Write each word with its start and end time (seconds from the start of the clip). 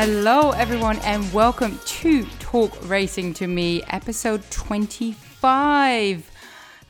Hello, 0.00 0.50
everyone, 0.50 1.00
and 1.00 1.32
welcome 1.32 1.80
to 1.84 2.24
Talk 2.38 2.88
Racing 2.88 3.34
to 3.34 3.48
Me, 3.48 3.82
episode 3.88 4.48
25. 4.48 6.30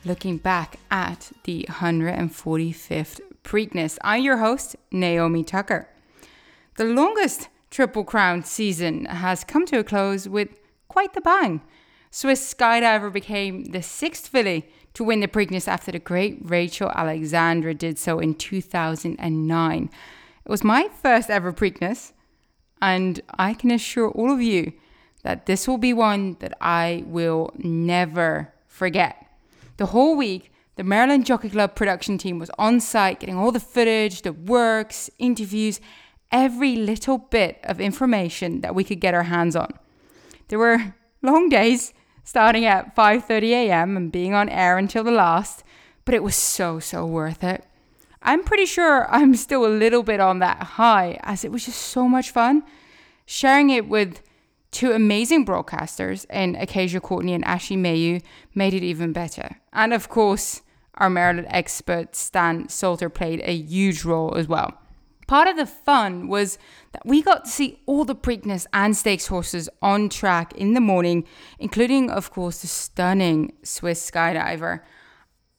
Looking 0.05 0.37
back 0.37 0.77
at 0.91 1.31
the 1.45 1.65
145th 1.67 3.19
Preakness. 3.43 3.97
I'm 4.03 4.21
your 4.21 4.37
host, 4.37 4.75
Naomi 4.91 5.43
Tucker. 5.43 5.89
The 6.75 6.85
longest 6.85 7.47
Triple 7.71 8.03
Crown 8.03 8.43
season 8.43 9.05
has 9.05 9.43
come 9.43 9.65
to 9.65 9.79
a 9.79 9.83
close 9.83 10.29
with 10.29 10.59
quite 10.87 11.13
the 11.13 11.21
bang. 11.21 11.61
Swiss 12.11 12.53
skydiver 12.53 13.11
became 13.11 13.63
the 13.71 13.81
sixth 13.81 14.27
filly 14.27 14.69
to 14.93 15.03
win 15.03 15.21
the 15.21 15.27
Preakness 15.27 15.67
after 15.67 15.91
the 15.91 15.97
great 15.97 16.37
Rachel 16.43 16.91
Alexandra 16.91 17.73
did 17.73 17.97
so 17.97 18.19
in 18.19 18.35
2009. 18.35 19.89
It 20.45 20.51
was 20.51 20.63
my 20.63 20.89
first 21.01 21.31
ever 21.31 21.51
Preakness, 21.51 22.11
and 22.81 23.21
I 23.37 23.53
can 23.53 23.71
assure 23.71 24.09
all 24.09 24.31
of 24.31 24.41
you 24.41 24.73
that 25.23 25.45
this 25.45 25.67
will 25.67 25.77
be 25.77 25.93
one 25.93 26.37
that 26.39 26.53
I 26.61 27.03
will 27.07 27.51
never 27.57 28.53
forget. 28.67 29.25
The 29.77 29.87
whole 29.87 30.15
week, 30.15 30.51
the 30.75 30.83
Maryland 30.83 31.25
Jockey 31.25 31.49
Club 31.49 31.75
production 31.75 32.17
team 32.17 32.39
was 32.39 32.49
on 32.57 32.79
site 32.79 33.19
getting 33.19 33.35
all 33.35 33.51
the 33.51 33.59
footage, 33.59 34.21
the 34.21 34.31
works, 34.31 35.09
interviews, 35.19 35.81
every 36.31 36.75
little 36.75 37.17
bit 37.17 37.59
of 37.63 37.81
information 37.81 38.61
that 38.61 38.75
we 38.75 38.83
could 38.83 39.01
get 39.01 39.13
our 39.13 39.23
hands 39.23 39.55
on. 39.55 39.73
There 40.47 40.59
were 40.59 40.95
long 41.21 41.49
days 41.49 41.93
starting 42.23 42.65
at 42.65 42.95
5:30 42.95 43.49
a.m. 43.51 43.97
and 43.97 44.11
being 44.11 44.33
on 44.33 44.47
air 44.49 44.77
until 44.77 45.03
the 45.03 45.11
last, 45.11 45.63
but 46.05 46.15
it 46.15 46.23
was 46.23 46.35
so 46.35 46.79
so 46.79 47.05
worth 47.05 47.43
it. 47.43 47.65
I'm 48.21 48.43
pretty 48.43 48.65
sure 48.65 49.09
I'm 49.09 49.35
still 49.35 49.65
a 49.65 49.67
little 49.67 50.03
bit 50.03 50.19
on 50.19 50.39
that 50.39 50.63
high 50.63 51.19
as 51.23 51.45
it 51.45 51.51
was 51.51 51.65
just 51.65 51.79
so 51.79 52.07
much 52.07 52.31
fun 52.31 52.63
sharing 53.29 53.69
it 53.69 53.87
with 53.87 54.23
two 54.71 54.91
amazing 54.91 55.45
broadcasters 55.45 56.25
in 56.31 56.55
Acacia 56.55 56.99
Courtney 56.99 57.35
and 57.35 57.45
Ashley 57.45 57.77
Mayu 57.77 58.23
made 58.55 58.73
it 58.73 58.81
even 58.81 59.13
better. 59.13 59.57
And 59.71 59.93
of 59.93 60.09
course, 60.09 60.63
our 60.95 61.11
Maryland 61.11 61.47
expert 61.51 62.15
Stan 62.15 62.69
Salter 62.69 63.07
played 63.07 63.41
a 63.43 63.53
huge 63.53 64.03
role 64.03 64.35
as 64.35 64.47
well. 64.47 64.73
Part 65.27 65.47
of 65.47 65.57
the 65.57 65.67
fun 65.67 66.27
was 66.27 66.57
that 66.91 67.05
we 67.05 67.21
got 67.21 67.45
to 67.45 67.51
see 67.51 67.79
all 67.85 68.03
the 68.03 68.15
Preakness 68.15 68.65
and 68.73 68.97
Stakes 68.97 69.27
horses 69.27 69.69
on 69.79 70.09
track 70.09 70.53
in 70.53 70.73
the 70.73 70.81
morning, 70.81 71.23
including, 71.59 72.09
of 72.09 72.31
course, 72.31 72.61
the 72.61 72.67
stunning 72.67 73.53
Swiss 73.61 74.09
skydiver. 74.09 74.79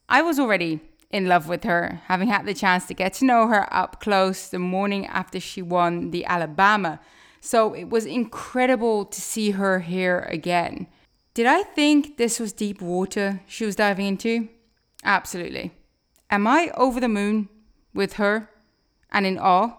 I 0.09 0.23
was 0.23 0.41
already 0.41 0.81
in 1.11 1.27
love 1.27 1.49
with 1.49 1.65
her, 1.65 2.01
having 2.07 2.29
had 2.29 2.47
the 2.47 2.55
chance 2.55 2.87
to 2.87 2.95
get 2.95 3.15
to 3.15 3.25
know 3.25 3.49
her 3.49 3.73
up 3.75 4.01
close 4.01 4.49
the 4.49 4.59
morning 4.59 5.07
after 5.07 5.41
she 5.41 5.61
won 5.61 6.11
the 6.11 6.25
Alabama. 6.25 7.01
So 7.41 7.75
it 7.75 7.89
was 7.89 8.07
incredible 8.07 9.05
to 9.07 9.21
see 9.21 9.53
her 9.53 9.81
here 9.81 10.21
again. 10.31 10.87
Did 11.35 11.47
I 11.47 11.63
think 11.63 12.17
this 12.17 12.39
was 12.39 12.53
deep 12.53 12.81
water 12.81 13.41
she 13.47 13.65
was 13.65 13.77
diving 13.77 14.07
into? 14.07 14.49
Absolutely. 15.03 15.73
Am 16.31 16.47
I 16.47 16.71
over 16.77 17.01
the 17.01 17.09
moon 17.09 17.49
with 17.93 18.15
her? 18.15 18.51
and 19.13 19.27
in 19.27 19.39
awe? 19.39 19.77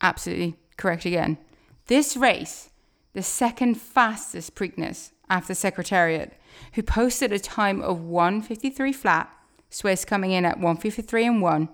Absolutely 0.00 0.56
correct 0.76 1.04
again. 1.04 1.38
This 1.86 2.16
race, 2.16 2.70
the 3.12 3.22
second 3.22 3.80
fastest 3.80 4.54
Preakness 4.54 5.12
after 5.28 5.54
Secretariat, 5.54 6.38
who 6.74 6.82
posted 6.82 7.32
a 7.32 7.38
time 7.38 7.80
of 7.80 8.00
153 8.00 8.92
flat, 8.92 9.30
Swiss 9.76 10.06
coming 10.06 10.32
in 10.32 10.46
at 10.46 10.56
153 10.56 11.26
and 11.26 11.42
1, 11.42 11.68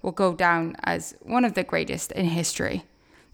will 0.00 0.12
go 0.12 0.32
down 0.32 0.76
as 0.84 1.16
one 1.22 1.44
of 1.44 1.54
the 1.54 1.64
greatest 1.64 2.12
in 2.12 2.26
history. 2.26 2.84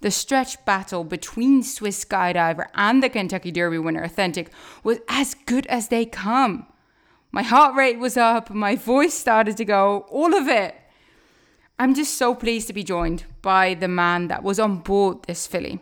The 0.00 0.10
stretch 0.10 0.64
battle 0.64 1.04
between 1.04 1.62
Swiss 1.62 2.06
Skydiver 2.06 2.68
and 2.72 3.02
the 3.02 3.10
Kentucky 3.10 3.52
Derby 3.52 3.76
winner 3.76 4.02
Authentic 4.02 4.50
was 4.82 5.00
as 5.10 5.34
good 5.34 5.66
as 5.66 5.88
they 5.88 6.06
come. 6.06 6.66
My 7.32 7.42
heart 7.42 7.74
rate 7.74 7.98
was 7.98 8.16
up, 8.16 8.48
my 8.48 8.76
voice 8.76 9.12
started 9.12 9.58
to 9.58 9.66
go, 9.66 10.06
all 10.08 10.34
of 10.34 10.48
it. 10.48 10.74
I'm 11.78 11.92
just 11.92 12.14
so 12.14 12.34
pleased 12.34 12.66
to 12.68 12.72
be 12.72 12.82
joined 12.82 13.26
by 13.42 13.74
the 13.74 13.88
man 13.88 14.28
that 14.28 14.42
was 14.42 14.58
on 14.58 14.78
board 14.78 15.24
this 15.24 15.46
filly, 15.46 15.80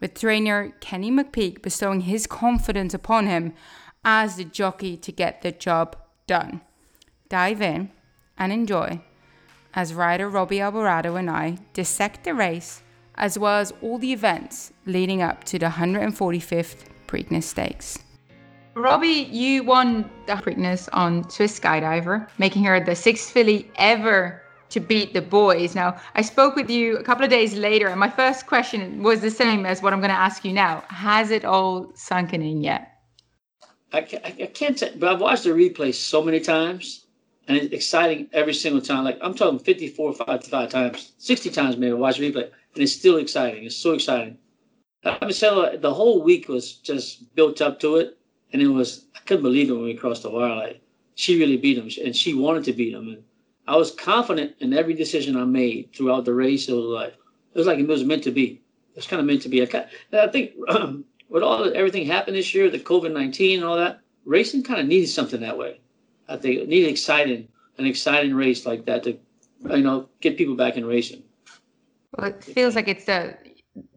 with 0.00 0.18
trainer 0.18 0.72
Kenny 0.80 1.10
McPeek 1.10 1.60
bestowing 1.60 2.00
his 2.00 2.26
confidence 2.26 2.94
upon 2.94 3.26
him 3.26 3.52
as 4.02 4.36
the 4.36 4.44
jockey 4.44 4.96
to 4.96 5.12
get 5.12 5.42
the 5.42 5.52
job 5.52 5.94
done. 6.26 6.62
Dive 7.28 7.60
in 7.60 7.90
and 8.38 8.52
enjoy 8.52 9.00
as 9.74 9.92
rider 9.92 10.28
Robby 10.28 10.56
Albarado 10.56 11.18
and 11.18 11.30
I 11.30 11.58
dissect 11.74 12.24
the 12.24 12.34
race 12.34 12.82
as 13.16 13.38
well 13.38 13.58
as 13.58 13.72
all 13.82 13.98
the 13.98 14.12
events 14.12 14.72
leading 14.86 15.22
up 15.22 15.44
to 15.44 15.58
the 15.58 15.66
145th 15.66 16.84
Preakness 17.06 17.44
Stakes. 17.44 17.98
Robbie, 18.74 19.28
you 19.30 19.64
won 19.64 20.10
the 20.26 20.34
Preakness 20.34 20.88
on 20.92 21.28
Swiss 21.30 21.58
Skydiver, 21.58 22.28
making 22.38 22.64
her 22.64 22.78
the 22.78 22.94
sixth 22.94 23.30
filly 23.30 23.70
ever 23.76 24.42
to 24.68 24.80
beat 24.80 25.14
the 25.14 25.22
boys. 25.22 25.74
Now, 25.74 25.96
I 26.14 26.20
spoke 26.20 26.56
with 26.56 26.68
you 26.68 26.98
a 26.98 27.02
couple 27.02 27.24
of 27.24 27.30
days 27.30 27.54
later, 27.54 27.88
and 27.88 27.98
my 27.98 28.10
first 28.10 28.46
question 28.46 29.02
was 29.02 29.20
the 29.20 29.30
same 29.30 29.64
as 29.64 29.80
what 29.80 29.92
I'm 29.92 30.00
going 30.00 30.10
to 30.10 30.16
ask 30.16 30.44
you 30.44 30.52
now. 30.52 30.84
Has 30.88 31.30
it 31.30 31.44
all 31.44 31.90
sunken 31.94 32.42
in 32.42 32.62
yet? 32.62 32.92
I 33.92 34.02
can't, 34.02 34.26
I 34.26 34.46
can't 34.52 34.78
say, 34.78 34.92
but 34.96 35.10
I've 35.10 35.20
watched 35.20 35.44
the 35.44 35.50
replay 35.50 35.94
so 35.94 36.22
many 36.22 36.40
times, 36.40 37.05
and 37.48 37.56
it's 37.56 37.72
exciting 37.72 38.28
every 38.32 38.54
single 38.54 38.80
time. 38.80 39.04
Like 39.04 39.18
I'm 39.20 39.34
talking 39.34 39.58
54, 39.58 40.14
55 40.14 40.70
times, 40.70 41.12
60 41.18 41.50
times 41.50 41.76
maybe 41.76 41.92
watch 41.92 42.18
replay, 42.18 42.44
and 42.44 42.82
it's 42.82 42.92
still 42.92 43.18
exciting. 43.18 43.64
It's 43.64 43.76
so 43.76 43.92
exciting. 43.92 44.38
I 45.04 45.18
mean, 45.20 45.32
so 45.32 45.76
the 45.80 45.94
whole 45.94 46.22
week 46.22 46.48
was 46.48 46.74
just 46.74 47.34
built 47.34 47.60
up 47.60 47.78
to 47.80 47.96
it, 47.96 48.18
and 48.52 48.60
it 48.60 48.68
was 48.68 49.06
I 49.14 49.20
couldn't 49.20 49.44
believe 49.44 49.70
it 49.70 49.74
when 49.74 49.84
we 49.84 49.94
crossed 49.94 50.24
the 50.24 50.30
wire. 50.30 50.56
Like 50.56 50.80
she 51.14 51.38
really 51.38 51.56
beat 51.56 51.78
him, 51.78 51.88
and 52.04 52.16
she 52.16 52.34
wanted 52.34 52.64
to 52.64 52.72
beat 52.72 52.94
him, 52.94 53.08
and 53.08 53.22
I 53.68 53.76
was 53.76 53.90
confident 53.90 54.54
in 54.60 54.72
every 54.72 54.94
decision 54.94 55.36
I 55.36 55.44
made 55.44 55.92
throughout 55.94 56.24
the 56.24 56.34
race. 56.34 56.68
It 56.68 56.74
was 56.74 56.84
like 56.84 57.14
it 57.54 57.58
was 57.58 57.66
like 57.66 57.78
it 57.78 57.86
was 57.86 58.04
meant 58.04 58.24
to 58.24 58.32
be. 58.32 58.62
It 58.90 58.96
was 58.96 59.06
kind 59.06 59.20
of 59.20 59.26
meant 59.26 59.42
to 59.42 59.48
be. 59.48 59.62
I, 59.62 59.86
I 60.12 60.28
think 60.28 60.52
with 61.28 61.42
all 61.42 61.72
everything 61.74 62.06
happened 62.06 62.36
this 62.36 62.54
year, 62.54 62.68
the 62.70 62.78
COVID 62.78 63.12
nineteen 63.12 63.60
and 63.60 63.68
all 63.68 63.76
that, 63.76 64.00
racing 64.24 64.64
kind 64.64 64.80
of 64.80 64.86
needed 64.86 65.08
something 65.08 65.40
that 65.40 65.58
way. 65.58 65.80
I 66.28 66.36
think 66.36 66.60
it 66.60 66.68
needed 66.68 66.90
exciting, 66.90 67.48
an 67.78 67.86
exciting 67.86 68.34
race 68.34 68.66
like 68.66 68.84
that 68.86 69.04
to, 69.04 69.18
you 69.70 69.82
know, 69.82 70.08
get 70.20 70.36
people 70.36 70.56
back 70.56 70.76
in 70.76 70.84
racing. 70.84 71.22
Well, 72.16 72.28
it 72.28 72.42
feels 72.42 72.74
like 72.74 72.88
it's 72.88 73.04
the 73.04 73.36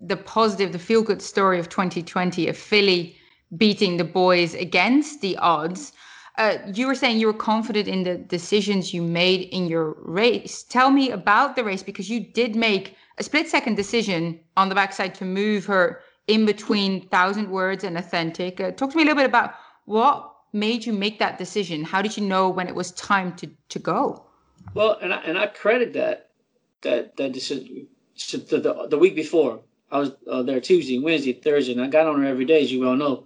the 0.02 0.18
positive, 0.18 0.74
the 0.74 0.80
feel 0.80 1.02
good 1.02 1.22
story 1.22 1.58
of 1.58 1.70
2020, 1.70 2.50
a 2.50 2.54
filly 2.54 3.16
beating 3.56 3.96
the 3.96 4.04
boys 4.04 4.54
against 4.54 5.22
the 5.22 5.38
odds 5.38 5.94
uh, 6.40 6.58
you 6.74 6.88
were 6.88 6.96
saying 6.96 7.20
you 7.20 7.28
were 7.28 7.34
confident 7.34 7.90
in 7.90 8.04
the 8.04 8.16
decisions 8.16 8.94
you 8.94 9.02
made 9.02 9.42
in 9.50 9.68
your 9.68 9.98
race. 10.00 10.64
Tell 10.64 10.90
me 10.90 11.12
about 11.12 11.58
the 11.58 11.66
race 11.66 11.84
because 11.84 12.10
you 12.10 12.22
did 12.22 12.56
make 12.56 12.96
a 13.18 13.24
split 13.24 13.50
second 13.50 13.76
decision 13.76 14.40
on 14.56 14.70
the 14.70 14.76
backside 14.76 15.14
to 15.16 15.26
move 15.26 15.66
her 15.66 16.02
in 16.28 16.46
between 16.46 17.06
thousand 17.10 17.50
words 17.52 17.84
and 17.84 17.98
authentic. 17.98 18.62
Uh, 18.62 18.72
talk 18.72 18.92
to 18.92 18.96
me 18.96 19.04
a 19.04 19.06
little 19.06 19.18
bit 19.18 19.26
about 19.26 19.56
what 19.84 20.34
made 20.54 20.86
you 20.86 20.94
make 20.94 21.20
that 21.20 21.38
decision. 21.38 21.84
How 21.84 22.02
did 22.02 22.18
you 22.18 22.26
know 22.26 22.50
when 22.50 22.68
it 22.68 22.76
was 22.76 22.92
time 22.92 23.36
to 23.38 23.50
to 23.70 23.80
go? 23.80 24.26
Well, 24.74 24.98
and 25.02 25.14
I, 25.14 25.18
and 25.22 25.38
I 25.38 25.48
credit 25.48 25.94
that 25.94 26.32
that 26.82 27.18
that 27.18 27.32
decision 27.32 27.88
the, 28.32 28.60
the, 28.60 28.88
the 28.90 28.98
week 28.98 29.16
before. 29.16 29.62
I 29.92 30.00
was 30.00 30.12
uh, 30.30 30.44
there 30.44 30.60
Tuesday, 30.60 31.00
Wednesday, 31.00 31.34
Thursday, 31.34 31.74
and 31.74 31.82
I 31.82 31.88
got 31.88 32.06
on 32.06 32.22
her 32.22 32.28
every 32.28 32.46
day, 32.46 32.62
as 32.62 32.72
you 32.72 32.82
well 32.82 32.96
know. 32.96 33.26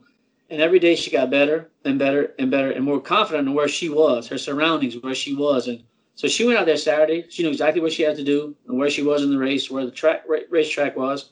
And 0.49 0.61
every 0.61 0.79
day 0.79 0.95
she 0.95 1.11
got 1.11 1.29
better 1.29 1.69
and 1.83 1.97
better 1.97 2.33
and 2.39 2.51
better 2.51 2.71
and 2.71 2.85
more 2.85 3.01
confident 3.01 3.47
in 3.47 3.53
where 3.53 3.67
she 3.67 3.89
was, 3.89 4.27
her 4.27 4.37
surroundings, 4.37 4.95
where 5.01 5.15
she 5.15 5.35
was. 5.35 5.67
And 5.67 5.83
so 6.15 6.27
she 6.27 6.45
went 6.45 6.59
out 6.59 6.65
there 6.65 6.77
Saturday. 6.77 7.25
She 7.29 7.43
knew 7.43 7.49
exactly 7.49 7.81
what 7.81 7.91
she 7.91 8.03
had 8.03 8.15
to 8.17 8.23
do 8.23 8.55
and 8.67 8.77
where 8.77 8.89
she 8.89 9.01
was 9.01 9.23
in 9.23 9.31
the 9.31 9.37
race, 9.37 9.69
where 9.69 9.85
the 9.85 9.91
track 9.91 10.23
racetrack 10.49 10.95
was. 10.95 11.31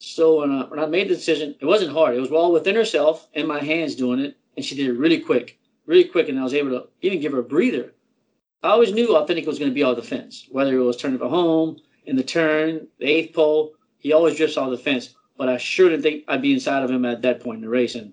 So 0.00 0.40
when 0.40 0.50
I, 0.50 0.64
when 0.64 0.78
I 0.78 0.86
made 0.86 1.08
the 1.08 1.14
decision, 1.14 1.56
it 1.60 1.66
wasn't 1.66 1.92
hard. 1.92 2.16
It 2.16 2.20
was 2.20 2.30
all 2.30 2.52
within 2.52 2.74
herself 2.74 3.28
and 3.34 3.46
my 3.46 3.60
hands 3.60 3.94
doing 3.94 4.20
it. 4.20 4.36
And 4.58 4.64
she 4.64 4.74
did 4.74 4.88
it 4.88 4.98
really 4.98 5.20
quick, 5.20 5.56
really 5.86 6.02
quick. 6.02 6.28
And 6.28 6.36
I 6.36 6.42
was 6.42 6.52
able 6.52 6.70
to 6.70 6.88
even 7.00 7.20
give 7.20 7.30
her 7.30 7.38
a 7.38 7.44
breather. 7.44 7.94
I 8.64 8.70
always 8.70 8.92
knew 8.92 9.14
Authentic 9.14 9.46
was 9.46 9.56
going 9.56 9.70
to 9.70 9.74
be 9.74 9.84
all 9.84 9.94
defense, 9.94 10.48
whether 10.50 10.76
it 10.76 10.82
was 10.82 10.96
turning 10.96 11.20
for 11.20 11.28
home, 11.28 11.76
in 12.06 12.16
the 12.16 12.24
turn, 12.24 12.88
the 12.98 13.06
eighth 13.06 13.36
pole. 13.36 13.74
He 13.98 14.12
always 14.12 14.36
drifts 14.36 14.56
all 14.56 14.68
the 14.68 14.76
fence. 14.76 15.14
But 15.36 15.48
I 15.48 15.58
sure 15.58 15.90
didn't 15.90 16.02
think 16.02 16.24
I'd 16.26 16.42
be 16.42 16.52
inside 16.52 16.82
of 16.82 16.90
him 16.90 17.04
at 17.04 17.22
that 17.22 17.38
point 17.38 17.58
in 17.58 17.62
the 17.62 17.68
race. 17.68 17.94
And 17.94 18.12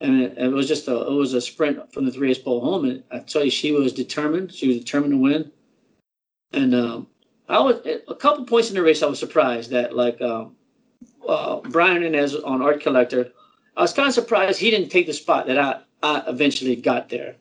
and 0.00 0.22
it, 0.22 0.38
it, 0.38 0.48
was 0.48 0.66
just 0.66 0.88
a 0.88 1.06
it 1.06 1.12
was 1.12 1.34
a 1.34 1.40
sprint 1.42 1.92
from 1.92 2.06
the 2.06 2.10
three-eighths 2.12 2.40
pole 2.40 2.62
home. 2.62 2.86
And 2.86 3.02
I 3.10 3.18
tell 3.18 3.44
you, 3.44 3.50
she 3.50 3.72
was 3.72 3.92
determined. 3.92 4.54
She 4.54 4.68
was 4.68 4.78
determined 4.78 5.12
to 5.12 5.18
win. 5.18 5.52
And 6.54 6.74
um, 6.74 7.08
I 7.46 7.60
was 7.60 7.86
a 8.08 8.14
couple 8.14 8.46
points 8.46 8.70
in 8.70 8.74
the 8.74 8.82
race. 8.82 9.02
I 9.02 9.06
was 9.06 9.18
surprised 9.18 9.70
that 9.72 9.94
like 9.94 10.18
um, 10.22 10.56
uh, 11.28 11.60
Brian 11.60 11.96
Hernandez 11.96 12.36
on 12.36 12.62
Art 12.62 12.80
Collector. 12.80 13.32
I 13.76 13.82
was 13.82 13.92
kind 13.92 14.08
of 14.08 14.14
surprised 14.14 14.60
he 14.60 14.70
didn't 14.70 14.90
take 14.90 15.06
the 15.06 15.12
spot 15.12 15.46
that 15.46 15.58
I, 15.58 15.80
I 16.02 16.22
eventually 16.28 16.76
got 16.76 17.08
there. 17.08 17.36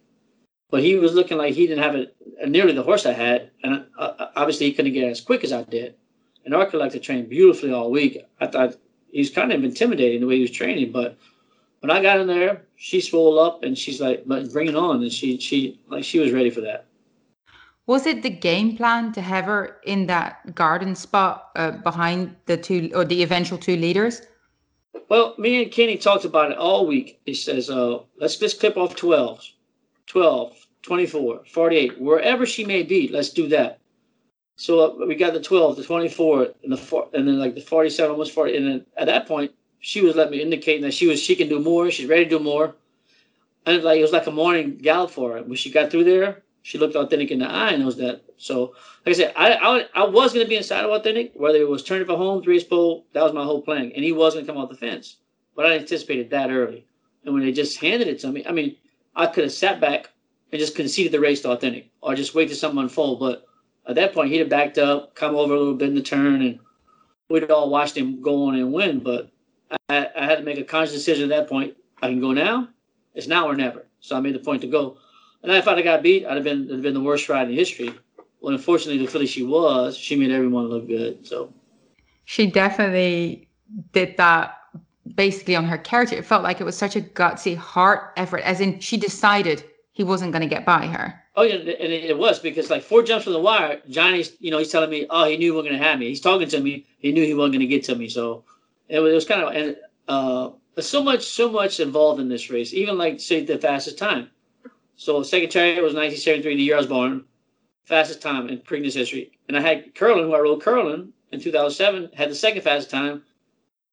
But 0.71 0.81
he 0.81 0.95
was 0.95 1.13
looking 1.13 1.37
like 1.37 1.53
he 1.53 1.67
didn't 1.67 1.83
have 1.83 1.95
it 1.95 2.15
nearly 2.47 2.73
the 2.73 2.81
horse 2.81 3.05
I 3.05 3.13
had, 3.13 3.51
and 3.63 3.85
uh, 3.97 4.27
obviously 4.35 4.65
he 4.65 4.73
couldn't 4.73 4.93
get 4.93 5.07
as 5.07 5.21
quick 5.21 5.43
as 5.43 5.53
I 5.53 5.63
did. 5.63 5.95
And 6.45 6.53
Art 6.55 6.71
Collector 6.71 6.99
trained 6.99 7.29
beautifully 7.29 7.71
all 7.71 7.91
week. 7.91 8.25
I 8.39 8.47
thought 8.47 8.75
he 9.11 9.19
was 9.19 9.29
kind 9.29 9.51
of 9.51 9.63
intimidating 9.63 10.21
the 10.21 10.27
way 10.27 10.35
he 10.35 10.41
was 10.41 10.51
training. 10.51 10.91
But 10.91 11.17
when 11.81 11.91
I 11.91 12.01
got 12.01 12.19
in 12.19 12.27
there, 12.27 12.63
she 12.75 12.99
swole 12.99 13.39
up 13.39 13.63
and 13.63 13.77
she's 13.77 14.01
like, 14.01 14.23
"But 14.25 14.51
bring 14.51 14.67
it 14.67 14.75
on!" 14.75 15.03
And 15.03 15.11
she 15.11 15.37
she 15.37 15.79
like 15.87 16.03
she 16.03 16.19
was 16.19 16.31
ready 16.31 16.49
for 16.49 16.61
that. 16.61 16.87
Was 17.85 18.07
it 18.07 18.23
the 18.23 18.29
game 18.29 18.75
plan 18.75 19.11
to 19.13 19.21
have 19.21 19.45
her 19.45 19.77
in 19.85 20.07
that 20.07 20.55
garden 20.55 20.95
spot 20.95 21.51
uh, 21.55 21.71
behind 21.71 22.35
the 22.45 22.57
two 22.57 22.89
or 22.95 23.05
the 23.05 23.21
eventual 23.21 23.57
two 23.57 23.75
leaders? 23.75 24.21
Well, 25.09 25.35
me 25.37 25.63
and 25.63 25.71
Kenny 25.71 25.97
talked 25.97 26.25
about 26.25 26.51
it 26.51 26.57
all 26.57 26.85
week. 26.87 27.19
He 27.25 27.33
says, 27.33 27.69
uh, 27.69 27.99
let's 28.17 28.37
just 28.37 28.59
clip 28.59 28.77
off 28.77 28.95
12, 28.95 29.43
12, 30.07 30.67
24, 30.81 31.41
48, 31.45 32.01
wherever 32.01 32.45
she 32.45 32.65
may 32.65 32.83
be, 32.83 33.07
let's 33.07 33.29
do 33.29 33.47
that. 33.49 33.79
So 34.55 35.01
uh, 35.01 35.05
we 35.05 35.15
got 35.15 35.33
the 35.33 35.41
12, 35.41 35.77
the 35.77 35.83
24, 35.83 36.47
and 36.63 36.71
the 36.71 36.77
four, 36.77 37.09
and 37.13 37.27
then 37.27 37.39
like 37.39 37.55
the 37.55 37.61
47, 37.61 38.11
almost 38.11 38.33
40. 38.33 38.55
And 38.55 38.67
then 38.67 38.85
at 38.97 39.07
that 39.07 39.27
point, 39.27 39.51
she 39.79 40.01
was 40.01 40.15
letting 40.15 40.31
me 40.31 40.41
indicate 40.41 40.81
that 40.81 40.93
she 40.93 41.07
was 41.07 41.21
she 41.21 41.35
can 41.35 41.49
do 41.49 41.59
more. 41.59 41.89
She's 41.91 42.07
ready 42.07 42.25
to 42.25 42.29
do 42.29 42.39
more. 42.39 42.75
And 43.65 43.83
like 43.83 43.99
it 43.99 44.01
was 44.01 44.11
like 44.11 44.27
a 44.27 44.31
morning 44.31 44.77
gallop 44.77 45.11
for 45.11 45.33
her. 45.33 45.43
When 45.43 45.55
she 45.55 45.71
got 45.71 45.89
through 45.89 46.03
there, 46.05 46.42
she 46.63 46.77
looked 46.77 46.95
authentic 46.95 47.29
in 47.29 47.39
the 47.39 47.45
eye 47.49 47.71
and 47.71 47.83
knows 47.83 47.97
that. 47.97 48.23
So 48.37 48.73
like 49.05 49.15
I 49.15 49.17
said, 49.17 49.33
I 49.35 49.53
I, 49.53 49.85
I 49.93 50.05
was 50.05 50.33
gonna 50.33 50.47
be 50.47 50.55
inside 50.55 50.85
of 50.85 50.91
authentic, 50.91 51.33
whether 51.35 51.59
it 51.59 51.69
was 51.69 51.83
turning 51.83 52.07
for 52.07 52.17
home, 52.17 52.41
three 52.41 52.63
pole, 52.63 53.05
that 53.13 53.21
was 53.21 53.33
my 53.33 53.43
whole 53.43 53.61
plan. 53.61 53.91
And 53.93 54.03
he 54.03 54.11
was 54.11 54.33
gonna 54.33 54.47
come 54.47 54.57
off 54.57 54.69
the 54.69 54.75
fence. 54.75 55.17
But 55.55 55.67
I 55.67 55.77
anticipated 55.77 56.29
that 56.31 56.49
early. 56.49 56.87
And 57.25 57.33
when 57.33 57.43
they 57.43 57.51
just 57.51 57.79
handed 57.79 58.07
it 58.07 58.19
to 58.19 58.31
me, 58.31 58.45
I 58.47 58.51
mean, 58.51 58.75
I 59.15 59.27
could 59.27 59.43
have 59.43 59.53
sat 59.53 59.79
back 59.79 60.09
and 60.51 60.59
just 60.59 60.75
conceded 60.75 61.11
the 61.11 61.19
race 61.19 61.41
to 61.41 61.51
authentic 61.51 61.91
or 62.01 62.15
just 62.15 62.33
wait 62.33 62.47
till 62.47 62.57
something 62.57 62.79
unfold. 62.79 63.19
But 63.19 63.45
at 63.87 63.95
that 63.95 64.13
point, 64.13 64.31
he'd 64.31 64.39
have 64.39 64.49
backed 64.49 64.77
up, 64.77 65.15
come 65.15 65.35
over 65.35 65.53
a 65.53 65.57
little 65.57 65.75
bit 65.75 65.89
in 65.89 65.95
the 65.95 66.01
turn, 66.01 66.41
and 66.41 66.59
we'd 67.29 67.51
all 67.51 67.69
watched 67.69 67.97
him 67.97 68.21
go 68.21 68.45
on 68.45 68.55
and 68.55 68.71
win. 68.73 68.99
But 68.99 69.29
I, 69.89 70.07
I 70.15 70.25
had 70.25 70.37
to 70.37 70.43
make 70.43 70.57
a 70.57 70.63
conscious 70.63 70.95
decision 70.95 71.31
at 71.31 71.35
that 71.35 71.49
point. 71.49 71.75
I 72.01 72.07
can 72.07 72.21
go 72.21 72.31
now. 72.31 72.69
It's 73.13 73.27
now 73.27 73.47
or 73.47 73.55
never. 73.55 73.85
So 73.99 74.15
I 74.15 74.21
made 74.21 74.35
the 74.35 74.39
point 74.39 74.61
to 74.61 74.67
go. 74.67 74.97
And 75.43 75.51
if 75.51 75.67
I'd 75.67 75.77
have 75.77 75.83
got 75.83 76.01
beat, 76.01 76.25
I'd 76.25 76.35
have 76.35 76.43
been 76.43 76.69
have 76.69 76.81
been 76.81 76.93
the 76.93 77.01
worst 77.01 77.29
ride 77.29 77.49
in 77.49 77.55
history. 77.55 77.93
Well, 78.41 78.53
unfortunately, 78.53 79.05
the 79.05 79.11
filly 79.11 79.27
she 79.27 79.43
was, 79.43 79.95
she 79.95 80.15
made 80.15 80.31
everyone 80.31 80.67
look 80.67 80.87
good. 80.87 81.25
So 81.27 81.53
she 82.25 82.47
definitely 82.47 83.47
did 83.91 84.15
that 84.17 84.57
basically 85.15 85.55
on 85.55 85.65
her 85.65 85.77
character. 85.77 86.15
It 86.15 86.25
felt 86.25 86.43
like 86.43 86.61
it 86.61 86.63
was 86.63 86.77
such 86.77 86.95
a 86.95 87.01
gutsy 87.01 87.55
heart 87.55 88.13
effort, 88.17 88.39
as 88.39 88.61
in 88.61 88.79
she 88.79 88.97
decided 88.97 89.63
he 89.91 90.03
wasn't 90.03 90.31
going 90.31 90.41
to 90.41 90.47
get 90.47 90.65
by 90.65 90.87
her. 90.87 91.19
Oh 91.35 91.43
yeah, 91.43 91.55
and 91.55 91.91
it 91.91 92.17
was 92.17 92.39
because 92.39 92.69
like 92.69 92.83
four 92.83 93.01
jumps 93.01 93.23
from 93.23 93.33
the 93.33 93.39
wire, 93.39 93.81
Johnny's 93.89 94.33
you 94.39 94.51
know 94.51 94.59
he's 94.59 94.71
telling 94.71 94.89
me, 94.89 95.07
oh 95.09 95.25
he 95.25 95.37
knew 95.37 95.47
he 95.47 95.51
wasn't 95.51 95.71
going 95.71 95.81
to 95.81 95.87
have 95.87 95.99
me. 95.99 96.07
He's 96.07 96.21
talking 96.21 96.47
to 96.47 96.59
me. 96.59 96.85
He 96.99 97.11
knew 97.11 97.25
he 97.25 97.33
wasn't 97.33 97.53
going 97.53 97.67
to 97.67 97.67
get 97.67 97.83
to 97.85 97.95
me. 97.95 98.07
So 98.07 98.43
it 98.87 98.99
was, 98.99 99.11
it 99.11 99.15
was 99.15 99.25
kind 99.25 99.41
of 99.41 99.53
and 99.53 99.77
uh, 100.07 100.51
so 100.79 101.03
much 101.03 101.23
so 101.23 101.51
much 101.51 101.79
involved 101.79 102.19
in 102.21 102.29
this 102.29 102.49
race. 102.49 102.73
Even 102.73 102.97
like 102.97 103.19
say 103.19 103.43
the 103.43 103.57
fastest 103.57 103.97
time. 103.97 104.29
So 104.95 105.23
Secretariat 105.23 105.83
was 105.83 105.93
1973, 105.93 106.55
the 106.55 106.61
year 106.61 106.75
I 106.75 106.77
was 106.77 106.87
born, 106.87 107.25
fastest 107.85 108.21
time 108.21 108.47
in 108.47 108.59
Preakness 108.59 108.93
history. 108.93 109.31
And 109.47 109.57
I 109.57 109.61
had 109.61 109.95
Curlin, 109.95 110.25
who 110.25 110.35
I 110.35 110.39
rode 110.39 110.61
Curlin 110.61 111.11
in 111.31 111.39
2007, 111.39 112.11
had 112.13 112.29
the 112.29 112.35
second 112.35 112.61
fastest 112.61 112.91
time, 112.91 113.23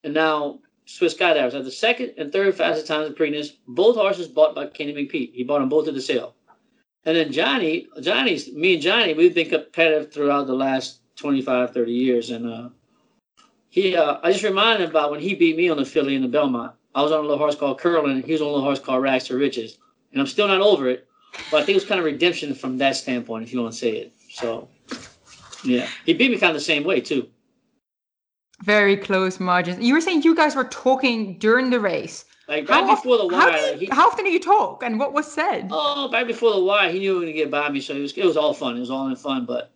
and 0.04 0.14
now 0.14 0.60
Swiss 0.86 1.14
Skydivers 1.14 1.52
had 1.52 1.64
the 1.64 1.70
second 1.70 2.14
and 2.18 2.32
third 2.32 2.54
fastest 2.54 2.86
times 2.86 3.06
in 3.06 3.14
Preakness. 3.14 3.56
Both 3.68 3.96
horses 3.96 4.28
bought 4.28 4.54
by 4.54 4.66
Kenny 4.66 4.92
McPeek. 4.92 5.32
He 5.32 5.44
bought 5.44 5.60
them 5.60 5.68
both 5.68 5.88
at 5.88 5.94
the 5.94 6.00
sale. 6.00 6.34
And 7.04 7.16
then 7.16 7.32
Johnny, 7.32 7.86
Johnny's, 8.00 8.52
me 8.52 8.74
and 8.74 8.82
Johnny, 8.82 9.14
we've 9.14 9.34
been 9.34 9.48
competitive 9.48 10.12
throughout 10.12 10.46
the 10.46 10.54
last 10.54 11.00
25, 11.16 11.72
30 11.72 11.92
years. 11.92 12.30
And 12.30 12.46
uh, 12.46 12.68
he, 13.68 13.96
uh, 13.96 14.18
I 14.22 14.32
just 14.32 14.44
reminded 14.44 14.84
him 14.84 14.90
about 14.90 15.10
when 15.10 15.20
he 15.20 15.34
beat 15.34 15.56
me 15.56 15.68
on 15.68 15.76
the 15.76 15.84
filly 15.84 16.14
in 16.14 16.22
the 16.22 16.28
Belmont. 16.28 16.74
I 16.94 17.02
was 17.02 17.12
on 17.12 17.20
a 17.20 17.22
little 17.22 17.38
horse 17.38 17.54
called 17.54 17.78
Curlin. 17.78 18.22
He 18.22 18.32
was 18.32 18.40
on 18.40 18.48
a 18.48 18.50
little 18.50 18.64
horse 18.64 18.80
called 18.80 19.02
Rags 19.02 19.24
to 19.24 19.36
Riches. 19.36 19.78
And 20.12 20.20
I'm 20.20 20.26
still 20.26 20.48
not 20.48 20.60
over 20.60 20.88
it, 20.88 21.06
but 21.50 21.58
I 21.58 21.64
think 21.64 21.70
it 21.70 21.80
was 21.80 21.84
kind 21.84 21.98
of 21.98 22.04
redemption 22.04 22.54
from 22.54 22.78
that 22.78 22.96
standpoint, 22.96 23.44
if 23.44 23.52
you 23.52 23.60
want 23.60 23.72
to 23.72 23.78
say 23.78 23.90
it. 23.90 24.12
So, 24.30 24.68
yeah. 25.64 25.86
He 26.04 26.14
beat 26.14 26.30
me 26.30 26.38
kind 26.38 26.50
of 26.50 26.56
the 26.56 26.64
same 26.64 26.84
way, 26.84 27.00
too. 27.00 27.28
Very 28.64 28.96
close 28.96 29.40
margins. 29.40 29.82
You 29.82 29.94
were 29.94 30.00
saying 30.00 30.22
you 30.22 30.34
guys 30.34 30.54
were 30.54 30.64
talking 30.64 31.38
during 31.38 31.70
the 31.70 31.80
race. 31.80 32.24
Like 32.50 32.68
right 32.68 32.84
how 32.84 32.96
before 32.96 33.16
the 33.16 33.28
wire. 33.28 33.52
How, 33.52 33.74
he, 33.74 33.86
how, 33.86 34.08
often 34.08 34.24
do 34.24 34.32
you 34.32 34.40
talk, 34.40 34.82
and 34.82 34.98
what 34.98 35.12
was 35.12 35.32
said? 35.32 35.68
Oh, 35.70 36.10
right 36.12 36.26
before 36.26 36.52
the 36.52 36.58
wire, 36.58 36.90
he 36.90 36.98
knew 36.98 37.12
he 37.12 37.18
was 37.18 37.22
gonna 37.22 37.32
get 37.32 37.50
by 37.50 37.70
me, 37.70 37.80
so 37.80 37.94
it 37.94 38.00
was 38.00 38.12
it 38.18 38.24
was 38.24 38.36
all 38.36 38.52
fun. 38.52 38.76
It 38.76 38.80
was 38.80 38.90
all 38.90 39.06
in 39.06 39.14
fun. 39.14 39.46
But 39.46 39.70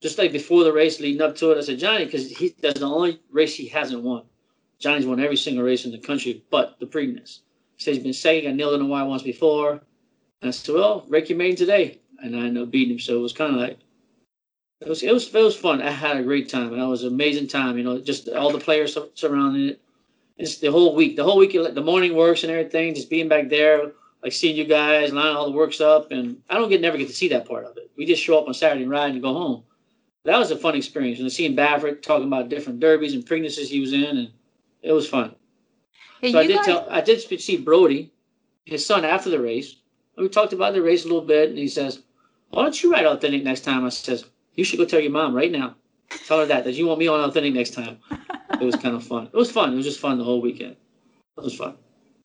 just 0.00 0.16
like 0.16 0.32
before 0.32 0.64
the 0.64 0.72
race, 0.72 0.98
leading 1.00 1.20
up 1.20 1.36
to 1.36 1.50
it, 1.50 1.58
I 1.58 1.60
said 1.60 1.78
Johnny, 1.78 2.06
because 2.06 2.30
he 2.30 2.54
that's 2.62 2.80
the 2.80 2.86
only 2.86 3.20
race 3.30 3.54
he 3.54 3.68
hasn't 3.68 4.02
won. 4.02 4.22
Johnny's 4.78 5.04
won 5.04 5.20
every 5.20 5.36
single 5.36 5.64
race 5.64 5.84
in 5.84 5.92
the 5.92 5.98
country, 5.98 6.42
but 6.50 6.80
the 6.80 6.86
Preakness. 6.86 7.40
Said 7.76 7.94
he's 7.94 8.02
been 8.02 8.12
second. 8.12 8.50
I 8.50 8.52
nailed 8.54 8.80
the 8.80 8.84
wire 8.84 9.04
once 9.04 9.22
before. 9.22 9.72
And 9.72 10.48
I 10.48 10.50
said, 10.50 10.74
well, 10.74 11.04
Rick, 11.08 11.30
you 11.30 11.36
made 11.36 11.56
today, 11.56 12.00
and 12.22 12.36
I 12.36 12.40
ended 12.40 12.62
up 12.62 12.70
beating 12.70 12.94
him. 12.94 13.00
So 13.00 13.16
it 13.16 13.22
was 13.22 13.32
kind 13.32 13.54
of 13.54 13.60
like 13.60 13.78
it 14.80 14.88
was 14.88 15.02
it 15.02 15.12
was 15.12 15.34
it 15.34 15.42
was 15.42 15.56
fun. 15.56 15.80
I 15.80 15.90
had 15.90 16.18
a 16.18 16.22
great 16.22 16.48
time, 16.48 16.72
and 16.72 16.82
it 16.82 16.86
was 16.86 17.04
an 17.04 17.12
amazing 17.12 17.48
time. 17.48 17.78
You 17.78 17.84
know, 17.84 18.00
just 18.00 18.28
all 18.28 18.50
the 18.50 18.58
players 18.58 18.98
surrounding 19.14 19.70
it. 19.70 19.80
It's 20.36 20.58
the 20.58 20.70
whole 20.70 20.94
week, 20.94 21.16
the 21.16 21.24
whole 21.24 21.38
week, 21.38 21.52
the 21.52 21.80
morning 21.80 22.14
works 22.14 22.42
and 22.42 22.52
everything. 22.52 22.94
Just 22.94 23.08
being 23.08 23.28
back 23.28 23.48
there, 23.48 23.92
like 24.22 24.32
seeing 24.32 24.56
you 24.56 24.64
guys, 24.64 25.12
lining 25.12 25.36
all 25.36 25.46
the 25.46 25.56
works 25.56 25.80
up, 25.80 26.10
and 26.10 26.38
I 26.50 26.54
don't 26.54 26.68
get 26.68 26.80
never 26.80 26.98
get 26.98 27.08
to 27.08 27.14
see 27.14 27.28
that 27.28 27.46
part 27.46 27.64
of 27.64 27.76
it. 27.76 27.90
We 27.96 28.04
just 28.04 28.22
show 28.22 28.38
up 28.38 28.48
on 28.48 28.54
Saturday 28.54 28.82
and 28.82 28.90
ride 28.90 29.12
and 29.12 29.22
go 29.22 29.32
home. 29.32 29.64
That 30.24 30.38
was 30.38 30.50
a 30.50 30.56
fun 30.56 30.74
experience. 30.74 31.20
And 31.20 31.30
seeing 31.30 31.54
Baffert 31.54 32.02
talking 32.02 32.26
about 32.26 32.48
different 32.48 32.80
derbies 32.80 33.14
and 33.14 33.24
Preaknesses 33.24 33.68
he 33.68 33.80
was 33.80 33.92
in, 33.92 34.04
and 34.04 34.30
it 34.82 34.92
was 34.92 35.08
fun. 35.08 35.34
Hey, 36.24 36.32
so 36.32 36.38
I 36.38 36.46
did 36.46 36.56
guys... 36.56 36.66
tell, 36.66 36.86
I 36.88 37.02
did 37.02 37.20
see 37.20 37.58
Bode, 37.58 38.08
his 38.64 38.86
son, 38.86 39.04
after 39.04 39.28
the 39.28 39.40
race. 39.40 39.76
We 40.16 40.28
talked 40.30 40.54
about 40.54 40.72
the 40.72 40.80
race 40.80 41.04
a 41.04 41.08
little 41.08 41.20
bit, 41.20 41.50
and 41.50 41.58
he 41.58 41.68
says, 41.68 42.00
"Why 42.48 42.62
don't 42.62 42.82
you 42.82 42.90
ride 42.90 43.04
authentic 43.04 43.44
next 43.44 43.60
time?" 43.60 43.84
I 43.84 43.90
says, 43.90 44.24
you 44.54 44.64
should 44.64 44.78
go 44.78 44.86
tell 44.86 45.00
your 45.00 45.10
mom 45.10 45.34
right 45.34 45.52
now. 45.52 45.74
Tell 46.26 46.38
her 46.38 46.46
that 46.46 46.64
that 46.64 46.74
you 46.74 46.86
want 46.86 47.00
me 47.00 47.08
on 47.08 47.20
authentic 47.20 47.52
next 47.52 47.74
time. 47.74 47.98
It 48.60 48.64
was 48.64 48.76
kind 48.76 48.94
of 48.94 49.02
fun. 49.02 49.24
It 49.26 49.36
was 49.36 49.50
fun. 49.50 49.72
It 49.72 49.76
was 49.76 49.84
just 49.84 49.98
fun 49.98 50.16
the 50.16 50.22
whole 50.22 50.40
weekend. 50.40 50.76
It 51.36 51.42
was 51.42 51.56
fun. 51.56 51.74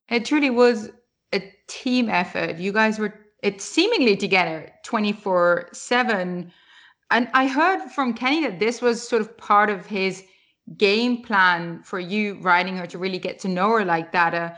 It 0.09 0.25
truly 0.25 0.51
was 0.51 0.91
a 1.33 1.41
team 1.67 2.07
effort. 2.07 2.57
You 2.57 2.71
guys 2.71 2.99
were 2.99 3.13
it 3.41 3.61
seemingly 3.61 4.15
together 4.15 4.71
24 4.83 5.69
7 5.71 6.51
and 7.11 7.29
i 7.33 7.47
heard 7.47 7.89
from 7.89 8.13
kenny 8.13 8.41
that 8.41 8.59
this 8.59 8.81
was 8.81 9.07
sort 9.07 9.21
of 9.21 9.37
part 9.37 9.69
of 9.69 9.85
his 9.85 10.23
game 10.77 11.21
plan 11.21 11.81
for 11.83 11.99
you 11.99 12.37
riding 12.41 12.77
her 12.77 12.85
to 12.87 12.97
really 12.97 13.19
get 13.19 13.39
to 13.39 13.47
know 13.47 13.69
her 13.71 13.85
like 13.85 14.11
that 14.11 14.33
uh, 14.33 14.51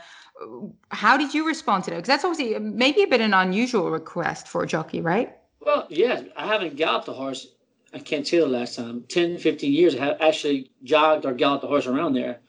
how 0.90 1.16
did 1.16 1.32
you 1.32 1.46
respond 1.46 1.84
to 1.84 1.90
that 1.90 1.96
because 1.96 2.08
that's 2.08 2.24
obviously 2.24 2.58
maybe 2.58 3.02
a 3.02 3.06
bit 3.06 3.20
an 3.20 3.34
unusual 3.34 3.90
request 3.90 4.48
for 4.48 4.62
a 4.62 4.66
jockey 4.66 5.00
right 5.00 5.36
well 5.60 5.86
yes 5.88 6.24
i 6.36 6.46
haven't 6.46 6.76
galloped 6.76 7.08
a 7.08 7.12
horse 7.12 7.46
I 7.94 7.98
can't 7.98 8.26
tell 8.26 8.46
the 8.46 8.58
last 8.58 8.76
time, 8.76 9.04
10, 9.08 9.38
15 9.38 9.72
years, 9.72 9.94
I 9.94 9.98
have 9.98 10.16
actually 10.20 10.70
jogged 10.82 11.26
or 11.26 11.34
galloped 11.34 11.62
the 11.62 11.68
horse 11.68 11.86
around 11.86 12.14
there. 12.14 12.40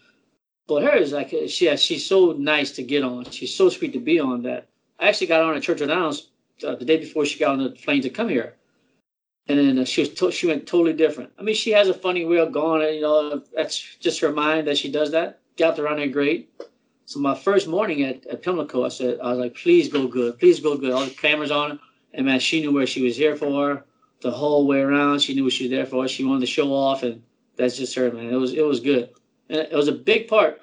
But 0.67 0.83
her 0.83 0.95
is 0.95 1.11
like, 1.11 1.33
she, 1.47 1.75
she's 1.75 2.05
so 2.05 2.31
nice 2.31 2.71
to 2.71 2.83
get 2.83 3.03
on. 3.03 3.25
She's 3.29 3.53
so 3.53 3.67
sweet 3.69 3.91
to 3.93 3.99
be 3.99 4.19
on 4.19 4.43
that 4.43 4.69
I 4.99 5.09
actually 5.09 5.27
got 5.27 5.41
on 5.41 5.55
at 5.55 5.63
Churchill 5.63 5.87
Downs 5.87 6.29
uh, 6.65 6.75
the 6.75 6.85
day 6.85 6.97
before 6.97 7.25
she 7.25 7.39
got 7.39 7.53
on 7.53 7.63
the 7.63 7.71
plane 7.71 8.01
to 8.03 8.09
come 8.09 8.29
here. 8.29 8.55
And 9.47 9.59
then 9.59 9.79
uh, 9.79 9.85
she 9.85 10.01
was 10.01 10.09
to- 10.15 10.31
she 10.31 10.47
went 10.47 10.65
totally 10.67 10.93
different. 10.93 11.31
I 11.37 11.43
mean, 11.43 11.55
she 11.55 11.71
has 11.71 11.89
a 11.89 11.93
funny 11.93 12.25
way 12.25 12.37
of 12.37 12.51
going. 12.51 12.95
You 12.95 13.01
know, 13.01 13.41
that's 13.53 13.77
just 13.99 14.19
her 14.21 14.31
mind 14.31 14.67
that 14.67 14.77
she 14.77 14.91
does 14.91 15.11
that. 15.11 15.39
Galloped 15.57 15.79
around 15.79 15.97
there 15.97 16.07
great. 16.07 16.49
So 17.05 17.19
my 17.19 17.35
first 17.35 17.67
morning 17.67 18.03
at, 18.03 18.25
at 18.27 18.41
Pimlico, 18.41 18.85
I 18.85 18.89
said, 18.89 19.19
I 19.21 19.29
was 19.31 19.39
like, 19.39 19.55
please 19.55 19.89
go 19.89 20.07
good, 20.07 20.39
please 20.39 20.59
go 20.61 20.77
good. 20.77 20.91
All 20.91 21.03
the 21.03 21.11
cameras 21.11 21.51
on, 21.51 21.79
and 22.13 22.25
man, 22.25 22.39
she 22.39 22.61
knew 22.61 22.71
where 22.71 22.87
she 22.87 23.03
was 23.03 23.17
here 23.17 23.35
for 23.35 23.85
the 24.21 24.31
whole 24.31 24.65
way 24.65 24.79
around. 24.79 25.19
She 25.19 25.35
knew 25.35 25.43
what 25.43 25.53
she 25.53 25.65
was 25.65 25.71
there 25.71 25.85
for. 25.85 26.07
She 26.07 26.23
wanted 26.23 26.41
to 26.41 26.45
show 26.47 26.73
off, 26.73 27.03
and 27.03 27.21
that's 27.57 27.77
just 27.77 27.93
her, 27.95 28.11
man. 28.11 28.31
It 28.31 28.37
was 28.37 28.53
it 28.53 28.65
was 28.65 28.79
good, 28.79 29.09
and 29.49 29.59
it 29.59 29.73
was 29.73 29.89
a 29.89 29.93
big 29.93 30.29
part 30.29 30.61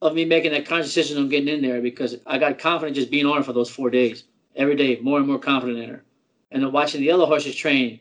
of 0.00 0.14
me 0.14 0.24
making 0.24 0.52
that 0.52 0.66
conscious 0.66 0.94
decision 0.94 1.18
on 1.18 1.28
getting 1.28 1.48
in 1.48 1.60
there 1.62 1.82
because 1.82 2.16
I 2.26 2.38
got 2.38 2.58
confident 2.58 2.96
just 2.96 3.10
being 3.10 3.26
on 3.26 3.38
her 3.38 3.42
for 3.42 3.52
those 3.52 3.70
four 3.70 3.90
days. 3.90 4.24
Every 4.54 4.76
day, 4.76 5.00
more 5.00 5.18
and 5.18 5.26
more 5.26 5.40
confident 5.40 5.80
in 5.80 5.90
her, 5.90 6.04
and 6.52 6.62
then 6.62 6.70
watching 6.70 7.00
the 7.00 7.10
other 7.10 7.26
horses 7.26 7.56
train. 7.56 8.00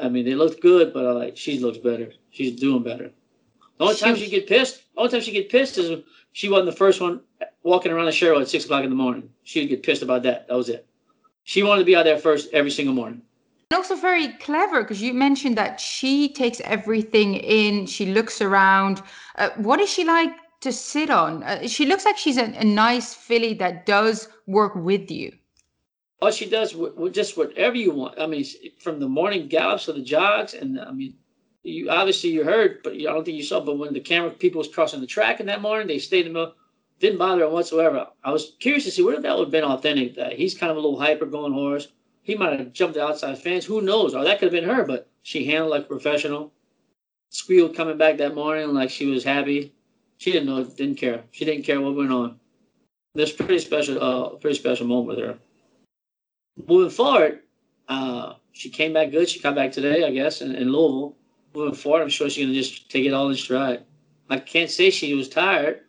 I 0.00 0.08
mean, 0.08 0.24
they 0.24 0.34
looked 0.34 0.60
good, 0.60 0.92
but 0.92 1.06
I 1.06 1.12
like 1.12 1.36
she 1.36 1.58
looks 1.58 1.78
better. 1.78 2.12
She's 2.30 2.58
doing 2.58 2.82
better. 2.82 3.10
The 3.78 3.84
only 3.84 3.96
time 3.96 4.16
she 4.16 4.28
get 4.28 4.46
pissed, 4.46 4.82
the 4.94 5.00
only 5.00 5.10
time 5.10 5.20
she 5.20 5.32
get 5.32 5.48
pissed 5.48 5.78
is 5.78 6.02
she 6.32 6.48
wasn't 6.48 6.66
the 6.66 6.76
first 6.76 7.00
one 7.00 7.20
walking 7.62 7.92
around 7.92 8.06
the 8.06 8.12
shedrow 8.12 8.40
at 8.40 8.48
six 8.48 8.64
o'clock 8.64 8.84
in 8.84 8.90
the 8.90 8.96
morning. 8.96 9.28
She'd 9.44 9.68
get 9.68 9.82
pissed 9.82 10.02
about 10.02 10.22
that. 10.24 10.48
That 10.48 10.56
was 10.56 10.68
it. 10.68 10.86
She 11.44 11.62
wanted 11.62 11.80
to 11.80 11.86
be 11.86 11.96
out 11.96 12.04
there 12.04 12.18
first 12.18 12.50
every 12.52 12.70
single 12.70 12.94
morning. 12.94 13.22
And 13.70 13.76
also 13.76 13.96
very 13.96 14.28
clever 14.34 14.82
because 14.82 15.02
you 15.02 15.14
mentioned 15.14 15.56
that 15.58 15.80
she 15.80 16.28
takes 16.32 16.60
everything 16.60 17.34
in, 17.34 17.86
she 17.86 18.06
looks 18.06 18.40
around. 18.40 19.02
Uh, 19.36 19.50
what 19.56 19.80
is 19.80 19.90
she 19.90 20.04
like 20.04 20.32
to 20.60 20.72
sit 20.72 21.10
on? 21.10 21.42
Uh, 21.42 21.68
she 21.68 21.86
looks 21.86 22.04
like 22.04 22.16
she's 22.16 22.38
a, 22.38 22.44
a, 22.44 22.64
nice 22.64 23.14
filly 23.14 23.54
that 23.54 23.86
does 23.86 24.28
work 24.46 24.74
with 24.74 25.10
you. 25.10 25.32
Oh, 26.20 26.30
she 26.30 26.48
does 26.48 26.74
just 27.12 27.36
whatever 27.36 27.76
you 27.76 27.92
want. 27.92 28.20
I 28.20 28.26
mean, 28.26 28.44
from 28.80 28.98
the 28.98 29.08
morning 29.08 29.46
gallops 29.46 29.84
to 29.84 29.92
the 29.92 30.02
jogs, 30.02 30.54
and 30.54 30.80
I 30.80 30.90
mean, 30.90 31.14
you 31.62 31.90
obviously 31.90 32.30
you 32.30 32.44
heard, 32.44 32.80
but 32.82 32.94
I 32.94 33.02
don't 33.02 33.24
think 33.24 33.36
you 33.36 33.44
saw. 33.44 33.60
But 33.60 33.78
when 33.78 33.92
the 33.92 34.00
camera 34.00 34.30
people 34.30 34.58
was 34.58 34.68
crossing 34.68 35.00
the 35.00 35.06
track 35.06 35.38
in 35.38 35.46
that 35.46 35.62
morning, 35.62 35.86
they 35.86 35.98
stayed 35.98 36.26
in 36.26 36.32
the 36.32 36.38
middle, 36.38 36.54
didn't 36.98 37.18
bother 37.18 37.44
him 37.44 37.52
whatsoever. 37.52 38.08
I 38.24 38.32
was 38.32 38.56
curious 38.58 38.84
to 38.84 38.90
see 38.90 39.02
if 39.02 39.22
that 39.22 39.36
would 39.36 39.44
have 39.44 39.52
been 39.52 39.64
authentic. 39.64 40.16
That 40.16 40.32
he's 40.32 40.58
kind 40.58 40.70
of 40.70 40.76
a 40.76 40.80
little 40.80 40.98
hyper 40.98 41.26
going 41.26 41.52
horse. 41.52 41.88
He 42.22 42.34
might 42.34 42.58
have 42.58 42.72
jumped 42.72 42.94
the 42.94 43.04
outside 43.04 43.38
fence. 43.38 43.64
Who 43.64 43.80
knows? 43.80 44.14
Or 44.14 44.24
that 44.24 44.38
could 44.40 44.52
have 44.52 44.60
been 44.60 44.68
her, 44.68 44.84
but 44.84 45.08
she 45.22 45.44
handled 45.44 45.70
like 45.70 45.84
a 45.84 45.88
professional. 45.88 46.52
Squealed 47.30 47.76
coming 47.76 47.96
back 47.96 48.16
that 48.16 48.34
morning 48.34 48.74
like 48.74 48.90
she 48.90 49.06
was 49.06 49.22
happy. 49.22 49.72
She 50.16 50.32
didn't 50.32 50.48
know, 50.48 50.64
didn't 50.64 50.96
care. 50.96 51.22
She 51.30 51.44
didn't 51.44 51.64
care 51.64 51.80
what 51.80 51.94
went 51.94 52.12
on. 52.12 52.40
This 53.14 53.32
pretty 53.32 53.60
special, 53.60 54.02
uh, 54.02 54.28
pretty 54.36 54.58
special 54.58 54.86
moment 54.86 55.08
with 55.08 55.18
her. 55.18 55.38
Moving 56.66 56.90
forward, 56.90 57.40
uh, 57.88 58.34
she 58.52 58.70
came 58.70 58.92
back 58.92 59.10
good. 59.10 59.28
She 59.28 59.38
come 59.38 59.54
back 59.54 59.72
today, 59.72 60.04
I 60.04 60.10
guess, 60.10 60.40
in, 60.40 60.54
in 60.54 60.72
Louisville. 60.72 61.14
Moving 61.54 61.74
forward, 61.74 62.02
I'm 62.02 62.08
sure 62.08 62.28
she's 62.28 62.44
gonna 62.44 62.58
just 62.58 62.90
take 62.90 63.06
it 63.06 63.14
all 63.14 63.28
in 63.28 63.36
stride. 63.36 63.84
I 64.28 64.38
can't 64.38 64.70
say 64.70 64.90
she 64.90 65.14
was 65.14 65.28
tired 65.28 65.80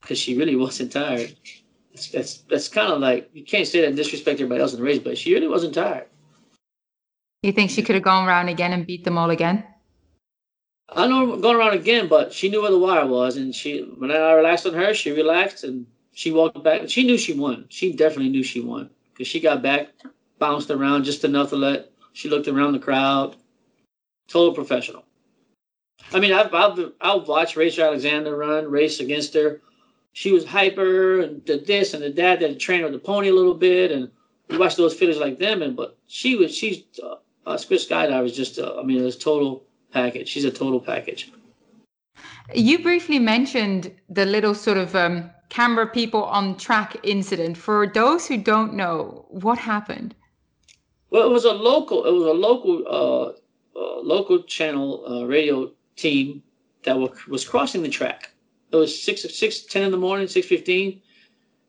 because 0.00 0.18
she 0.18 0.36
really 0.36 0.56
wasn't 0.64 0.92
tired. 0.92 1.34
That's 1.92 2.08
that's, 2.08 2.38
that's 2.48 2.68
kind 2.68 2.92
of 2.92 3.00
like 3.00 3.30
you 3.32 3.44
can't 3.44 3.66
say 3.66 3.80
that 3.80 3.88
and 3.88 3.96
disrespect 3.96 4.40
everybody 4.40 4.60
else 4.60 4.72
in 4.72 4.78
the 4.78 4.84
race, 4.84 4.98
but 4.98 5.18
she 5.18 5.34
really 5.34 5.48
wasn't 5.48 5.74
tired. 5.74 6.06
You 7.42 7.52
think 7.52 7.70
she 7.70 7.82
could 7.82 7.96
have 7.96 8.04
gone 8.04 8.28
around 8.28 8.48
again 8.48 8.72
and 8.72 8.86
beat 8.86 9.04
them 9.04 9.18
all 9.18 9.30
again? 9.30 9.64
I 10.88 11.06
know 11.06 11.36
going 11.38 11.56
around 11.56 11.74
again, 11.74 12.06
but 12.06 12.32
she 12.32 12.50
knew 12.50 12.62
where 12.62 12.70
the 12.70 12.78
wire 12.78 13.06
was, 13.06 13.36
and 13.36 13.54
she 13.54 13.80
when 13.96 14.10
I 14.10 14.32
relaxed 14.32 14.66
on 14.66 14.74
her, 14.74 14.94
she 14.94 15.10
relaxed 15.10 15.64
and 15.64 15.86
she 16.12 16.30
walked 16.30 16.62
back. 16.62 16.88
She 16.88 17.04
knew 17.04 17.16
she 17.16 17.32
won. 17.32 17.64
She 17.70 17.92
definitely 17.94 18.28
knew 18.28 18.42
she 18.42 18.60
won 18.60 18.90
because 19.12 19.28
she 19.28 19.40
got 19.40 19.62
back, 19.62 19.88
bounced 20.38 20.70
around 20.70 21.04
just 21.04 21.24
enough 21.24 21.50
to 21.50 21.56
let. 21.56 21.90
She 22.12 22.28
looked 22.28 22.48
around 22.48 22.72
the 22.72 22.78
crowd. 22.78 23.36
Total 24.28 24.54
professional. 24.54 25.04
I 26.12 26.20
mean, 26.20 26.32
I've 26.32 26.52
I've, 26.54 26.92
I've 27.00 27.28
watched 27.28 27.56
Rachel 27.56 27.84
Alexandra 27.84 28.34
run, 28.34 28.70
race 28.70 29.00
against 29.00 29.34
her. 29.34 29.60
She 30.12 30.30
was 30.30 30.44
hyper 30.44 31.20
and 31.20 31.44
did 31.44 31.66
this 31.66 31.94
and 31.94 32.02
the 32.02 32.10
that. 32.10 32.40
That 32.40 32.58
trained 32.58 32.84
with 32.84 32.92
the 32.92 32.98
pony 32.98 33.28
a 33.28 33.34
little 33.34 33.54
bit, 33.54 33.90
and 33.90 34.10
we 34.48 34.58
watched 34.58 34.76
those 34.76 34.94
fillies 34.94 35.18
like 35.18 35.38
them. 35.38 35.62
And 35.62 35.76
but 35.76 35.96
she 36.06 36.36
was 36.36 36.54
she's 36.54 36.84
uh, 37.02 37.16
uh, 37.46 37.56
Swiss 37.56 37.86
Skydive 37.86 38.22
was 38.22 38.36
just 38.36 38.58
uh, 38.58 38.78
I 38.78 38.82
mean 38.82 39.00
it 39.00 39.04
was 39.04 39.16
total 39.16 39.64
package. 39.92 40.28
She's 40.28 40.44
a 40.44 40.50
total 40.50 40.80
package. 40.80 41.32
You 42.54 42.82
briefly 42.82 43.18
mentioned 43.18 43.92
the 44.08 44.26
little 44.26 44.54
sort 44.54 44.76
of 44.76 44.94
um, 44.94 45.30
camera 45.52 45.86
people 45.86 46.24
on 46.24 46.56
track 46.56 46.96
incident. 47.02 47.58
For 47.58 47.86
those 47.86 48.26
who 48.26 48.38
don't 48.38 48.72
know, 48.72 49.26
what 49.28 49.58
happened? 49.58 50.14
Well, 51.10 51.26
it 51.28 51.30
was 51.30 51.44
a 51.44 51.52
local. 51.52 52.06
It 52.06 52.12
was 52.12 52.24
a 52.24 52.38
local, 52.48 52.74
uh, 52.98 53.78
uh, 53.78 54.00
local 54.00 54.42
channel 54.44 55.04
uh, 55.06 55.26
radio 55.26 55.70
team 55.94 56.42
that 56.84 56.96
was 57.28 57.46
crossing 57.46 57.82
the 57.82 57.90
track. 57.90 58.30
It 58.72 58.76
was 58.76 58.90
six, 59.06 59.22
six, 59.38 59.60
ten 59.60 59.82
in 59.82 59.90
the 59.90 59.98
morning, 59.98 60.26
six 60.26 60.46
fifteen, 60.46 61.02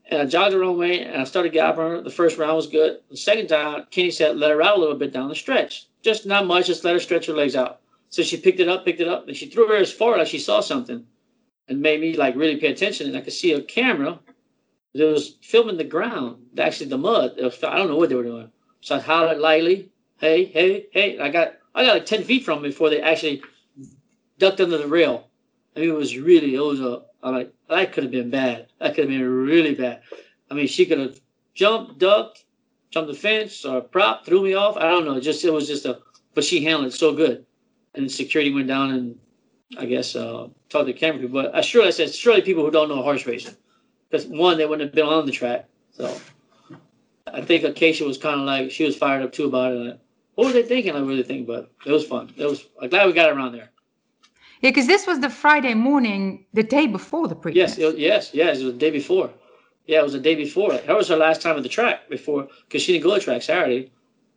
and 0.10 0.22
I 0.22 0.26
jogged 0.26 0.56
wrong 0.56 0.78
way, 0.78 1.02
and 1.02 1.22
I 1.22 1.26
started 1.26 1.52
galloping. 1.52 2.06
The 2.06 2.10
first 2.10 2.38
round 2.38 2.56
was 2.56 2.68
good. 2.68 3.02
The 3.12 3.18
second 3.18 3.48
time, 3.48 3.86
Kenny 3.92 4.12
said, 4.12 4.38
"Let 4.38 4.52
her 4.52 4.62
out 4.62 4.78
a 4.78 4.80
little 4.80 4.96
bit 4.96 5.12
down 5.12 5.28
the 5.28 5.36
stretch, 5.36 5.88
just 6.02 6.26
not 6.26 6.48
much. 6.48 6.68
Just 6.68 6.86
let 6.86 6.94
her 6.94 7.02
stretch 7.02 7.26
her 7.26 7.34
legs 7.34 7.58
out." 7.58 7.82
So 8.10 8.24
she 8.24 8.38
picked 8.38 8.62
it 8.62 8.70
up, 8.70 8.86
picked 8.86 9.02
it 9.02 9.10
up, 9.10 9.28
and 9.28 9.36
she 9.36 9.48
threw 9.48 9.68
her 9.68 9.76
as 9.76 9.92
far 9.92 10.18
as 10.20 10.30
she 10.30 10.40
saw 10.40 10.62
something 10.62 11.06
and 11.68 11.82
made 11.82 12.02
me 12.02 12.16
like 12.16 12.36
really 12.36 12.58
pay 12.58 12.68
attention. 12.68 13.08
And 13.08 13.18
I 13.18 13.22
could 13.22 13.34
see 13.34 13.54
a 13.54 13.62
camera 13.62 14.20
that 14.94 15.06
was 15.06 15.38
filming 15.42 15.78
the 15.78 15.84
ground, 15.84 16.38
actually 16.58 16.90
the 16.90 16.98
mud. 16.98 17.36
Was, 17.38 17.64
I 17.64 17.78
don't 17.78 17.88
know 17.88 17.96
what 17.96 18.10
they 18.10 18.16
were 18.16 18.24
doing. 18.24 18.52
So 18.82 18.96
I 18.96 19.00
hollered 19.00 19.40
lightly, 19.40 19.90
"Hey, 20.18 20.46
hey, 20.46 20.88
hey!" 20.92 21.20
I 21.20 21.30
got 21.30 21.54
I 21.74 21.86
got 21.86 21.94
like 21.94 22.06
ten 22.06 22.24
feet 22.24 22.44
from 22.44 22.62
them 22.62 22.70
before 22.70 22.90
they 22.90 23.02
actually 23.02 23.42
ducked 24.38 24.62
under 24.62 24.78
the 24.78 24.88
rail. 24.88 25.30
I 25.76 25.80
mean, 25.80 25.90
it 25.90 25.94
was 25.94 26.18
really 26.18 26.56
it 26.56 26.60
was 26.60 26.80
a. 26.80 27.04
I'm 27.24 27.34
like 27.36 27.54
that 27.70 27.94
could 27.94 28.04
have 28.04 28.12
been 28.12 28.30
bad. 28.30 28.68
That 28.80 28.96
could 28.96 29.06
have 29.06 29.10
been 29.10 29.28
really 29.28 29.74
bad. 29.74 30.02
I 30.52 30.54
mean, 30.54 30.68
she 30.68 30.86
could 30.86 31.00
have 31.00 31.20
jumped, 31.54 31.98
ducked, 31.98 32.44
jumped 32.92 33.12
the 33.12 33.18
fence 33.18 33.66
or 33.66 33.82
prop, 33.82 34.26
threw 34.26 34.44
me 34.44 34.54
off. 34.54 34.78
I 34.78 34.84
don't 34.84 35.06
know. 35.06 35.20
Just 35.20 35.44
it 35.46 35.54
was 35.54 35.68
just 35.68 35.86
a. 35.86 36.00
But 36.36 36.44
she 36.44 36.64
handled 36.64 36.88
it 36.88 36.96
so 36.96 37.14
good, 37.14 37.46
and 37.96 38.12
security 38.12 38.54
went 38.54 38.68
down 38.68 38.92
and 38.92 39.18
I 39.78 39.86
guess, 39.86 40.16
uh, 40.16 40.48
talk 40.70 40.86
to 40.86 40.94
camera 40.94 41.22
people. 41.22 41.42
But 41.42 41.56
I 41.56 41.62
surely 41.62 41.88
I 41.88 41.92
said 41.92 42.14
surely 42.14 42.42
people 42.42 42.64
who 42.64 42.72
don't 42.72 42.90
know 42.90 43.02
horse 43.02 43.26
racing, 43.26 43.56
because 44.10 44.26
one 44.28 44.58
they 44.58 44.66
wouldn't 44.66 44.90
have 44.90 44.96
been 44.96 45.06
on 45.06 45.26
the 45.26 45.32
track. 45.32 45.68
So 45.92 46.16
I 47.28 47.42
think 47.42 47.64
Acacia 47.64 48.04
was 48.04 48.18
kind 48.18 48.40
of 48.40 48.46
like 48.46 48.72
she 48.72 48.84
was 48.84 48.96
fired 48.96 49.24
up 49.24 49.32
too 49.32 49.46
about 49.46 49.74
it. 49.74 49.76
Like, 49.76 50.00
what 50.36 50.48
were 50.48 50.54
they 50.54 50.64
thinking? 50.64 50.96
I 50.96 51.00
really 51.00 51.24
think, 51.24 51.48
but 51.48 51.72
it 51.86 51.92
was 51.92 52.06
fun. 52.06 52.34
It 52.38 52.46
was. 52.46 52.66
I'm 52.82 52.90
glad 52.90 53.08
we 53.08 53.14
got 53.14 53.30
around 53.30 53.54
there. 53.54 53.70
Yeah, 54.62 54.70
because 54.70 54.88
this 54.88 55.06
was 55.06 55.20
the 55.20 55.30
Friday 55.30 55.74
morning, 55.74 56.46
the 56.54 56.64
day 56.64 56.88
before 56.88 57.28
the 57.28 57.36
pre. 57.36 57.54
Yes, 57.54 57.78
was, 57.78 57.96
yes, 57.96 58.32
yes. 58.34 58.60
It 58.60 58.66
was 58.66 58.74
the 58.74 58.80
day 58.80 58.92
before. 58.92 59.30
Yeah, 59.86 60.00
it 60.00 60.04
was 60.04 60.14
the 60.14 60.20
day 60.20 60.36
before. 60.36 60.72
That 60.74 60.96
was 60.96 61.10
her 61.10 61.18
last 61.18 61.42
time 61.42 61.58
at 61.58 61.64
the 61.64 61.70
track 61.70 62.10
before, 62.10 62.48
because 62.68 62.82
she 62.82 62.94
didn't 62.94 63.04
go 63.04 63.16
to 63.16 63.22
track 63.22 63.42
Saturday. 63.42 63.92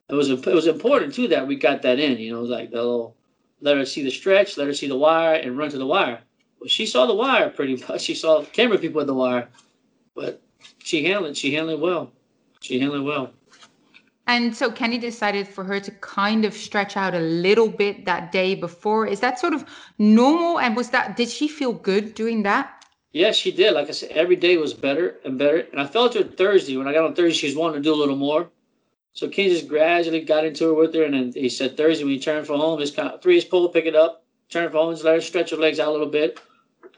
It 0.09 0.15
was 0.15 0.31
it 0.31 0.45
was 0.47 0.67
important 0.67 1.15
too 1.15 1.29
that 1.29 1.47
we 1.47 1.57
got 1.57 1.83
that 1.83 1.99
in. 1.99 2.19
You 2.19 2.33
know, 2.33 2.43
like 2.43 2.71
the 2.71 2.77
little 2.77 3.17
let 3.61 3.77
her 3.77 3.87
see 3.87 4.03
the 4.03 4.11
stretch, 4.11 4.57
let 4.57 4.67
her 4.67 4.75
see 4.75 4.89
the 4.89 4.97
wire, 4.97 5.35
and 5.35 5.57
run 5.57 5.71
to 5.71 5.79
the 5.79 5.87
wire. 5.87 6.21
Well, 6.61 6.69
she 6.69 6.87
saw 6.87 7.07
the 7.07 7.15
wire 7.15 7.51
pretty 7.51 7.83
much. 7.89 8.03
She 8.03 8.15
saw 8.15 8.45
camera 8.45 8.79
people 8.79 9.01
at 9.01 9.07
the 9.07 9.15
wire, 9.15 9.49
but 10.15 10.43
she 10.79 11.05
handled 11.05 11.31
it. 11.31 11.37
She 11.37 11.55
handled 11.55 11.79
it 11.79 11.83
well. 11.83 12.13
She 12.61 12.79
handled 12.81 13.03
it 13.03 13.05
well. 13.05 13.33
And 14.29 14.57
so 14.57 14.73
Kenny 14.73 14.99
decided 14.99 15.47
for 15.47 15.63
her 15.63 15.79
to 15.79 15.91
kind 15.93 16.45
of 16.45 16.53
stretch 16.53 16.97
out 16.97 17.15
a 17.15 17.21
little 17.21 17.69
bit 17.69 18.05
that 18.07 18.33
day 18.33 18.57
before. 18.57 19.07
Is 19.07 19.21
that 19.21 19.39
sort 19.39 19.53
of 19.53 19.65
normal? 19.99 20.59
And 20.59 20.77
was 20.77 20.91
that 20.91 21.17
did 21.17 21.29
she 21.29 21.47
feel 21.47 21.73
good 21.73 22.15
doing 22.15 22.43
that? 22.43 22.85
Yes, 23.13 23.37
she 23.37 23.53
did. 23.53 23.73
Like 23.73 23.89
I 23.89 23.93
said, 23.93 24.11
every 24.11 24.37
day 24.37 24.57
was 24.57 24.75
better 24.75 25.17
and 25.25 25.39
better. 25.39 25.67
And 25.71 25.81
I 25.81 25.87
felt 25.87 26.15
her 26.15 26.25
Thursday. 26.25 26.77
When 26.77 26.89
I 26.89 26.93
got 26.93 27.05
on 27.05 27.15
Thursday, 27.15 27.39
she 27.39 27.47
was 27.47 27.57
wanting 27.57 27.83
to 27.83 27.89
do 27.89 27.95
a 27.95 27.97
little 27.97 28.17
more. 28.17 28.51
So 29.17 29.31
Kenny 29.31 29.49
just 29.49 29.67
gradually 29.67 30.21
got 30.21 30.45
into 30.45 30.69
it 30.69 30.75
with 30.75 30.95
her, 30.95 31.05
and 31.05 31.15
then 31.15 31.33
he 31.33 31.49
said 31.49 31.75
Thursday 31.75 32.05
when 32.05 32.13
you 32.13 32.21
turn 32.21 32.45
for 32.45 32.55
home, 32.55 32.79
kind 32.89 33.09
of 33.09 33.23
three 33.23 33.37
his 33.37 33.47
pull, 33.47 33.67
pick 33.71 33.87
it 33.87 33.97
up, 33.97 34.27
turn 34.51 34.71
for 34.71 34.77
home, 34.77 34.93
just 34.93 35.05
let 35.05 35.15
her 35.15 35.23
stretch 35.23 35.53
her 35.53 35.57
legs 35.57 35.81
out 35.81 35.89
a 35.89 35.91
little 35.91 36.07
bit. 36.07 36.39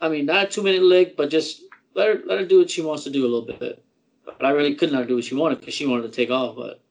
I 0.01 0.09
mean, 0.09 0.25
not 0.25 0.43
a 0.43 0.49
two 0.49 0.61
minute 0.61 0.83
leg, 0.83 1.15
but 1.15 1.29
just 1.29 1.61
let 1.93 2.07
her 2.07 2.21
let 2.25 2.39
her 2.39 2.45
do 2.45 2.59
what 2.59 2.69
she 2.69 2.81
wants 2.81 3.05
to 3.05 3.09
do 3.09 3.21
a 3.21 3.31
little 3.31 3.45
bit. 3.45 3.81
But 4.25 4.43
I 4.43 4.49
really 4.49 4.75
couldn't 4.75 4.95
let 4.95 5.03
her 5.03 5.07
do 5.07 5.15
what 5.15 5.23
she 5.23 5.35
wanted 5.35 5.61
because 5.61 5.73
she 5.73 5.87
wanted 5.87 6.03
to 6.03 6.09
take 6.09 6.29
off. 6.29 6.57
But 6.57 6.81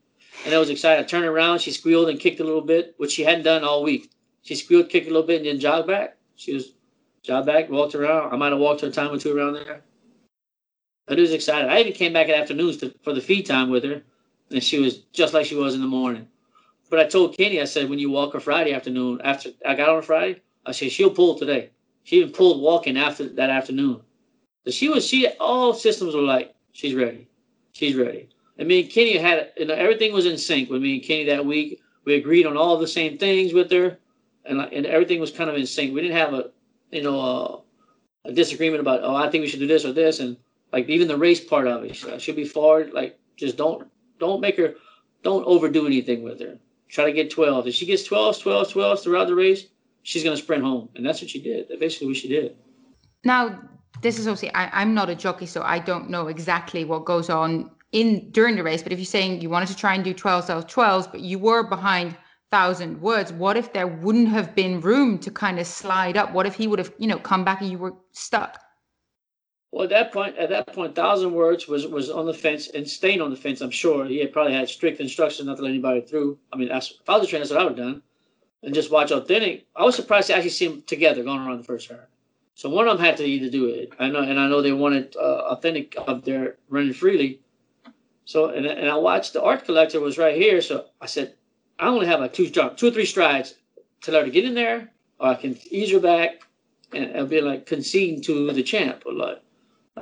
and 0.47 0.55
I 0.55 0.59
was 0.59 0.71
excited. 0.71 1.05
I 1.05 1.07
turned 1.07 1.27
around, 1.27 1.59
she 1.59 1.73
squealed 1.73 2.09
and 2.09 2.19
kicked 2.19 2.41
a 2.41 2.45
little 2.45 2.63
bit, 2.63 2.95
which 2.97 3.13
she 3.13 3.23
hadn't 3.23 3.45
done 3.45 3.65
all 3.65 3.83
week. 3.83 4.11
She 4.41 4.55
squealed, 4.55 4.89
kicked 4.89 5.09
a 5.09 5.11
little 5.11 5.27
bit, 5.27 5.43
and 5.43 5.47
then 5.47 5.61
jogged 5.61 5.89
back. 5.89 6.17
She 6.37 6.55
was 6.55 6.73
jogged 7.23 7.47
back, 7.47 7.69
walked 7.69 7.95
around. 7.95 8.33
I 8.33 8.37
might 8.37 8.53
have 8.53 8.61
walked 8.61 8.81
her 8.81 8.87
a 8.87 8.91
time 8.91 9.13
or 9.13 9.19
two 9.19 9.37
around 9.37 9.55
there. 9.55 9.83
But 11.07 11.19
it 11.19 11.23
was 11.23 11.33
excited. 11.33 11.71
I 11.71 11.81
even 11.81 11.93
came 11.93 12.15
back 12.15 12.31
at 12.31 12.41
afternoons 12.41 12.79
to, 12.79 12.95
for 13.03 13.13
the 13.13 13.21
feed 13.21 13.45
time 13.45 13.69
with 13.69 13.85
her 13.85 14.03
and 14.51 14.63
she 14.63 14.79
was 14.79 14.99
just 15.13 15.35
like 15.35 15.47
she 15.47 15.57
was 15.57 15.75
in 15.75 15.81
the 15.81 15.87
morning. 15.87 16.27
But 16.91 17.01
I 17.01 17.05
told 17.05 17.37
Kenny, 17.37 17.61
I 17.61 17.65
said, 17.65 17.91
when 17.91 17.99
you 17.99 18.11
walk 18.11 18.33
her 18.33 18.41
Friday 18.41 18.73
afternoon, 18.73 19.21
after 19.23 19.51
I 19.67 19.75
got 19.75 19.91
on 19.91 20.03
Friday, 20.03 20.41
I 20.65 20.73
said 20.73 20.91
she'll 20.91 21.11
pull 21.11 21.39
today. 21.39 21.71
She 22.05 22.17
even 22.17 22.33
pulled 22.33 22.63
walking 22.63 22.97
after 22.97 23.29
that 23.29 23.51
afternoon. 23.51 24.01
So 24.65 24.71
she 24.71 24.89
was, 24.89 25.07
she 25.07 25.29
all 25.41 25.75
systems 25.75 26.15
were 26.15 26.23
like, 26.23 26.55
she's 26.73 26.95
ready, 26.95 27.29
she's 27.73 27.95
ready. 27.95 28.29
And 28.57 28.67
me 28.67 28.83
and 28.83 28.91
Kenny 28.91 29.17
had, 29.19 29.53
you 29.57 29.67
know, 29.67 29.75
everything 29.75 30.13
was 30.13 30.27
in 30.27 30.39
sync 30.39 30.71
with 30.71 30.83
me 30.83 30.95
and 30.95 31.05
Kenny 31.05 31.25
that 31.27 31.45
week. 31.45 31.81
We 32.05 32.15
agreed 32.15 32.47
on 32.47 32.57
all 32.57 32.79
the 32.79 32.89
same 32.89 33.19
things 33.19 33.53
with 33.53 33.71
her, 33.71 33.99
and 34.47 34.61
and 34.61 34.87
everything 34.87 35.21
was 35.21 35.31
kind 35.31 35.51
of 35.51 35.57
in 35.57 35.67
sync. 35.67 35.95
We 35.95 36.01
didn't 36.01 36.17
have 36.17 36.33
a, 36.33 36.51
you 36.91 37.03
know, 37.03 37.21
a, 37.21 38.29
a 38.29 38.33
disagreement 38.33 38.81
about, 38.81 39.01
oh, 39.03 39.15
I 39.15 39.31
think 39.31 39.43
we 39.43 39.49
should 39.49 39.61
do 39.61 39.67
this 39.67 39.85
or 39.85 39.93
this, 39.93 40.21
and 40.21 40.37
like 40.73 40.89
even 40.89 41.07
the 41.07 41.19
race 41.19 41.45
part 41.45 41.67
of 41.67 41.85
it, 41.85 41.95
should 42.21 42.37
be 42.37 42.47
forward. 42.47 42.93
Like 42.95 43.19
just 43.37 43.59
don't 43.59 43.87
don't 44.19 44.41
make 44.41 44.57
her, 44.57 44.75
don't 45.23 45.45
overdo 45.45 45.87
anything 45.87 46.23
with 46.23 46.41
her. 46.41 46.59
Try 46.89 47.05
to 47.05 47.13
get 47.13 47.31
12. 47.31 47.69
If 47.69 47.75
she 47.75 47.87
gets 47.87 48.05
12, 48.05 48.41
12, 48.41 48.71
12 48.73 49.03
throughout 49.03 49.27
the 49.27 49.35
race, 49.35 49.67
she's 50.03 50.25
going 50.25 50.37
to 50.37 50.43
sprint 50.43 50.63
home. 50.63 50.89
And 50.95 51.05
that's 51.05 51.21
what 51.21 51.31
she 51.31 51.41
did. 51.41 51.69
That's 51.69 51.81
basically 51.81 52.09
what 52.09 52.17
she 52.17 52.29
did. 52.29 52.57
Now, 53.25 53.61
this 54.01 54.19
is 54.19 54.27
obviously, 54.27 54.55
I, 54.55 54.81
I'm 54.81 54.95
not 54.95 55.11
a 55.11 55.15
jockey, 55.15 55.47
so 55.47 55.63
I 55.63 55.79
don't 55.79 56.09
know 56.09 56.29
exactly 56.29 56.85
what 56.85 57.05
goes 57.05 57.29
on 57.29 57.71
in 57.93 58.31
during 58.31 58.57
the 58.57 58.63
race. 58.63 58.83
But 58.83 58.93
if 58.93 58.99
you're 58.99 59.07
saying 59.07 59.41
you 59.41 59.51
wanted 59.51 59.69
to 59.69 59.77
try 59.77 59.95
and 59.95 60.05
do 60.05 60.15
12, 60.15 60.47
12, 60.47 60.67
12, 60.67 61.13
but 61.13 61.21
you 61.21 61.39
were 61.39 61.63
behind 61.63 62.17
thousand 62.51 63.01
words, 63.03 63.33
what 63.33 63.57
if 63.57 63.73
there 63.73 63.87
wouldn't 63.87 64.29
have 64.29 64.55
been 64.55 64.81
room 64.81 65.19
to 65.19 65.31
kind 65.31 65.59
of 65.59 65.67
slide 65.67 66.17
up? 66.17 66.33
What 66.33 66.47
if 66.47 66.55
he 66.55 66.67
would 66.67 66.79
have, 66.79 66.93
you 66.99 67.07
know, 67.07 67.19
come 67.19 67.45
back 67.45 67.61
and 67.61 67.71
you 67.71 67.79
were 67.79 67.95
stuck? 68.13 68.59
Well, 69.71 69.85
at 69.85 69.91
that 69.91 70.13
point, 70.13 70.37
at 70.39 70.49
that 70.49 70.73
point, 70.73 70.95
thousand 70.95 71.33
words 71.33 71.69
was 71.69 71.87
was 71.87 72.11
on 72.11 72.27
the 72.27 72.33
fence 72.33 72.69
and 72.69 72.89
staying 72.89 73.21
on 73.21 73.31
the 73.31 73.37
fence. 73.37 73.61
I'm 73.61 73.71
sure 73.71 74.07
he 74.07 74.19
had 74.19 74.33
probably 74.33 74.55
had 74.55 74.69
strict 74.69 75.01
instructions 75.01 75.47
not 75.47 75.59
to 75.59 75.63
let 75.63 75.71
anybody 75.71 76.01
through. 76.01 76.39
I 76.53 76.57
mean, 76.57 76.71
if 76.71 76.93
I 77.07 77.19
was 77.19 77.29
trainer, 77.29 77.45
that's 77.45 77.51
what 77.51 77.61
I 77.61 77.65
would 77.65 77.79
have 77.79 77.87
done, 77.87 78.03
and 78.63 78.75
just 78.75 78.91
watch 78.91 79.11
authentic. 79.11 79.67
I 79.77 79.85
was 79.85 79.95
surprised 79.95 80.29
to 80.29 80.35
actually 80.35 80.51
see 80.51 80.69
them 80.69 80.83
together 80.87 81.23
going 81.23 81.41
around 81.41 81.59
the 81.59 81.65
first 81.65 81.89
turn. 81.89 82.01
So 82.55 82.71
one 82.71 82.89
of 82.89 82.97
them 82.97 83.05
had 83.05 83.19
to 83.19 83.25
either 83.25 83.51
do 83.51 83.67
it. 83.67 83.93
I 84.01 84.09
know, 84.09 84.21
and 84.21 84.41
I 84.41 84.49
know 84.49 84.63
they 84.63 84.73
wanted 84.73 85.15
uh, 85.17 85.51
authentic 85.51 85.95
up 86.09 86.25
there 86.25 86.57
running 86.71 86.95
freely. 86.95 87.41
So 88.25 88.47
and 88.47 88.65
and 88.65 88.91
I 88.91 88.97
watched 88.97 89.35
the 89.35 89.43
art 89.43 89.65
collector 89.65 90.01
was 90.01 90.19
right 90.19 90.35
here. 90.35 90.63
So 90.63 90.87
I 91.01 91.07
said, 91.07 91.35
I 91.79 91.89
only 91.89 92.07
have 92.07 92.21
like 92.21 92.33
two 92.33 92.49
two 92.49 92.89
or 92.89 92.91
three 92.91 93.05
strides 93.05 93.55
to 94.01 94.11
tell 94.11 94.25
her 94.25 94.31
get 94.31 94.45
in 94.45 94.55
there, 94.55 94.91
or 95.21 95.29
I 95.29 95.35
can 95.35 95.59
ease 95.71 95.93
her 95.93 96.01
back, 96.01 96.41
and 96.93 97.15
I'll 97.17 97.27
be 97.27 97.43
like 97.43 97.67
conceding 97.67 98.23
to 98.23 98.51
the 98.51 98.63
champ. 98.63 99.05
Or 99.07 99.13
like, 99.13 99.43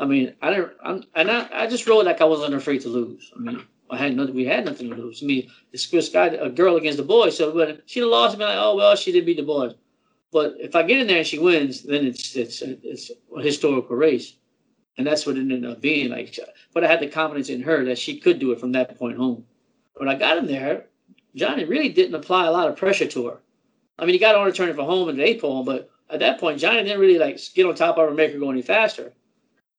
I 0.01 0.05
mean, 0.07 0.35
I 0.43 0.51
don't, 0.51 0.73
I'm, 0.83 1.05
and 1.15 1.31
I, 1.31 1.49
I 1.53 1.67
just 1.67 1.87
rode 1.87 2.07
like 2.07 2.21
I 2.21 2.25
wasn't 2.25 2.55
afraid 2.55 2.81
to 2.83 2.89
lose. 2.89 3.33
I 3.37 3.41
mean, 3.41 3.63
I 3.91 3.97
had 3.97 4.17
nothing. 4.17 4.35
We 4.35 4.45
had 4.45 4.65
nothing 4.65 4.91
to 4.91 4.97
lose. 4.97 5.23
I 5.23 5.27
mean, 5.27 5.51
it's 5.73 5.89
this 5.89 6.09
guy, 6.09 6.27
a 6.27 6.51
girl 6.51 6.77
against 6.77 6.99
the 6.99 7.05
boys. 7.05 7.37
So 7.37 7.55
when 7.55 7.81
she'd 7.87 8.01
have 8.01 8.09
lost, 8.09 8.35
I'd 8.35 8.39
be 8.39 8.45
like, 8.45 8.59
oh 8.59 8.77
well, 8.77 8.97
she 8.97 9.13
didn't 9.13 9.27
beat 9.27 9.37
the 9.37 9.43
boys. 9.43 9.75
But 10.33 10.57
if 10.59 10.75
I 10.75 10.83
get 10.83 10.99
in 10.99 11.07
there 11.07 11.19
and 11.19 11.27
she 11.27 11.39
wins, 11.39 11.83
then 11.83 12.05
it's 12.05 12.35
it's 12.35 12.63
it's 12.63 13.11
a 13.37 13.41
historical 13.41 13.97
race, 13.97 14.35
and 14.99 15.07
that's 15.07 15.25
what 15.25 15.37
it 15.37 15.41
ended 15.41 15.65
up 15.65 15.81
being. 15.81 16.11
Like, 16.11 16.39
but 16.75 16.85
I 16.85 16.89
had 16.89 17.01
the 17.01 17.09
confidence 17.09 17.49
in 17.49 17.63
her 17.63 17.85
that 17.85 17.99
she 17.99 18.19
could 18.19 18.39
do 18.39 18.53
it 18.53 18.61
from 18.61 18.73
that 18.73 18.99
point 18.99 19.17
home. 19.17 19.47
When 19.95 20.09
I 20.09 20.15
got 20.15 20.37
in 20.37 20.47
there, 20.47 20.87
Johnny 21.35 21.65
really 21.65 21.89
didn't 21.89 22.17
apply 22.17 22.47
a 22.47 22.51
lot 22.51 22.69
of 22.69 22.77
pressure 22.77 23.07
to 23.07 23.29
her. 23.29 23.39
I 23.99 24.05
mean, 24.05 24.13
he 24.15 24.19
got 24.19 24.35
on 24.35 24.45
her 24.47 24.53
turning 24.53 24.75
for 24.75 24.85
home 24.85 25.09
and 25.09 25.19
the 25.19 25.25
eight 25.25 25.41
pole, 25.41 25.65
but 25.65 25.91
at 26.11 26.21
that 26.21 26.39
point, 26.39 26.61
Johnny 26.61 26.83
didn't 26.83 27.01
really 27.01 27.19
like 27.19 27.39
get 27.55 27.67
on 27.67 27.75
top 27.75 27.97
of 27.97 28.03
her 28.03 28.09
and 28.09 28.17
make 28.17 28.33
her 28.33 28.39
go 28.39 28.51
any 28.51 28.63
faster. 28.63 29.13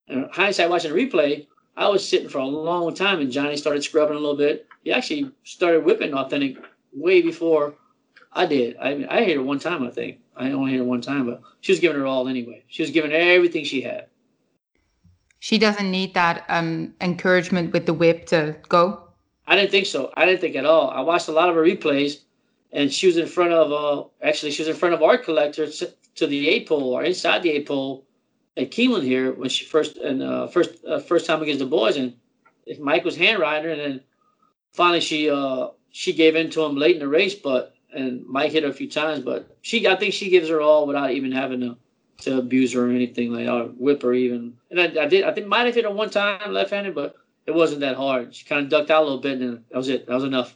And 0.08 0.30
hindsight, 0.32 0.70
watching 0.70 0.94
the 0.94 0.98
replay, 0.98 1.48
I 1.76 1.88
was 1.88 2.08
sitting 2.08 2.30
for 2.30 2.40
a 2.40 2.46
long 2.46 2.94
time, 2.94 3.20
and 3.20 3.32
Johnny 3.32 3.58
started 3.58 3.84
scrubbing 3.84 4.16
a 4.16 4.20
little 4.20 4.38
bit. 4.38 4.68
He 4.84 4.92
actually 4.92 5.32
started 5.44 5.84
whipping 5.84 6.14
authentic 6.14 6.58
way 6.94 7.22
before 7.22 7.76
I 8.34 8.46
did. 8.46 8.78
I 8.78 8.96
mean, 8.96 9.08
I 9.10 9.24
hit 9.24 9.38
her 9.38 9.44
one 9.44 9.60
time, 9.60 9.84
I 9.84 9.90
think. 9.90 10.20
I 10.36 10.52
only 10.52 10.72
hit 10.72 10.80
her 10.80 10.84
one 10.84 11.02
time, 11.02 11.26
but 11.26 11.42
she 11.62 11.72
was 11.72 11.80
giving 11.80 12.00
her 12.00 12.06
all 12.06 12.28
anyway. 12.28 12.64
She 12.68 12.84
was 12.84 12.92
giving 12.92 13.12
everything 13.12 13.64
she 13.64 13.82
had. 13.82 14.08
She 15.40 15.58
doesn't 15.58 15.92
need 15.92 16.14
that 16.14 16.46
um, 16.50 16.94
encouragement 17.02 17.74
with 17.74 17.86
the 17.86 17.94
whip 17.94 18.26
to 18.28 18.56
go. 18.70 19.04
I 19.46 19.56
didn't 19.56 19.72
think 19.72 19.86
so. 19.86 20.12
I 20.16 20.26
didn't 20.26 20.42
think 20.42 20.56
at 20.56 20.66
all. 20.66 20.90
I 20.90 21.02
watched 21.02 21.28
a 21.28 21.32
lot 21.32 21.50
of 21.50 21.56
her 21.56 21.64
replays, 21.64 22.22
and 22.72 22.92
she 22.92 23.08
was 23.08 23.18
in 23.18 23.28
front 23.28 23.54
of. 23.54 23.72
Uh, 23.72 24.08
actually, 24.22 24.52
she 24.52 24.62
was 24.62 24.70
in 24.70 24.76
front 24.76 24.94
of 24.94 25.04
art 25.04 25.24
collector 25.24 25.68
to 25.68 26.28
the 26.28 26.50
eight 26.50 26.68
pole 26.68 26.94
or 26.94 27.04
inside 27.04 27.44
the 27.44 27.52
eight 27.52 27.68
pole 27.68 28.06
at 28.58 28.72
Keeneland 28.72 29.04
here 29.04 29.32
when 29.34 29.50
she 29.50 29.66
first 29.66 29.98
and 29.98 30.22
uh, 30.24 30.48
first 30.48 30.84
uh, 30.86 31.00
first 31.00 31.26
time 31.26 31.42
against 31.42 31.60
the 31.60 31.66
boys, 31.66 31.96
and 31.96 32.16
Mike 32.80 33.06
was 33.06 33.16
hand 33.16 33.40
riding 33.40 33.72
and 33.72 33.80
then 33.80 34.02
finally 34.74 35.00
she 35.00 35.30
uh, 35.30 35.70
she 35.92 36.14
gave 36.14 36.36
in 36.36 36.50
to 36.52 36.64
him 36.64 36.76
late 36.76 36.96
in 36.96 37.00
the 37.00 37.08
race, 37.08 37.36
but 37.36 37.76
and 37.94 38.26
Mike 38.26 38.52
hit 38.52 38.64
her 38.64 38.70
a 38.70 38.74
few 38.74 38.90
times, 38.90 39.24
but 39.24 39.58
she 39.62 39.88
I 39.88 39.96
think 39.96 40.14
she 40.14 40.30
gives 40.30 40.50
her 40.50 40.62
all 40.62 40.88
without 40.88 41.12
even 41.12 41.32
having 41.32 41.62
to 41.62 41.78
to 42.24 42.40
abuse 42.40 42.74
her 42.74 42.88
or 42.88 42.90
anything 42.90 43.32
like 43.32 43.48
or 43.48 43.70
whip 43.78 44.02
her 44.02 44.14
even. 44.14 44.54
And 44.72 44.80
I, 44.80 45.04
I 45.04 45.08
did 45.08 45.24
I 45.24 45.34
think 45.34 45.48
might 45.48 45.66
have 45.66 45.76
hit 45.76 45.86
her 45.86 45.92
one 45.92 46.10
time 46.10 46.52
left 46.52 46.72
handed, 46.72 46.96
but 46.96 47.16
it 47.46 47.54
wasn't 47.54 47.82
that 47.82 47.96
hard. 47.96 48.36
She 48.36 48.46
kind 48.46 48.64
of 48.64 48.70
ducked 48.70 48.92
out 48.92 49.04
a 49.04 49.06
little 49.06 49.20
bit, 49.20 49.40
and 49.40 49.64
that 49.70 49.78
was 49.78 49.90
it. 49.90 50.08
That 50.08 50.16
was 50.16 50.24
enough. 50.24 50.56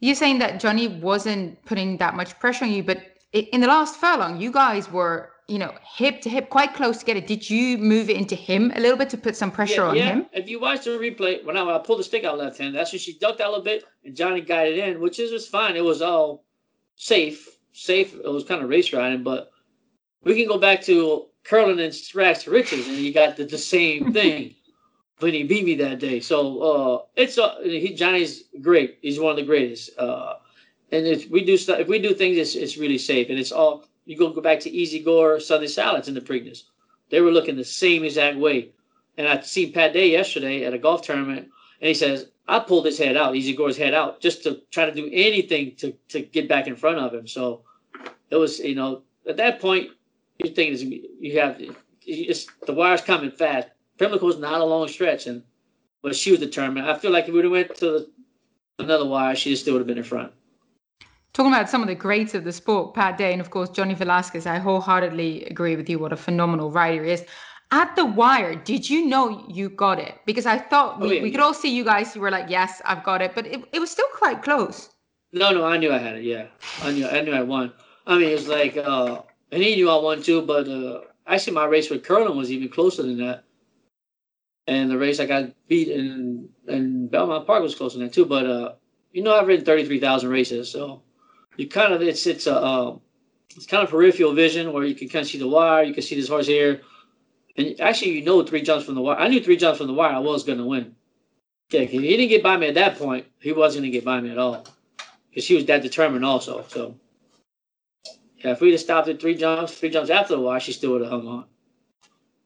You're 0.00 0.14
saying 0.14 0.38
that 0.38 0.60
Johnny 0.60 0.88
wasn't 0.88 1.62
putting 1.64 1.98
that 1.98 2.14
much 2.14 2.38
pressure 2.38 2.64
on 2.64 2.72
you, 2.72 2.82
but 2.82 3.02
in 3.32 3.60
the 3.60 3.66
last 3.66 3.96
furlong, 3.96 4.40
you 4.40 4.50
guys 4.50 4.90
were 4.90 5.30
you 5.50 5.58
know, 5.58 5.74
hip 5.96 6.20
to 6.22 6.30
hip, 6.30 6.48
quite 6.48 6.74
close 6.74 6.98
together. 6.98 7.20
Did 7.20 7.50
you 7.50 7.76
move 7.76 8.08
it 8.08 8.16
into 8.16 8.36
him 8.36 8.72
a 8.76 8.80
little 8.80 8.96
bit 8.96 9.10
to 9.10 9.18
put 9.18 9.36
some 9.36 9.50
pressure 9.50 9.82
yeah, 9.82 9.88
on 9.88 9.96
yeah. 9.96 10.08
him? 10.10 10.26
If 10.32 10.48
you 10.48 10.60
watch 10.60 10.84
the 10.84 10.90
replay, 10.90 11.44
when 11.44 11.56
I, 11.56 11.64
I 11.64 11.78
pulled 11.78 11.98
the 11.98 12.04
stick 12.04 12.24
out 12.24 12.38
left 12.38 12.58
hand, 12.58 12.74
that's 12.74 12.92
when 12.92 13.00
she 13.00 13.18
ducked 13.18 13.40
out 13.40 13.48
a 13.48 13.50
little 13.50 13.64
bit 13.64 13.84
and 14.04 14.14
Johnny 14.14 14.40
got 14.40 14.66
it 14.68 14.78
in, 14.78 15.00
which 15.00 15.18
is 15.18 15.32
was 15.32 15.48
fine. 15.48 15.76
It 15.76 15.84
was 15.84 16.02
all 16.02 16.44
safe, 16.94 17.48
safe. 17.72 18.14
It 18.14 18.28
was 18.28 18.44
kind 18.44 18.62
of 18.62 18.68
race 18.68 18.92
riding, 18.92 19.24
but 19.24 19.50
we 20.22 20.36
can 20.36 20.46
go 20.46 20.56
back 20.56 20.82
to 20.82 21.26
Curlin 21.42 21.80
and 21.80 21.92
to 21.92 22.50
riches, 22.50 22.86
and 22.86 22.96
you 22.98 23.12
got 23.12 23.36
the, 23.36 23.44
the 23.44 23.58
same 23.58 24.12
thing. 24.18 24.54
but 25.18 25.34
he 25.34 25.42
beat 25.42 25.64
me 25.64 25.74
that 25.76 25.98
day, 25.98 26.20
so 26.20 26.62
uh, 26.62 27.02
it's 27.16 27.38
uh, 27.38 27.56
he, 27.62 27.92
Johnny's 27.94 28.44
great. 28.60 28.98
He's 29.02 29.18
one 29.18 29.32
of 29.32 29.36
the 29.36 29.42
greatest. 29.42 29.98
Uh, 29.98 30.34
and 30.92 31.06
if 31.06 31.28
we 31.28 31.44
do 31.44 31.56
stuff, 31.56 31.80
if 31.80 31.88
we 31.88 31.98
do 31.98 32.14
things, 32.14 32.36
it's 32.36 32.54
it's 32.54 32.76
really 32.76 32.98
safe, 32.98 33.30
and 33.30 33.38
it's 33.38 33.52
all 33.52 33.84
you 34.04 34.16
go 34.16 34.32
go 34.32 34.40
back 34.40 34.60
to 34.60 34.70
Easy 34.70 35.00
Goer 35.00 35.40
Sunday 35.40 35.66
Silence 35.66 36.08
in 36.08 36.14
the 36.14 36.20
Preakness. 36.20 36.64
They 37.10 37.20
were 37.20 37.30
looking 37.30 37.56
the 37.56 37.64
same 37.64 38.04
exact 38.04 38.38
way. 38.38 38.70
And 39.16 39.26
I 39.28 39.40
seen 39.40 39.72
Pat 39.72 39.92
Day 39.92 40.10
yesterday 40.10 40.64
at 40.64 40.74
a 40.74 40.78
golf 40.78 41.02
tournament, 41.02 41.48
and 41.80 41.88
he 41.88 41.94
says, 41.94 42.28
I 42.48 42.60
pulled 42.60 42.86
his 42.86 42.98
head 42.98 43.16
out, 43.16 43.36
Easy 43.36 43.54
Goer's 43.54 43.76
head 43.76 43.94
out, 43.94 44.20
just 44.20 44.42
to 44.44 44.62
try 44.70 44.86
to 44.86 44.94
do 44.94 45.08
anything 45.12 45.76
to, 45.76 45.92
to 46.08 46.22
get 46.22 46.48
back 46.48 46.66
in 46.66 46.76
front 46.76 46.98
of 46.98 47.14
him. 47.14 47.26
So 47.26 47.62
it 48.30 48.36
was, 48.36 48.58
you 48.58 48.74
know, 48.74 49.02
at 49.28 49.36
that 49.36 49.60
point, 49.60 49.90
you're 50.38 50.54
thinking 50.54 51.04
you 51.20 51.38
have 51.38 51.60
it's, 52.06 52.46
the 52.66 52.72
wire's 52.72 53.02
coming 53.02 53.30
fast. 53.30 53.68
Pimlico's 53.98 54.38
not 54.38 54.60
a 54.60 54.64
long 54.64 54.88
stretch, 54.88 55.26
and 55.26 55.42
but 56.02 56.16
she 56.16 56.30
was 56.30 56.40
determined. 56.40 56.90
I 56.90 56.96
feel 56.96 57.10
like 57.10 57.24
if 57.24 57.34
we 57.34 57.34
would 57.34 57.44
have 57.44 57.52
went 57.52 57.74
to 57.76 58.06
another 58.78 59.04
wire, 59.04 59.36
she 59.36 59.54
still 59.54 59.74
would 59.74 59.80
have 59.80 59.86
been 59.86 59.98
in 59.98 60.04
front 60.04 60.32
talking 61.32 61.52
about 61.52 61.68
some 61.68 61.82
of 61.82 61.88
the 61.88 61.94
greats 61.94 62.34
of 62.34 62.44
the 62.44 62.52
sport, 62.52 62.94
Pat 62.94 63.16
Day 63.18 63.32
and 63.32 63.40
of 63.40 63.50
course 63.50 63.70
Johnny 63.70 63.94
Velazquez, 63.94 64.46
I 64.46 64.58
wholeheartedly 64.58 65.44
agree 65.44 65.76
with 65.76 65.88
you. 65.88 65.98
What 65.98 66.12
a 66.12 66.16
phenomenal 66.16 66.70
rider 66.70 67.04
he 67.04 67.12
is. 67.12 67.24
At 67.72 67.94
the 67.94 68.04
wire, 68.04 68.56
did 68.56 68.90
you 68.90 69.06
know 69.06 69.44
you 69.48 69.68
got 69.68 70.00
it? 70.00 70.16
Because 70.26 70.44
I 70.44 70.58
thought 70.58 71.00
we, 71.00 71.08
oh, 71.08 71.12
yeah, 71.12 71.22
we 71.22 71.30
could 71.30 71.40
all 71.40 71.54
see 71.54 71.72
you 71.74 71.84
guys. 71.84 72.16
You 72.16 72.20
were 72.20 72.30
like, 72.30 72.50
"Yes, 72.50 72.82
I've 72.84 73.04
got 73.04 73.22
it," 73.22 73.32
but 73.32 73.46
it, 73.46 73.62
it 73.72 73.78
was 73.78 73.92
still 73.92 74.08
quite 74.12 74.42
close. 74.42 74.90
No, 75.32 75.52
no, 75.52 75.64
I 75.64 75.76
knew 75.76 75.92
I 75.92 75.98
had 75.98 76.16
it. 76.16 76.24
Yeah, 76.24 76.46
I 76.82 76.90
knew 76.90 77.06
I 77.06 77.20
knew 77.20 77.32
I 77.32 77.42
won. 77.42 77.72
I 78.08 78.18
mean, 78.18 78.30
it 78.30 78.32
was 78.32 78.48
like, 78.48 78.76
uh, 78.76 79.22
and 79.52 79.62
he 79.62 79.76
knew 79.76 79.88
I 79.88 79.96
won 79.98 80.20
too. 80.20 80.42
But 80.42 80.66
uh, 80.66 81.02
actually, 81.28 81.52
my 81.52 81.66
race 81.66 81.90
with 81.90 82.02
Curlin 82.02 82.36
was 82.36 82.50
even 82.50 82.68
closer 82.68 83.04
than 83.04 83.18
that. 83.18 83.44
And 84.66 84.90
the 84.90 84.98
race 84.98 85.20
I 85.20 85.26
got 85.26 85.52
beat 85.68 85.88
in 85.88 86.48
in 86.66 87.06
Belmont 87.06 87.46
Park 87.46 87.62
was 87.62 87.76
closer 87.76 87.98
than 87.98 88.08
that 88.08 88.14
too. 88.14 88.26
But 88.26 88.46
uh, 88.46 88.72
you 89.12 89.22
know, 89.22 89.38
I've 89.38 89.46
ridden 89.46 89.64
thirty 89.64 89.84
three 89.84 90.00
thousand 90.00 90.30
races, 90.30 90.68
so 90.68 91.02
you 91.56 91.68
kind 91.68 91.92
of 91.92 92.02
it's 92.02 92.26
it's 92.26 92.46
a 92.46 92.56
uh, 92.56 92.96
it's 93.56 93.66
kind 93.66 93.82
of 93.82 93.90
peripheral 93.90 94.32
vision 94.34 94.72
where 94.72 94.84
you 94.84 94.94
can 94.94 95.08
kind 95.08 95.24
of 95.24 95.28
see 95.28 95.38
the 95.38 95.48
wire, 95.48 95.82
you 95.82 95.94
can 95.94 96.02
see 96.02 96.16
this 96.16 96.28
horse 96.28 96.46
here, 96.46 96.80
and 97.56 97.80
actually 97.80 98.12
you 98.12 98.24
know 98.24 98.44
three 98.44 98.62
jumps 98.62 98.86
from 98.86 98.94
the 98.94 99.00
wire. 99.00 99.18
I 99.18 99.28
knew 99.28 99.42
three 99.42 99.56
jumps 99.56 99.78
from 99.78 99.88
the 99.88 99.92
wire, 99.94 100.12
I 100.12 100.18
was 100.18 100.44
going 100.44 100.58
to 100.58 100.64
win. 100.64 100.94
Yeah, 101.70 101.82
he 101.82 101.98
didn't 101.98 102.28
get 102.28 102.42
by 102.42 102.56
me 102.56 102.68
at 102.68 102.74
that 102.74 102.98
point. 102.98 103.26
He 103.38 103.52
wasn't 103.52 103.82
going 103.82 103.92
to 103.92 103.98
get 103.98 104.04
by 104.04 104.20
me 104.20 104.30
at 104.30 104.38
all 104.38 104.66
because 105.30 105.44
she 105.44 105.54
was 105.54 105.64
that 105.66 105.82
determined 105.82 106.24
also. 106.24 106.64
So 106.68 106.96
yeah, 108.38 108.52
if 108.52 108.60
we'd 108.60 108.72
have 108.72 108.80
stopped 108.80 109.08
at 109.08 109.20
three 109.20 109.34
jumps, 109.34 109.74
three 109.74 109.90
jumps 109.90 110.10
after 110.10 110.34
the 110.34 110.40
wire, 110.40 110.60
she 110.60 110.72
still 110.72 110.92
would 110.92 111.02
have 111.02 111.10
hung 111.10 111.26
on. 111.26 111.44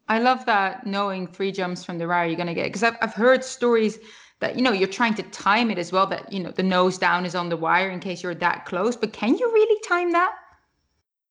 I 0.09 0.19
love 0.19 0.45
that 0.47 0.87
knowing 0.87 1.27
three 1.27 1.53
jumps 1.53 1.83
from 1.85 1.97
the 1.99 2.07
wire 2.07 2.27
you're 2.27 2.37
going 2.37 2.49
to 2.49 2.55
get 2.55 2.65
because 2.65 2.83
I've, 2.83 2.97
I've 3.01 3.15
heard 3.15 3.43
stories 3.43 3.99
that 4.45 4.57
you 4.57 4.63
know 4.63 4.73
you're 4.73 4.97
trying 5.01 5.15
to 5.15 5.23
time 5.25 5.71
it 5.71 5.79
as 5.79 5.91
well 5.91 6.07
that 6.07 6.31
you 6.31 6.41
know 6.43 6.51
the 6.51 6.63
nose 6.63 6.99
down 6.99 7.25
is 7.25 7.35
on 7.35 7.49
the 7.49 7.57
wire 7.57 7.89
in 7.89 7.99
case 7.99 8.23
you're 8.23 8.35
that 8.35 8.67
close 8.67 8.95
but 8.95 9.13
can 9.13 9.37
you 9.39 9.47
really 9.53 9.81
time 9.81 10.13
that? 10.13 10.35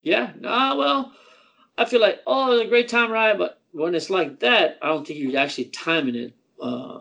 Yeah 0.01 0.31
uh, 0.43 0.75
well 0.75 1.13
i 1.77 1.85
feel 1.85 2.01
like 2.01 2.19
oh 2.27 2.51
it's 2.53 2.65
a 2.65 2.69
great 2.69 2.89
time 2.89 3.11
ride 3.11 3.37
but 3.37 3.59
when 3.71 3.93
it's 3.95 4.09
like 4.09 4.39
that 4.39 4.79
i 4.81 4.87
don't 4.87 5.05
think 5.05 5.19
you're 5.19 5.39
actually 5.39 5.65
timing 5.65 6.15
it 6.15 6.33
uh, 6.61 6.99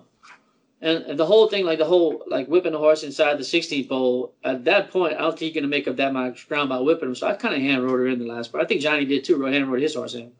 and, 0.80 1.04
and, 1.04 1.18
the 1.18 1.26
whole 1.26 1.48
thing 1.48 1.64
like 1.64 1.78
the 1.78 1.92
whole 1.92 2.22
like 2.26 2.46
whipping 2.46 2.72
the 2.72 2.78
horse 2.78 3.02
inside 3.02 3.38
the 3.38 3.50
16th 3.54 3.88
pole 3.88 4.34
at 4.44 4.64
that 4.64 4.90
point 4.90 5.14
i 5.14 5.18
don't 5.18 5.38
think 5.38 5.54
you're 5.54 5.62
going 5.62 5.70
to 5.70 5.76
make 5.76 5.88
up 5.88 5.96
that 5.96 6.12
much 6.12 6.48
ground 6.48 6.68
by 6.68 6.78
whipping 6.78 7.08
him 7.08 7.14
so 7.14 7.26
i 7.26 7.34
kind 7.34 7.54
of 7.54 7.60
hand 7.60 7.82
rode 7.82 8.00
her 8.00 8.08
in 8.08 8.18
the 8.18 8.32
last 8.34 8.52
part 8.52 8.62
i 8.62 8.66
think 8.66 8.80
johnny 8.80 9.04
did 9.04 9.24
too 9.24 9.42
hand 9.42 9.70
rode 9.70 9.82
his 9.82 9.94
horse 9.94 10.14
in 10.14 10.30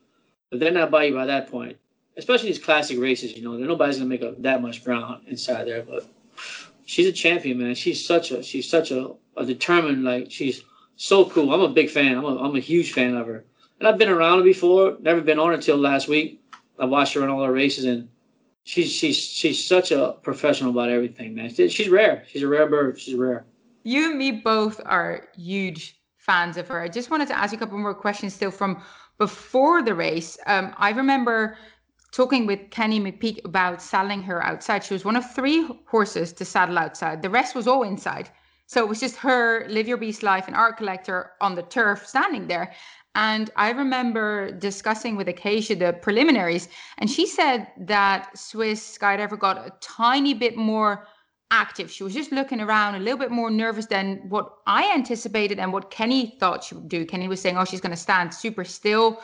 but 0.50 0.60
they're 0.60 0.70
not 0.70 0.90
by 0.90 1.04
you 1.04 1.14
by 1.14 1.26
that 1.26 1.50
point 1.50 1.76
especially 2.16 2.48
these 2.48 2.62
classic 2.62 2.98
races, 2.98 3.36
you 3.36 3.42
know, 3.42 3.52
nobody's 3.52 3.96
gonna 3.96 4.08
make 4.08 4.22
up 4.22 4.40
that 4.42 4.62
much 4.62 4.84
ground 4.84 5.24
inside 5.28 5.66
there. 5.66 5.82
But 5.82 6.06
she's 6.84 7.06
a 7.06 7.12
champion, 7.12 7.58
man. 7.58 7.74
She's 7.74 8.04
such 8.04 8.30
a 8.30 8.42
she's 8.42 8.68
such 8.68 8.90
a, 8.90 9.12
a 9.36 9.44
determined 9.44 10.04
like 10.04 10.30
she's 10.30 10.62
so 10.96 11.24
cool. 11.24 11.52
I'm 11.52 11.60
a 11.60 11.68
big 11.68 11.90
fan. 11.90 12.16
I'm 12.16 12.24
a 12.24 12.42
I'm 12.42 12.56
a 12.56 12.60
huge 12.60 12.92
fan 12.92 13.16
of 13.16 13.26
her. 13.26 13.44
And 13.78 13.88
I've 13.88 13.98
been 13.98 14.08
around 14.08 14.38
her 14.38 14.44
before. 14.44 14.96
Never 15.00 15.20
been 15.20 15.38
on 15.38 15.58
till 15.60 15.76
last 15.76 16.08
week. 16.08 16.40
I 16.78 16.84
watched 16.84 17.14
her 17.14 17.24
in 17.24 17.30
all 17.30 17.44
her 17.44 17.52
races, 17.52 17.84
and 17.84 18.08
she's 18.64 18.92
she's 18.92 19.16
she's 19.16 19.64
such 19.64 19.90
a 19.90 20.16
professional 20.22 20.70
about 20.70 20.90
everything, 20.90 21.34
man. 21.34 21.52
She's 21.52 21.88
rare. 21.88 22.24
She's 22.28 22.42
a 22.42 22.48
rare 22.48 22.68
bird. 22.68 22.98
She's 22.98 23.14
rare. 23.14 23.44
You 23.84 24.10
and 24.10 24.18
me 24.18 24.30
both 24.30 24.80
are 24.84 25.28
huge 25.36 26.00
fans 26.16 26.56
of 26.56 26.68
her. 26.68 26.80
I 26.80 26.88
just 26.88 27.10
wanted 27.10 27.26
to 27.28 27.36
ask 27.36 27.52
you 27.52 27.56
a 27.56 27.58
couple 27.58 27.78
more 27.78 27.94
questions 27.94 28.32
still 28.32 28.52
from 28.52 28.80
before 29.18 29.82
the 29.82 29.94
race. 29.94 30.38
Um, 30.46 30.72
I 30.76 30.90
remember 30.90 31.56
talking 32.12 32.46
with 32.46 32.70
Kenny 32.70 33.00
McPeek 33.00 33.44
about 33.44 33.82
saddling 33.82 34.22
her 34.22 34.44
outside. 34.44 34.84
She 34.84 34.94
was 34.94 35.04
one 35.04 35.16
of 35.16 35.34
three 35.34 35.66
horses 35.86 36.32
to 36.34 36.44
saddle 36.44 36.78
outside. 36.78 37.22
The 37.22 37.30
rest 37.30 37.54
was 37.54 37.66
all 37.66 37.82
inside. 37.82 38.30
So 38.66 38.82
it 38.82 38.88
was 38.88 39.00
just 39.00 39.16
her, 39.16 39.66
Live 39.68 39.88
Your 39.88 39.96
Beast 39.96 40.22
Life, 40.22 40.46
and 40.46 40.54
Art 40.56 40.76
Collector 40.76 41.32
on 41.40 41.54
the 41.54 41.62
turf 41.62 42.06
standing 42.06 42.46
there. 42.46 42.72
And 43.14 43.50
I 43.56 43.70
remember 43.70 44.50
discussing 44.52 45.16
with 45.16 45.28
Acacia 45.28 45.74
the 45.74 45.92
preliminaries, 45.92 46.68
and 46.98 47.10
she 47.10 47.26
said 47.26 47.66
that 47.78 48.38
Swiss 48.38 48.98
Skydiver 48.98 49.38
got 49.38 49.58
a 49.58 49.72
tiny 49.80 50.32
bit 50.32 50.56
more 50.56 51.06
active. 51.50 51.90
She 51.90 52.04
was 52.04 52.14
just 52.14 52.32
looking 52.32 52.60
around 52.60 52.94
a 52.94 52.98
little 52.98 53.18
bit 53.18 53.30
more 53.30 53.50
nervous 53.50 53.84
than 53.86 54.22
what 54.30 54.54
I 54.66 54.90
anticipated 54.94 55.58
and 55.58 55.70
what 55.70 55.90
Kenny 55.90 56.36
thought 56.40 56.64
she 56.64 56.74
would 56.74 56.88
do. 56.88 57.04
Kenny 57.04 57.28
was 57.28 57.40
saying, 57.42 57.58
oh, 57.58 57.66
she's 57.66 57.82
going 57.82 57.90
to 57.90 57.96
stand 57.96 58.32
super 58.32 58.64
still 58.64 59.20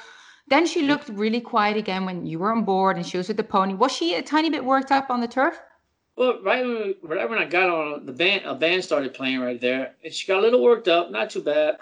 then 0.51 0.67
she 0.67 0.83
looked 0.83 1.09
really 1.09 1.41
quiet 1.41 1.77
again 1.77 2.05
when 2.05 2.27
you 2.27 2.39
were 2.39 2.53
on 2.53 2.65
board 2.65 2.97
and 2.97 3.07
she 3.07 3.17
was 3.17 3.29
with 3.29 3.37
the 3.37 3.45
pony. 3.45 3.75
Was 3.75 3.93
she 3.93 4.15
a 4.15 4.23
tiny 4.23 4.51
bit 4.51 4.65
worked 4.65 4.91
up 4.93 5.11
on 5.11 5.21
the 5.21 5.29
turf? 5.29 5.61
Well, 6.17 6.43
right 6.43 6.65
when, 6.65 6.95
right 7.03 7.31
when 7.31 7.39
I 7.39 7.45
got 7.45 7.69
on, 7.71 8.07
the 8.07 8.13
band 8.13 8.45
a 8.45 8.55
band 8.55 8.83
started 8.83 9.15
playing 9.15 9.41
right 9.41 9.61
there, 9.61 9.95
and 10.03 10.13
she 10.13 10.27
got 10.27 10.39
a 10.39 10.43
little 10.43 10.63
worked 10.63 10.89
up, 10.89 11.11
not 11.13 11.31
too 11.31 11.43
bad. 11.43 11.79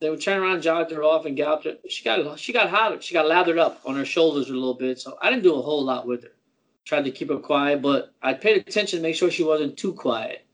they 0.00 0.10
would 0.10 0.20
turn 0.20 0.42
around, 0.42 0.62
jogged 0.62 0.90
her 0.90 1.02
off, 1.02 1.26
and 1.26 1.36
galloped 1.36 1.64
her. 1.64 1.76
She 1.88 2.04
got 2.04 2.38
she 2.38 2.52
got 2.52 2.68
hot. 2.70 3.02
She 3.02 3.14
got 3.14 3.26
lathered 3.26 3.58
up 3.58 3.80
on 3.86 3.96
her 3.96 4.04
shoulders 4.04 4.50
a 4.50 4.52
little 4.52 4.74
bit. 4.74 4.98
So 4.98 5.16
I 5.22 5.30
didn't 5.30 5.44
do 5.44 5.54
a 5.54 5.62
whole 5.62 5.84
lot 5.84 6.06
with 6.06 6.24
her. 6.24 6.32
Tried 6.84 7.04
to 7.04 7.10
keep 7.10 7.30
her 7.30 7.38
quiet, 7.38 7.80
but 7.82 8.12
I 8.22 8.34
paid 8.34 8.56
attention 8.66 8.98
to 8.98 9.02
make 9.02 9.14
sure 9.14 9.30
she 9.30 9.44
wasn't 9.44 9.76
too 9.78 9.92
quiet. 9.94 10.44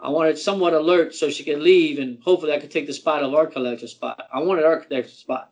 I 0.00 0.10
wanted 0.10 0.38
somewhat 0.38 0.74
alert 0.74 1.14
so 1.14 1.30
she 1.30 1.44
could 1.44 1.58
leave, 1.60 1.98
and 1.98 2.22
hopefully 2.22 2.52
I 2.52 2.60
could 2.60 2.70
take 2.70 2.86
the 2.86 2.92
spot 2.92 3.22
of 3.24 3.34
Art 3.34 3.52
Collector 3.52 3.88
spot. 3.88 4.28
I 4.32 4.40
wanted 4.40 4.64
Art 4.64 4.86
Collector 4.88 5.10
spot. 5.10 5.50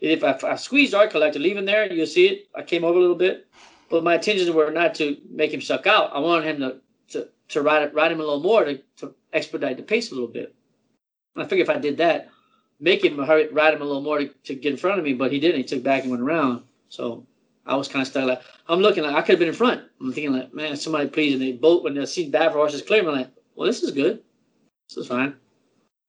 If 0.00 0.24
I, 0.24 0.38
I 0.48 0.56
squeezed 0.56 0.94
art 0.94 1.10
collector, 1.10 1.38
leaving 1.38 1.66
there, 1.66 1.92
you'll 1.92 2.06
see 2.06 2.26
it. 2.26 2.48
I 2.54 2.62
came 2.62 2.84
over 2.84 2.98
a 2.98 3.00
little 3.00 3.16
bit, 3.16 3.46
but 3.90 4.02
my 4.02 4.14
intentions 4.14 4.50
were 4.50 4.70
not 4.70 4.94
to 4.96 5.16
make 5.30 5.52
him 5.52 5.60
suck 5.60 5.86
out. 5.86 6.14
I 6.14 6.18
wanted 6.18 6.46
him 6.46 6.60
to 6.60 6.80
to, 7.10 7.28
to 7.48 7.62
ride 7.62 7.94
ride 7.94 8.12
him 8.12 8.20
a 8.20 8.24
little 8.24 8.40
more 8.40 8.64
to, 8.64 8.80
to 8.96 9.14
expedite 9.32 9.76
the 9.76 9.82
pace 9.82 10.10
a 10.10 10.14
little 10.14 10.28
bit. 10.28 10.54
I 11.36 11.44
figured 11.44 11.68
if 11.68 11.74
I 11.74 11.78
did 11.78 11.98
that, 11.98 12.30
make 12.80 13.04
him 13.04 13.18
hurry, 13.18 13.48
ride 13.48 13.74
him 13.74 13.82
a 13.82 13.84
little 13.84 14.02
more 14.02 14.18
to, 14.18 14.28
to 14.28 14.54
get 14.54 14.72
in 14.72 14.78
front 14.78 14.98
of 14.98 15.04
me, 15.04 15.12
but 15.12 15.32
he 15.32 15.38
didn't. 15.38 15.58
He 15.58 15.64
took 15.64 15.82
back 15.82 16.02
and 16.02 16.10
went 16.10 16.22
around. 16.22 16.64
So 16.88 17.26
I 17.66 17.76
was 17.76 17.88
kind 17.88 18.02
of 18.02 18.08
stuck. 18.08 18.26
Like 18.26 18.42
I'm 18.68 18.80
looking 18.80 19.04
like 19.04 19.14
I 19.14 19.20
could 19.20 19.32
have 19.32 19.38
been 19.38 19.48
in 19.48 19.54
front. 19.54 19.82
I'm 20.00 20.12
thinking 20.12 20.32
like, 20.32 20.54
man, 20.54 20.76
somebody 20.76 21.08
please. 21.08 21.34
And 21.34 21.42
they 21.42 21.52
both 21.52 21.84
when 21.84 21.94
they 21.94 22.06
see 22.06 22.30
Baffert 22.30 22.52
horses 22.52 22.82
clear, 22.82 23.06
I'm 23.06 23.14
like, 23.14 23.30
well, 23.54 23.66
this 23.66 23.82
is 23.82 23.90
good. 23.90 24.22
This 24.88 24.98
is 24.98 25.08
fine. 25.08 25.34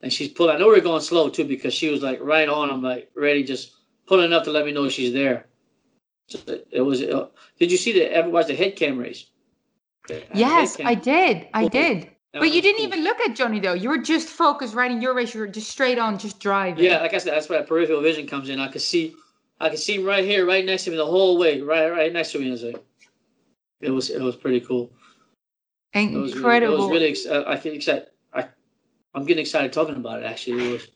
And 0.01 0.11
she's 0.11 0.29
pulling. 0.29 0.55
I 0.55 0.59
know 0.59 0.69
we 0.69 0.77
are 0.77 0.81
going 0.81 1.01
slow 1.01 1.29
too 1.29 1.45
because 1.45 1.73
she 1.73 1.89
was 1.89 2.01
like 2.01 2.19
right 2.21 2.49
on. 2.49 2.71
I'm 2.71 2.81
like 2.81 3.11
ready, 3.15 3.43
just 3.43 3.73
pulling 4.07 4.33
up 4.33 4.43
to 4.45 4.51
let 4.51 4.65
me 4.65 4.71
know 4.71 4.89
she's 4.89 5.13
there. 5.13 5.47
So 6.27 6.39
it 6.71 6.81
was. 6.81 7.01
Uh, 7.01 7.27
did 7.59 7.71
you 7.71 7.77
see 7.77 7.93
the 7.93 8.11
ever 8.13 8.29
watch 8.29 8.47
the 8.47 8.55
head 8.55 8.75
cam 8.75 8.97
race? 8.97 9.25
Yes, 10.33 10.77
I 10.83 10.95
did. 10.95 11.47
I 11.53 11.67
did. 11.67 12.09
but 12.33 12.53
you 12.53 12.61
didn't 12.61 12.77
cool. 12.77 12.87
even 12.87 13.03
look 13.03 13.19
at 13.21 13.35
Johnny 13.35 13.59
though. 13.59 13.73
You 13.73 13.89
were 13.89 13.97
just 13.97 14.29
focused 14.29 14.73
riding 14.73 15.01
your 15.01 15.13
race. 15.13 15.33
You 15.33 15.41
were 15.41 15.47
just 15.47 15.69
straight 15.69 15.99
on, 15.99 16.17
just 16.17 16.39
driving. 16.39 16.83
Yeah, 16.83 16.99
like 16.99 17.13
I 17.13 17.17
said, 17.17 17.33
that's 17.33 17.49
where 17.49 17.59
that 17.59 17.67
peripheral 17.67 18.01
vision 18.01 18.27
comes 18.27 18.49
in. 18.49 18.59
I 18.59 18.67
could 18.69 18.81
see, 18.81 19.15
I 19.59 19.69
could 19.69 19.79
see 19.79 19.95
him 19.95 20.05
right 20.05 20.23
here, 20.23 20.45
right 20.45 20.65
next 20.65 20.85
to 20.85 20.91
me 20.91 20.97
the 20.97 21.05
whole 21.05 21.37
way, 21.37 21.61
right, 21.61 21.89
right 21.89 22.11
next 22.11 22.31
to 22.31 22.39
me. 22.39 22.47
It 22.47 22.51
was 22.51 22.63
like, 22.63 22.83
it 23.81 23.91
was, 23.91 24.09
it 24.09 24.21
was 24.21 24.35
pretty 24.35 24.61
cool. 24.61 24.91
Incredible. 25.93 26.19
It 26.19 26.21
was 26.21 26.35
really, 26.35 27.07
it 27.07 27.11
was 27.11 27.25
really 27.27 27.45
I 27.47 27.57
feel 27.57 27.73
excited. 27.73 28.07
I, 28.33 28.47
I'm 29.13 29.25
getting 29.25 29.41
excited 29.41 29.73
talking 29.73 29.95
about 29.95 30.23
it. 30.23 30.25
Actually, 30.25 30.67
it 30.67 30.71
was. 30.71 30.87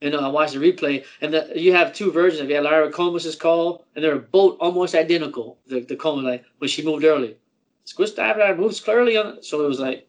You 0.00 0.10
know, 0.10 0.20
I 0.20 0.28
watched 0.28 0.54
the 0.54 0.60
replay, 0.60 1.04
and 1.20 1.34
the, 1.34 1.52
you 1.56 1.72
have 1.72 1.92
two 1.92 2.12
versions. 2.12 2.48
You 2.48 2.54
have 2.54 2.64
Larry 2.64 2.90
Collmus's 2.92 3.34
call, 3.34 3.84
and 3.94 4.04
they're 4.04 4.18
both 4.18 4.56
almost 4.60 4.94
identical. 4.94 5.58
The 5.66 5.80
the 5.80 5.96
Combs 5.96 6.24
like 6.24 6.44
when 6.58 6.68
she 6.68 6.84
moved 6.84 7.04
early, 7.04 7.36
Squish 7.84 8.12
Dive 8.12 8.58
moves 8.58 8.80
clearly 8.80 9.16
on. 9.16 9.38
It. 9.38 9.44
So 9.44 9.64
it 9.64 9.68
was 9.68 9.80
like 9.80 10.08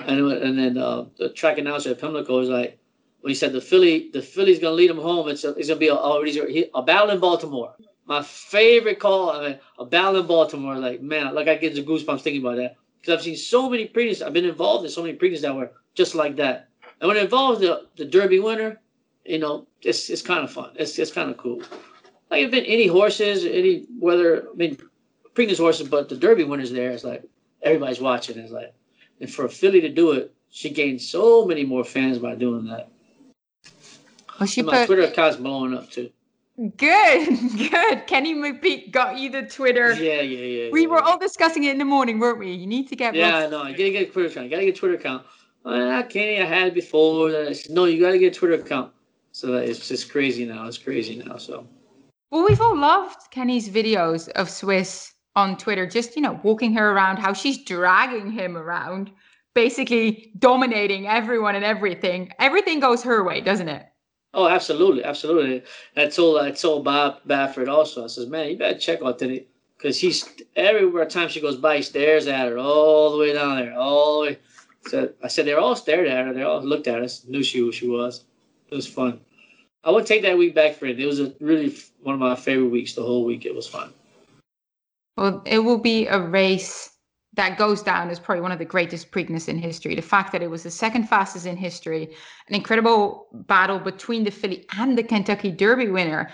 and 0.00 0.32
and 0.32 0.58
then 0.58 0.78
uh, 0.78 1.06
the 1.18 1.30
track 1.30 1.58
announcer 1.58 1.90
at 1.90 2.00
Pimlico 2.00 2.38
was 2.38 2.48
like, 2.48 2.78
when 3.20 3.30
he 3.30 3.34
said 3.34 3.52
the 3.52 3.60
Filly, 3.60 4.10
the 4.12 4.22
Filly's 4.22 4.58
gonna 4.58 4.74
lead 4.74 4.90
him 4.90 4.98
home. 4.98 5.28
It's, 5.28 5.44
a, 5.44 5.50
it's 5.54 5.68
gonna 5.68 5.80
be 5.80 5.88
a, 5.88 5.94
a, 5.94 6.70
a 6.74 6.82
battle 6.82 7.10
in 7.10 7.20
Baltimore. 7.20 7.74
My 8.06 8.22
favorite 8.22 9.00
call, 9.00 9.30
I 9.30 9.48
mean, 9.48 9.58
a 9.78 9.84
battle 9.84 10.20
in 10.20 10.26
Baltimore. 10.26 10.76
Like 10.76 11.02
man, 11.02 11.34
like 11.34 11.48
I 11.48 11.56
get 11.56 11.74
the 11.74 11.82
goosebumps 11.82 12.22
thinking 12.22 12.42
about 12.42 12.56
that 12.56 12.76
because 13.00 13.18
I've 13.18 13.24
seen 13.24 13.36
so 13.36 13.68
many 13.68 13.88
Preakness. 13.88 14.24
I've 14.24 14.32
been 14.32 14.44
involved 14.44 14.84
in 14.84 14.90
so 14.90 15.02
many 15.02 15.16
Preakness 15.16 15.42
that 15.42 15.54
were 15.54 15.72
just 15.94 16.14
like 16.14 16.36
that. 16.36 16.68
And 17.00 17.08
when 17.08 17.16
it 17.16 17.24
involves 17.24 17.60
the 17.60 17.86
the 17.96 18.04
Derby 18.04 18.38
winner, 18.38 18.80
you 19.28 19.38
know, 19.38 19.66
it's 19.82 20.10
it's 20.10 20.22
kind 20.22 20.42
of 20.42 20.50
fun. 20.50 20.70
It's 20.76 20.98
it's 20.98 21.12
kind 21.12 21.30
of 21.30 21.36
cool. 21.36 21.62
Like 22.30 22.50
been 22.50 22.64
any 22.64 22.86
horses, 22.86 23.44
any 23.44 23.86
whether 23.98 24.48
I 24.48 24.54
mean 24.54 24.78
Preakness 25.34 25.58
horses, 25.58 25.88
but 25.88 26.08
the 26.08 26.16
Derby 26.16 26.44
winners 26.44 26.72
there. 26.72 26.90
It's 26.90 27.04
like 27.04 27.22
everybody's 27.62 28.00
watching. 28.00 28.38
It's 28.38 28.52
like 28.52 28.74
and 29.20 29.30
for 29.30 29.44
a 29.44 29.48
Filly 29.48 29.80
to 29.80 29.88
do 29.88 30.12
it, 30.12 30.34
she 30.50 30.70
gained 30.70 31.00
so 31.00 31.44
many 31.44 31.64
more 31.64 31.84
fans 31.84 32.18
by 32.18 32.34
doing 32.34 32.64
that. 32.66 32.90
Well, 34.38 34.46
she 34.46 34.60
and 34.60 34.68
my 34.68 34.78
put, 34.78 34.86
Twitter 34.86 35.02
account's 35.02 35.36
blowing 35.36 35.74
up 35.74 35.90
too. 35.90 36.10
Good, 36.76 37.28
good. 37.70 38.06
Kenny 38.06 38.34
McPeek 38.34 38.90
got 38.90 39.18
you 39.18 39.30
the 39.30 39.42
Twitter. 39.42 39.92
Yeah, 39.92 40.20
yeah, 40.22 40.38
yeah. 40.38 40.70
We 40.70 40.82
yeah, 40.82 40.88
were 40.88 40.98
yeah. 40.98 41.04
all 41.04 41.18
discussing 41.18 41.64
it 41.64 41.72
in 41.72 41.78
the 41.78 41.84
morning, 41.84 42.18
weren't 42.18 42.38
we? 42.38 42.52
You 42.52 42.66
need 42.66 42.88
to 42.88 42.96
get. 42.96 43.14
Yeah, 43.14 43.46
no, 43.46 43.62
I 43.62 43.72
gotta 43.72 43.90
get 43.90 44.08
a 44.08 44.10
Twitter 44.10 44.28
account. 44.28 44.44
You 44.46 44.50
gotta 44.50 44.64
get 44.64 44.76
a 44.76 44.78
Twitter 44.78 44.94
account. 44.94 45.26
Well, 45.64 46.02
Kenny, 46.04 46.40
I 46.40 46.44
had 46.44 46.68
it 46.68 46.74
before. 46.74 47.30
Said, 47.54 47.72
no, 47.72 47.84
you 47.84 48.00
gotta 48.00 48.18
get 48.18 48.34
a 48.34 48.38
Twitter 48.38 48.54
account. 48.54 48.92
So 49.32 49.54
it's 49.54 49.88
just 49.88 50.10
crazy 50.10 50.44
now. 50.44 50.66
It's 50.66 50.78
crazy 50.78 51.22
now. 51.24 51.36
So. 51.36 51.66
Well, 52.30 52.46
we've 52.46 52.60
all 52.60 52.76
loved 52.76 53.30
Kenny's 53.30 53.68
videos 53.68 54.28
of 54.30 54.50
Swiss 54.50 55.14
on 55.36 55.56
Twitter, 55.56 55.86
just, 55.86 56.16
you 56.16 56.22
know, 56.22 56.40
walking 56.42 56.74
her 56.74 56.90
around, 56.90 57.18
how 57.18 57.32
she's 57.32 57.64
dragging 57.64 58.30
him 58.30 58.56
around, 58.56 59.10
basically 59.54 60.32
dominating 60.38 61.06
everyone 61.06 61.54
and 61.54 61.64
everything. 61.64 62.30
Everything 62.38 62.80
goes 62.80 63.02
her 63.02 63.24
way, 63.24 63.40
doesn't 63.40 63.68
it? 63.68 63.86
Oh, 64.34 64.46
absolutely, 64.46 65.04
absolutely. 65.04 65.62
I 65.96 66.06
told 66.08 66.40
I 66.40 66.50
told 66.50 66.84
Bob 66.84 67.20
Baffert 67.26 67.68
also. 67.68 68.04
I 68.04 68.08
says, 68.08 68.26
man, 68.26 68.50
you 68.50 68.58
better 68.58 68.78
check 68.78 69.02
out 69.02 69.18
Denny 69.18 69.46
because 69.76 69.98
he's 69.98 70.28
everywhere 70.54 71.06
time 71.06 71.28
she 71.28 71.40
goes 71.40 71.56
by, 71.56 71.76
he 71.76 71.82
stares 71.82 72.26
at 72.26 72.48
her 72.48 72.58
all 72.58 73.12
the 73.12 73.18
way 73.18 73.32
down 73.32 73.56
there, 73.56 73.74
all 73.78 74.20
the 74.20 74.26
way. 74.28 74.38
So 74.86 75.12
I 75.22 75.28
said 75.28 75.46
they're 75.46 75.58
all 75.58 75.76
stared 75.76 76.08
at 76.08 76.26
her. 76.26 76.34
They 76.34 76.42
all 76.42 76.62
looked 76.62 76.88
at 76.88 77.02
us, 77.02 77.24
knew 77.26 77.42
she 77.42 77.58
who 77.58 77.72
she 77.72 77.88
was. 77.88 78.24
It 78.70 78.74
was 78.74 78.86
fun. 78.86 79.20
I 79.84 79.90
would 79.90 80.06
take 80.06 80.22
that 80.22 80.36
week 80.36 80.54
back 80.54 80.74
for 80.74 80.86
it. 80.86 81.00
It 81.00 81.06
was 81.06 81.20
a 81.20 81.32
really 81.40 81.74
one 82.02 82.14
of 82.14 82.20
my 82.20 82.34
favorite 82.34 82.68
weeks. 82.68 82.94
The 82.94 83.02
whole 83.02 83.24
week, 83.24 83.46
it 83.46 83.54
was 83.54 83.66
fun. 83.66 83.92
Well, 85.16 85.42
it 85.46 85.60
will 85.60 85.78
be 85.78 86.06
a 86.06 86.20
race 86.20 86.90
that 87.34 87.56
goes 87.56 87.82
down 87.82 88.10
as 88.10 88.18
probably 88.18 88.42
one 88.42 88.52
of 88.52 88.58
the 88.58 88.64
greatest 88.64 89.12
Preakness 89.12 89.48
in 89.48 89.58
history. 89.58 89.94
The 89.94 90.02
fact 90.02 90.32
that 90.32 90.42
it 90.42 90.50
was 90.50 90.64
the 90.64 90.70
second 90.70 91.08
fastest 91.08 91.46
in 91.46 91.56
history, 91.56 92.04
an 92.48 92.54
incredible 92.54 93.28
battle 93.32 93.78
between 93.78 94.24
the 94.24 94.30
Filly 94.30 94.66
and 94.76 94.98
the 94.98 95.02
Kentucky 95.02 95.52
Derby 95.52 95.88
winner. 95.88 96.30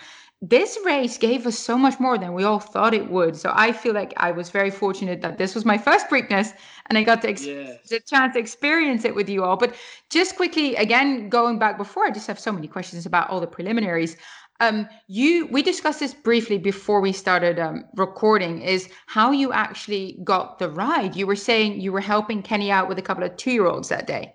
This 0.46 0.78
race 0.84 1.16
gave 1.16 1.46
us 1.46 1.58
so 1.58 1.78
much 1.78 1.98
more 1.98 2.18
than 2.18 2.34
we 2.34 2.44
all 2.44 2.58
thought 2.58 2.92
it 2.92 3.10
would. 3.10 3.34
So 3.34 3.50
I 3.54 3.72
feel 3.72 3.94
like 3.94 4.12
I 4.18 4.30
was 4.30 4.50
very 4.50 4.70
fortunate 4.70 5.22
that 5.22 5.38
this 5.38 5.54
was 5.54 5.64
my 5.64 5.78
first 5.78 6.08
Preakness 6.10 6.52
and 6.86 6.98
I 6.98 7.02
got 7.02 7.22
the, 7.22 7.30
ex- 7.30 7.46
the 7.88 8.00
chance 8.06 8.34
to 8.34 8.40
experience 8.40 9.06
it 9.06 9.14
with 9.14 9.30
you 9.30 9.42
all. 9.42 9.56
But 9.56 9.74
just 10.10 10.36
quickly, 10.36 10.76
again, 10.76 11.30
going 11.30 11.58
back 11.58 11.78
before, 11.78 12.04
I 12.04 12.10
just 12.10 12.26
have 12.26 12.38
so 12.38 12.52
many 12.52 12.68
questions 12.68 13.06
about 13.06 13.30
all 13.30 13.40
the 13.40 13.46
preliminaries. 13.46 14.18
Um, 14.60 14.86
you 15.08 15.46
we 15.46 15.62
discussed 15.62 16.00
this 16.00 16.12
briefly 16.12 16.58
before 16.58 17.00
we 17.00 17.12
started 17.12 17.58
um, 17.58 17.86
recording. 17.96 18.60
Is 18.60 18.88
how 19.06 19.32
you 19.32 19.50
actually 19.52 20.18
got 20.24 20.58
the 20.58 20.68
ride. 20.68 21.16
You 21.16 21.26
were 21.26 21.36
saying 21.36 21.80
you 21.80 21.90
were 21.90 22.00
helping 22.00 22.42
Kenny 22.42 22.70
out 22.70 22.88
with 22.88 22.98
a 22.98 23.02
couple 23.02 23.24
of 23.24 23.36
two-year-olds 23.36 23.88
that 23.88 24.06
day. 24.06 24.34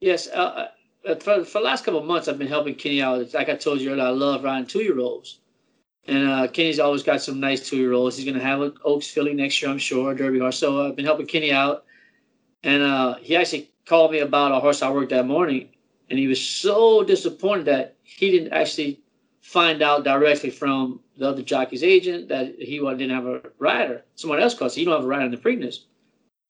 Yes, 0.00 0.28
uh, 0.28 0.32
uh, 0.32 0.68
for 1.20 1.44
for 1.44 1.58
the 1.58 1.64
last 1.64 1.84
couple 1.84 2.02
months, 2.02 2.28
I've 2.28 2.38
been 2.38 2.48
helping 2.48 2.74
Kenny 2.74 3.02
out. 3.02 3.32
Like 3.32 3.48
I 3.48 3.56
told 3.56 3.80
you 3.80 3.90
earlier, 3.90 4.04
I 4.04 4.10
love 4.10 4.44
riding 4.44 4.66
two-year-olds, 4.66 5.40
and 6.06 6.28
uh, 6.28 6.48
Kenny's 6.48 6.80
always 6.80 7.02
got 7.02 7.22
some 7.22 7.40
nice 7.40 7.68
two-year-olds. 7.68 8.16
He's 8.16 8.26
gonna 8.26 8.44
have 8.44 8.60
an 8.60 8.74
Oaks 8.84 9.08
Filly 9.08 9.34
next 9.34 9.60
year, 9.60 9.70
I'm 9.70 9.78
sure, 9.78 10.14
Derby 10.14 10.38
horse. 10.38 10.58
So 10.58 10.86
I've 10.86 10.96
been 10.96 11.04
helping 11.04 11.26
Kenny 11.26 11.52
out, 11.52 11.84
and 12.62 12.82
uh, 12.82 13.16
he 13.16 13.36
actually 13.36 13.70
called 13.86 14.12
me 14.12 14.20
about 14.20 14.52
a 14.52 14.60
horse 14.60 14.82
I 14.82 14.90
worked 14.90 15.10
that 15.10 15.26
morning, 15.26 15.68
and 16.08 16.18
he 16.18 16.26
was 16.26 16.40
so 16.40 17.02
disappointed 17.02 17.66
that 17.66 17.96
he 18.02 18.30
didn't 18.30 18.52
actually 18.52 19.00
find 19.40 19.82
out 19.82 20.04
directly 20.04 20.50
from 20.50 21.00
the 21.16 21.28
other 21.28 21.42
jockey's 21.42 21.82
agent 21.82 22.28
that 22.28 22.54
he 22.58 22.78
didn't 22.78 23.10
have 23.10 23.26
a 23.26 23.42
rider. 23.58 24.04
Someone 24.14 24.40
else 24.40 24.54
called, 24.54 24.72
so 24.72 24.80
you 24.80 24.86
don't 24.86 24.94
have 24.94 25.04
a 25.04 25.08
rider 25.08 25.24
in 25.24 25.30
the 25.30 25.36
Preakness. 25.36 25.84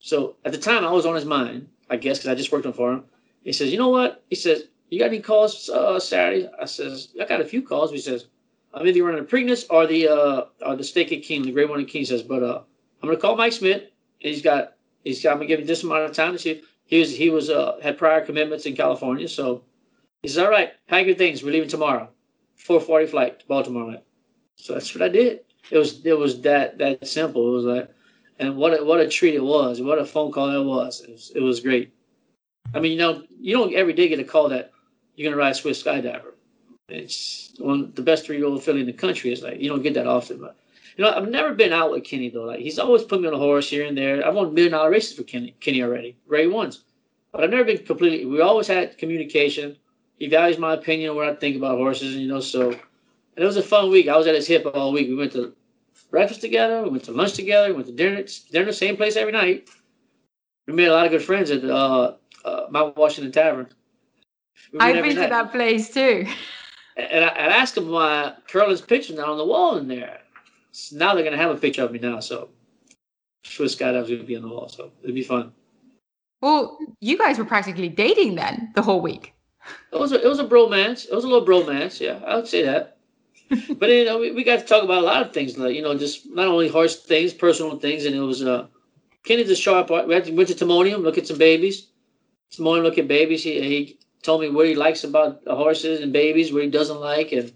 So 0.01 0.37
at 0.45 0.53
the 0.53 0.59
time, 0.59 0.85
I 0.85 0.91
was 0.91 1.07
on 1.07 1.15
his 1.15 1.25
mind, 1.25 1.69
I 1.89 1.97
guess, 1.97 2.19
because 2.19 2.31
I 2.31 2.35
just 2.35 2.53
worked 2.53 2.67
on 2.67 2.73
for 2.73 2.93
him. 2.93 3.05
He 3.45 3.53
says, 3.53 3.73
you 3.73 3.79
know 3.79 3.89
what? 3.89 4.25
He 4.29 4.37
says, 4.37 4.65
you 4.91 4.99
got 4.99 5.07
any 5.07 5.21
calls 5.21 5.69
uh, 5.69 5.99
Saturday? 6.01 6.49
I 6.61 6.65
says, 6.65 7.15
I 7.21 7.25
got 7.25 7.41
a 7.41 7.45
few 7.45 7.63
calls. 7.63 7.91
He 7.91 7.99
says, 7.99 8.27
I'm 8.75 8.87
either 8.87 9.03
running 9.03 9.25
the 9.25 9.29
Preakness 9.29 9.65
or 9.71 9.87
the 9.87 10.09
uh, 10.09 10.45
or 10.65 10.77
the 10.77 10.85
Stake 10.85 11.13
at 11.13 11.23
King, 11.23 11.43
the 11.43 11.53
Great 11.53 11.69
One 11.69 11.81
in 11.81 11.87
King. 11.87 12.05
Says, 12.05 12.23
but 12.23 12.43
uh, 12.43 12.63
I'm 13.03 13.09
gonna 13.09 13.21
call 13.21 13.37
Mike 13.37 13.53
Smith. 13.53 13.85
He's 14.19 14.43
got 14.43 14.75
he's 15.05 15.23
got. 15.23 15.33
I'm 15.33 15.39
gonna 15.39 15.49
give 15.49 15.61
him 15.61 15.67
this 15.67 15.83
amount 15.83 16.05
of 16.05 16.13
time 16.13 16.33
to 16.33 16.39
see. 16.39 16.63
He 16.85 17.01
was 17.01 17.17
he 17.17 17.31
was 17.31 17.51
uh, 17.51 17.79
had 17.83 17.99
prior 17.99 18.25
commitments 18.25 18.67
in 18.67 18.77
California, 18.77 19.29
so 19.29 19.63
he 20.23 20.29
says, 20.29 20.39
all 20.39 20.51
right, 20.51 20.73
pack 20.87 21.07
your 21.07 21.17
things. 21.17 21.43
We're 21.43 21.53
leaving 21.53 21.69
tomorrow. 21.69 22.09
4:40 22.59 23.09
flight 23.09 23.41
to 23.41 23.47
Baltimore. 23.47 23.97
So 24.57 24.75
that's 24.75 24.95
what 24.95 25.03
I 25.03 25.09
did. 25.09 25.41
It 25.71 25.79
was 25.79 26.05
it 26.05 26.19
was 26.19 26.41
that 26.43 26.79
that 26.79 27.07
simple. 27.07 27.49
It 27.49 27.53
was 27.53 27.65
like, 27.65 27.91
and 28.39 28.57
what 28.57 28.79
a, 28.79 28.85
what 28.85 29.01
a 29.01 29.09
treat 29.09 29.35
it 29.35 29.43
was. 29.43 29.81
What 29.81 29.99
a 29.99 30.05
phone 30.05 30.31
call 30.31 30.51
it 30.51 30.65
was. 30.65 31.01
It 31.01 31.11
was, 31.11 31.33
it 31.35 31.41
was 31.41 31.61
great. 31.61 31.93
I 32.75 32.81
mean, 32.81 32.93
you 32.93 32.99
know, 32.99 33.23
you 33.41 33.57
don't 33.57 33.75
every 33.75 33.93
day 33.93 34.09
get 34.09 34.21
a 34.21 34.25
call 34.25 34.49
that 34.51 34.73
you're 35.17 35.31
gonna 35.31 35.41
ride 35.41 35.57
Swiss 35.57 35.83
Skydiver. 35.83 36.33
It's 36.89 37.53
one 37.59 37.81
of 37.81 37.95
the 37.95 38.03
best 38.03 38.27
three-year-old 38.27 38.63
filly 38.63 38.81
in 38.81 38.87
the 38.87 38.93
country. 38.93 39.33
It's 39.33 39.43
like 39.43 39.61
you 39.61 39.69
don't 39.69 39.83
get 39.83 39.95
that 39.95 40.07
often, 40.07 40.41
but 40.41 40.57
you 40.97 41.05
know, 41.05 41.11
I've 41.11 41.29
never 41.29 41.55
been 41.55 41.73
out 41.73 41.91
with 41.93 42.05
Kenny 42.05 42.31
though. 42.31 42.45
Like 42.45 42.61
he's 42.61 42.79
always 42.79 43.03
put 43.03 43.21
me 43.21 43.29
on 43.29 43.35
a 43.35 43.39
horse 43.39 43.69
here 43.69 43.87
and 43.87 43.97
there. 43.97 44.27
I've 44.27 44.35
won 44.35 44.55
million 44.55 44.73
dollar 44.73 44.91
races 44.91 45.17
for 45.17 45.23
Kenny, 45.23 45.55
Kenny 45.61 45.83
already, 45.83 46.17
Ray 46.27 46.47
ones, 46.47 46.85
but 47.33 47.45
I've 47.45 47.51
never 47.51 47.65
been 47.65 47.79
completely. 47.85 48.25
We 48.25 48.41
always 48.41 48.67
had 48.67 48.99
communication 48.99 49.77
he 50.21 50.29
values 50.29 50.59
my 50.59 50.75
opinion 50.75 51.17
what 51.17 51.29
I 51.29 51.35
think 51.35 51.57
about 51.57 51.79
horses, 51.79 52.13
and, 52.13 52.23
you 52.23 52.29
know. 52.29 52.41
So, 52.41 52.71
and 52.71 52.79
it 53.37 53.45
was 53.45 53.57
a 53.57 53.63
fun 53.63 53.91
week. 53.91 54.07
I 54.07 54.17
was 54.17 54.27
at 54.27 54.35
his 54.35 54.47
hip 54.47 54.71
all 54.75 54.93
week. 54.93 55.09
We 55.09 55.17
went 55.17 55.33
to 55.33 55.55
breakfast 56.11 56.43
together. 56.43 56.83
We 56.83 56.91
went 56.91 57.05
to 57.05 57.13
lunch 57.13 57.33
together. 57.33 57.69
We 57.69 57.75
went 57.75 57.87
to 57.87 57.93
dinner. 57.93 58.23
Dinner, 58.53 58.67
the 58.67 58.73
same 58.73 58.97
place 58.97 59.17
every 59.17 59.33
night. 59.33 59.71
We 60.67 60.75
made 60.75 60.89
a 60.89 60.93
lot 60.93 61.07
of 61.07 61.11
good 61.11 61.23
friends 61.23 61.51
at 61.51 61.63
the 61.63 61.75
uh, 61.75 62.17
uh, 62.45 62.67
Mount 62.71 62.97
Washington 62.97 63.33
Tavern. 63.33 63.69
I've 64.79 65.03
been 65.03 65.17
night. 65.17 65.25
to 65.25 65.31
that 65.31 65.53
place 65.53 65.93
too. 65.93 66.27
and 66.97 67.25
I, 67.25 67.29
asked 67.29 67.77
him 67.77 67.91
why 67.91 68.35
Curlin's 68.49 68.81
picture's 68.81 69.17
not 69.17 69.29
on 69.29 69.39
the 69.39 69.45
wall 69.45 69.77
in 69.79 69.89
there. 69.89 70.21
So 70.73 70.97
now 70.97 71.15
they're 71.15 71.25
gonna 71.25 71.37
have 71.37 71.51
a 71.51 71.57
picture 71.57 71.83
of 71.83 71.93
me 71.93 71.99
now, 71.99 72.21
so 72.21 72.49
Swiss 73.45 73.75
Skydive's 73.75 74.11
gonna 74.11 74.25
be 74.25 74.37
on 74.37 74.43
the 74.43 74.49
wall, 74.49 74.69
so 74.69 74.93
it'd 75.03 75.15
be 75.15 75.23
fun. 75.23 75.53
Well, 76.41 76.79
you 77.01 77.19
guys 77.19 77.39
were 77.39 77.45
practically 77.45 77.89
dating 77.89 78.37
then 78.37 78.71
the 78.75 78.83
whole 78.83 79.01
week. 79.01 79.35
It 79.93 79.99
was 79.99 80.13
a, 80.13 80.25
it 80.25 80.29
was 80.29 80.39
a 80.39 80.45
bromance. 80.45 81.07
It 81.07 81.15
was 81.15 81.25
a 81.25 81.29
little 81.29 81.47
bromance. 81.47 82.01
Yeah, 82.01 82.21
I 82.27 82.37
would 82.37 82.49
say 82.49 82.63
that. 82.63 82.97
but 83.79 83.91
you 83.91 84.05
know, 84.05 84.19
we, 84.19 84.31
we 84.33 84.45
got 84.45 84.61
to 84.61 84.65
talk 84.65 84.85
about 84.85 85.03
a 85.03 85.07
lot 85.07 85.27
of 85.27 85.33
things, 85.33 85.59
like 85.59 85.75
you 85.75 85.83
know, 85.83 85.97
just 85.97 86.31
not 86.31 86.49
only 86.49 86.69
horse 86.69 87.03
things, 87.03 87.35
personal 87.35 87.79
things, 87.79 88.07
and 88.07 88.15
it 88.15 88.21
was 88.21 88.43
uh, 88.43 88.67
Kenny's 89.25 89.51
a 89.51 89.57
sharp. 89.57 89.91
We 89.91 90.15
had 90.15 90.25
to, 90.27 90.33
went 90.33 90.49
to 90.49 90.55
Timonium, 90.55 91.03
look 91.03 91.19
at 91.19 91.27
some 91.27 91.39
babies. 91.39 91.89
Timonium, 92.53 92.83
look 92.83 92.99
at 92.99 93.09
babies. 93.09 93.43
He, 93.45 93.61
he 93.61 93.99
told 94.23 94.41
me 94.41 94.51
what 94.51 94.67
he 94.67 94.75
likes 94.75 95.05
about 95.05 95.45
the 95.45 95.55
horses 95.55 96.01
and 96.01 96.13
babies, 96.13 96.53
what 96.53 96.63
he 96.63 96.71
doesn't 96.71 97.01
like, 97.01 97.33
and 97.33 97.53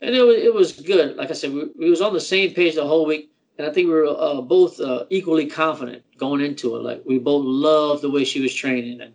and 0.00 0.14
it 0.14 0.22
was 0.22 0.36
it 0.36 0.54
was 0.54 0.72
good. 0.72 1.16
Like 1.16 1.30
I 1.30 1.34
said, 1.34 1.52
we, 1.52 1.70
we 1.78 1.90
was 1.90 2.00
on 2.00 2.12
the 2.12 2.20
same 2.20 2.54
page 2.54 2.74
the 2.74 2.86
whole 2.86 3.06
week, 3.06 3.30
and 3.58 3.66
I 3.66 3.72
think 3.72 3.86
we 3.88 3.94
were 3.94 4.06
uh, 4.06 4.40
both 4.40 4.80
uh, 4.80 5.04
equally 5.10 5.46
confident 5.46 6.02
going 6.16 6.40
into 6.40 6.76
it. 6.76 6.82
Like 6.82 7.02
we 7.06 7.18
both 7.18 7.44
loved 7.44 8.02
the 8.02 8.10
way 8.10 8.24
she 8.24 8.40
was 8.40 8.54
training 8.54 9.00
and 9.00 9.14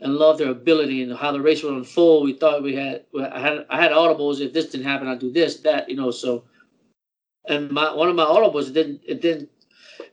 and 0.00 0.14
loved 0.14 0.40
her 0.40 0.50
ability 0.50 1.02
and 1.02 1.16
how 1.16 1.32
the 1.32 1.40
race 1.40 1.62
would 1.62 1.74
unfold. 1.74 2.24
We 2.24 2.32
thought 2.32 2.62
we 2.62 2.74
had 2.74 3.04
I 3.18 3.40
had 3.40 3.66
I 3.70 3.80
had 3.80 3.92
audibles. 3.92 4.40
If 4.40 4.52
this 4.52 4.66
didn't 4.66 4.86
happen, 4.86 5.08
I'd 5.08 5.18
do 5.18 5.32
this, 5.32 5.56
that, 5.60 5.88
you 5.88 5.96
know. 5.96 6.10
So, 6.10 6.44
and 7.46 7.70
my 7.70 7.92
one 7.92 8.08
of 8.08 8.16
my 8.16 8.24
audibles 8.24 8.68
it 8.68 8.74
didn't 8.74 9.00
it 9.06 9.20
didn't 9.20 9.50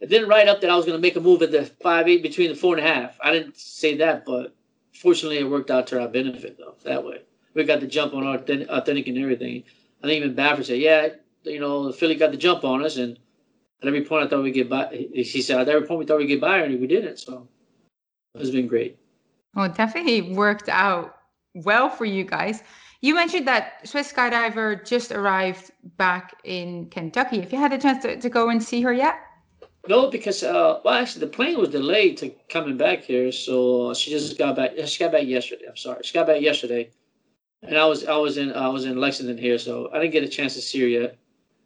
it 0.02 0.10
didn't 0.10 0.30
write 0.30 0.48
up 0.48 0.62
that 0.62 0.70
I 0.70 0.76
was 0.76 0.86
going 0.86 0.98
to 0.98 1.02
make 1.02 1.16
a 1.16 1.22
move 1.22 1.42
at 1.42 1.52
the 1.52 1.66
five 1.66 2.08
eight 2.08 2.24
between 2.24 2.50
the 2.50 2.56
four 2.56 2.78
and 2.78 2.86
a 2.86 2.90
half. 2.90 3.18
I 3.22 3.32
didn't 3.32 3.58
say 3.58 3.98
that, 3.98 4.26
but 4.26 4.56
fortunately, 4.94 5.40
it 5.40 5.50
worked 5.50 5.72
out 5.72 5.88
to 5.88 6.02
our 6.02 6.08
benefit 6.08 6.58
though. 6.58 6.76
That 6.84 7.06
way, 7.06 7.22
we 7.54 7.64
got 7.64 7.80
the 7.80 7.88
jump 7.88 8.14
on 8.14 8.26
authentic, 8.26 8.68
authentic 8.70 9.08
and 9.08 9.18
everything. 9.18 9.64
I 10.04 10.08
think 10.08 10.24
even 10.24 10.36
Baffert 10.36 10.66
said, 10.66 10.80
"Yeah, 10.80 11.10
you 11.44 11.60
know, 11.60 11.92
Philly 11.92 12.16
got 12.16 12.32
the 12.32 12.38
jump 12.38 12.64
on 12.64 12.84
us," 12.84 12.98
and 12.98 13.18
at 13.82 13.88
every 13.88 14.04
point 14.04 14.26
I 14.26 14.28
thought 14.28 14.44
we'd 14.44 14.52
get 14.52 14.70
by. 14.70 14.88
He 15.14 15.42
said, 15.42 15.60
"At 15.60 15.70
every 15.70 15.88
point 15.88 16.00
we 16.00 16.06
thought 16.06 16.18
we'd 16.18 16.28
get 16.28 16.42
by, 16.42 16.60
and 16.60 16.80
we 16.80 16.88
didn't." 16.88 17.20
So 17.20 17.48
it's 18.36 18.50
been 18.50 18.68
great. 18.68 18.98
Well, 19.56 19.70
definitely 19.70 20.34
worked 20.34 20.70
out 20.70 21.18
well 21.54 21.90
for 21.90 22.06
you 22.06 22.24
guys. 22.26 22.62
You 23.02 23.16
mentioned 23.16 23.48
that 23.48 23.88
Swiss 23.88 24.12
Skydiver 24.12 24.86
just 24.86 25.12
arrived 25.12 25.72
back 25.98 26.36
in 26.44 26.90
Kentucky. 26.90 27.40
Have 27.40 27.54
you 27.54 27.60
had 27.60 27.72
a 27.72 27.78
chance 27.78 28.02
to, 28.04 28.20
to 28.20 28.30
go 28.30 28.50
and 28.50 28.62
see 28.62 28.82
her 28.82 28.94
yet? 28.94 29.16
No, 29.88 30.10
because 30.10 30.44
uh, 30.44 30.80
well, 30.84 30.96
actually, 30.96 31.22
the 31.22 31.32
plane 31.32 31.60
was 31.60 31.70
delayed 31.70 32.18
to 32.18 32.30
coming 32.50 32.78
back 32.78 33.04
here, 33.04 33.32
so 33.32 33.94
she 33.94 34.10
just 34.10 34.38
got 34.38 34.56
back. 34.56 34.72
She 34.86 35.04
got 35.04 35.12
back 35.12 35.26
yesterday. 35.28 35.66
I'm 35.70 35.78
sorry, 35.78 36.02
she 36.04 36.14
got 36.14 36.28
back 36.28 36.42
yesterday, 36.42 36.90
and 37.62 37.78
I 37.78 37.86
was 37.86 38.06
I 38.06 38.16
was 38.16 38.38
in 38.38 38.52
I 38.54 38.68
was 38.68 38.86
in 38.86 39.00
Lexington 39.00 39.38
here, 39.38 39.60
so 39.60 39.90
I 39.94 40.00
didn't 40.00 40.14
get 40.14 40.24
a 40.24 40.28
chance 40.28 40.56
to 40.56 40.62
see 40.62 40.82
her 40.82 40.88
yet. 40.88 41.18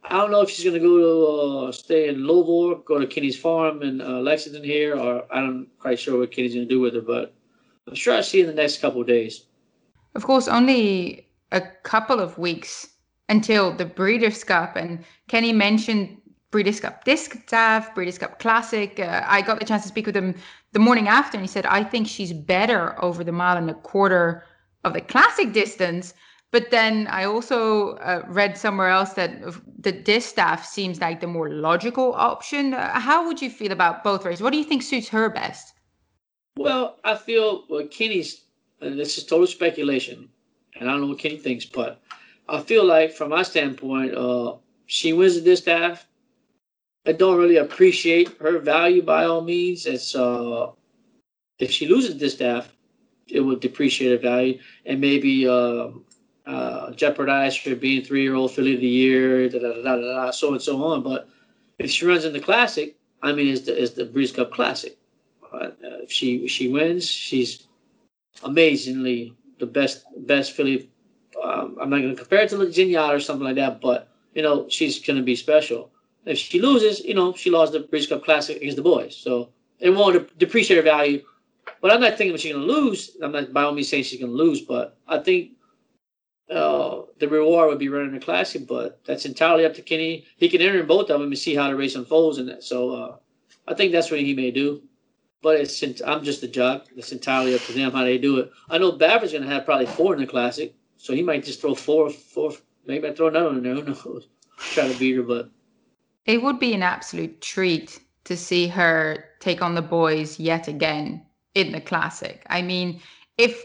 I 0.04 0.18
don't 0.18 0.32
know 0.32 0.42
if 0.42 0.50
she's 0.50 0.66
gonna 0.66 0.80
go 0.80 0.98
to 0.98 1.68
uh, 1.68 1.72
stay 1.72 2.10
in 2.10 2.26
Louisville, 2.26 2.76
go 2.80 3.00
to 3.00 3.08
Kenny's 3.08 3.40
farm 3.40 3.84
in 3.84 4.02
uh, 4.02 4.20
Lexington 4.20 4.64
here, 4.64 4.98
or 4.98 5.24
I'm 5.32 5.68
quite 5.80 6.00
sure 6.00 6.20
what 6.20 6.32
Kenny's 6.32 6.56
gonna 6.56 6.66
do 6.66 6.80
with 6.82 6.96
her, 6.96 7.02
but 7.02 7.34
I'm 7.88 7.96
sure 7.96 8.16
I'll 8.16 8.24
see 8.24 8.40
you 8.40 8.50
in 8.50 8.50
the 8.50 8.62
next 8.62 8.82
couple 8.82 9.02
of 9.02 9.08
days. 9.08 9.46
Of 10.16 10.24
course, 10.24 10.48
only 10.48 11.28
a 11.52 11.62
couple 11.84 12.20
of 12.20 12.38
weeks 12.38 12.90
until 13.30 13.72
the 13.72 13.86
Breeders' 13.86 14.44
Cup, 14.44 14.76
and 14.76 15.06
Kenny 15.28 15.54
mentioned 15.54 16.18
Breeders' 16.52 16.80
Cup 16.80 17.04
Disc 17.06 17.34
Distaff, 17.34 17.94
Breeders' 17.94 18.18
Cup 18.18 18.40
Classic. 18.40 19.00
Uh, 19.00 19.24
I 19.26 19.42
got 19.42 19.60
the 19.60 19.66
chance 19.66 19.84
to 19.84 19.88
speak 19.88 20.06
with 20.06 20.16
him 20.16 20.36
the 20.72 20.80
morning 20.80 21.08
after, 21.08 21.38
and 21.38 21.44
he 21.44 21.48
said, 21.48 21.66
I 21.66 21.84
think 21.84 22.08
she's 22.08 22.34
better 22.34 23.02
over 23.04 23.24
the 23.24 23.32
mile 23.32 23.58
and 23.58 23.70
a 23.70 23.76
quarter 23.76 24.44
of 24.84 24.94
the 24.94 25.02
classic 25.02 25.54
distance. 25.54 26.14
But 26.52 26.72
then 26.72 27.08
I 27.08 27.26
also 27.26 27.96
uh, 27.98 28.24
read 28.28 28.58
somewhere 28.58 28.90
else 28.90 29.14
that 29.14 29.32
the 29.80 29.92
distaff 29.92 30.66
seems 30.66 31.00
like 31.00 31.20
the 31.22 31.28
more 31.28 31.50
logical 31.50 32.14
option. 32.14 32.74
Uh, 32.74 33.00
how 33.00 33.28
would 33.28 33.40
you 33.40 33.52
feel 33.52 33.72
about 33.72 34.04
both 34.04 34.26
races? 34.26 34.42
What 34.42 34.52
do 34.52 34.58
you 34.58 34.64
think 34.64 34.82
suits 34.82 35.10
her 35.10 35.30
best? 35.30 35.74
Well, 36.58 36.98
I 37.04 37.16
feel 37.16 37.66
well, 37.70 37.86
Kenny's, 37.88 38.46
and 38.82 39.00
this 39.00 39.18
is 39.18 39.26
total 39.26 39.46
speculation, 39.46 40.28
and 40.80 40.90
I 40.90 40.94
don't 40.94 41.02
know 41.02 41.08
what 41.08 41.20
Kenny 41.20 41.38
thinks, 41.38 41.66
but 41.66 42.02
I 42.50 42.60
feel 42.62 42.84
like 42.84 43.14
from 43.14 43.30
my 43.30 43.44
standpoint, 43.44 44.16
uh, 44.16 44.56
she 44.88 45.14
wins 45.14 45.36
the 45.36 45.42
distaff. 45.42 46.08
I 47.06 47.14
don't 47.14 47.38
really 47.38 47.58
appreciate 47.58 48.38
her 48.40 48.60
value 48.60 49.02
by 49.02 49.26
all 49.26 49.42
means. 49.42 49.86
It's 49.86 50.16
uh, 50.16 50.72
if 51.58 51.72
she 51.72 51.88
loses 51.88 52.16
distaff, 52.16 52.72
it 53.28 53.40
would 53.42 53.60
depreciate 53.62 54.12
her 54.12 54.18
value 54.18 54.60
and 54.86 55.00
maybe 55.00 55.48
uh, 55.48 55.90
uh, 56.46 56.92
jeopardize 56.92 57.56
her 57.58 57.76
being 57.76 58.04
three-year-old 58.04 58.52
filly 58.52 58.76
of 58.76 58.82
the 58.82 58.88
year, 58.88 59.48
da, 59.50 59.60
da, 59.60 59.74
da, 59.74 59.82
da, 59.82 59.96
da, 59.96 60.32
so 60.32 60.52
and 60.54 60.62
so 60.62 60.84
on. 60.84 61.04
But 61.04 61.30
if 61.78 61.90
she 61.90 62.06
runs 62.06 62.26
in 62.26 62.34
the 62.34 62.40
classic, 62.40 62.98
I 63.22 63.32
mean, 63.34 63.48
it's 63.48 63.62
the, 63.62 63.82
it's 63.82 63.94
the 63.94 64.06
Breeders' 64.06 64.32
Cup 64.32 64.52
Classic. 64.52 64.98
Uh, 65.52 65.70
if 66.04 66.12
she 66.12 66.48
she 66.48 66.68
wins, 66.68 67.08
she's 67.08 67.68
amazingly 68.44 69.36
the 69.58 69.66
best 69.66 70.06
best 70.28 70.52
filly. 70.52 70.90
Um, 71.42 71.78
I'm 71.82 71.90
not 71.90 72.02
going 72.02 72.16
to 72.16 72.22
compare 72.22 72.42
it 72.42 72.50
to 72.50 72.58
Zenyatta 72.58 73.16
or 73.16 73.20
something 73.20 73.46
like 73.46 73.56
that, 73.56 73.82
but 73.82 74.10
you 74.34 74.44
know 74.44 74.68
she's 74.70 75.00
going 75.00 75.18
to 75.18 75.24
be 75.24 75.36
special. 75.36 75.92
If 76.30 76.38
she 76.38 76.62
loses, 76.62 77.04
you 77.04 77.16
know 77.16 77.34
she 77.34 77.50
lost 77.50 77.74
the 77.74 77.80
Breeders' 77.80 78.08
Cup 78.08 78.24
Classic 78.24 78.56
against 78.58 78.78
the 78.78 78.84
boys, 78.84 79.18
so 79.18 79.50
it 79.80 79.90
won't 79.90 80.38
depreciate 80.38 80.78
her 80.78 80.84
value. 80.84 81.24
But 81.82 81.92
I'm 81.92 82.02
not 82.02 82.20
thinking 82.20 82.38
she's 82.38 82.54
going 82.54 82.68
to 82.68 82.72
lose. 82.72 83.18
I'm 83.24 83.32
not 83.32 83.52
by 83.52 83.64
all 83.64 83.74
means 83.74 83.90
saying 83.90 84.04
she's 84.04 84.20
going 84.20 84.32
to 84.32 84.38
lose, 84.38 84.62
but 84.62 84.96
I 85.08 85.18
think 85.18 85.54
uh, 86.52 87.02
the 87.18 87.28
reward 87.28 87.70
would 87.70 87.80
be 87.80 87.90
running 87.90 88.14
the 88.14 88.20
classic. 88.20 88.68
But 88.68 89.04
that's 89.06 89.26
entirely 89.26 89.66
up 89.66 89.74
to 89.74 89.82
Kenny. 89.82 90.26
He 90.38 90.50
can 90.50 90.62
enter 90.62 90.80
in 90.80 90.86
both 90.86 91.10
of 91.10 91.20
them 91.20 91.32
and 91.32 91.38
see 91.38 91.56
how 91.56 91.68
the 91.68 91.76
race 91.76 91.96
unfolds 91.96 92.38
in 92.38 92.46
that. 92.46 92.64
So 92.64 92.92
uh, 92.92 93.16
I 93.68 93.74
think 93.74 93.92
that's 93.92 94.12
what 94.12 94.20
he 94.20 94.36
may 94.36 94.52
do. 94.52 94.84
But 95.42 95.62
it's 95.62 95.82
I'm 96.02 96.24
just 96.24 96.44
a 96.44 96.48
jock. 96.48 96.86
It's 96.96 97.12
entirely 97.12 97.56
up 97.56 97.62
to 97.62 97.74
them 97.74 97.92
how 97.92 98.04
they 98.04 98.20
do 98.20 98.38
it. 98.38 98.52
I 98.70 98.78
know 98.78 98.92
Baffert's 98.92 99.32
going 99.32 99.46
to 99.46 99.50
have 99.50 99.66
probably 99.66 99.88
four 99.88 100.14
in 100.14 100.20
the 100.22 100.28
classic, 100.28 100.76
so 100.98 101.14
he 101.14 101.24
might 101.24 101.44
just 101.44 101.60
throw 101.60 101.74
four, 101.74 102.12
four. 102.12 102.52
Maybe 102.86 103.08
I 103.08 103.16
throw 103.16 103.30
another 103.30 103.48
one 103.48 103.58
in 103.58 103.64
there. 103.64 103.74
Who 103.74 103.84
knows? 103.84 104.28
Try 104.58 104.92
to 104.92 105.00
beat 105.00 105.16
her, 105.16 105.24
but 105.24 105.50
it 106.26 106.42
would 106.42 106.60
be 106.60 106.74
an 106.74 106.84
absolute 106.84 107.42
treat 107.42 108.00
to 108.26 108.38
see 108.38 108.68
her 108.68 109.26
take 109.40 109.62
on 109.62 109.76
the 109.76 109.82
boys 109.82 110.40
yet 110.40 110.68
again 110.68 111.26
in 111.56 111.72
the 111.72 111.82
classic. 111.82 112.44
I 112.48 112.62
mean, 112.62 113.02
if 113.38 113.64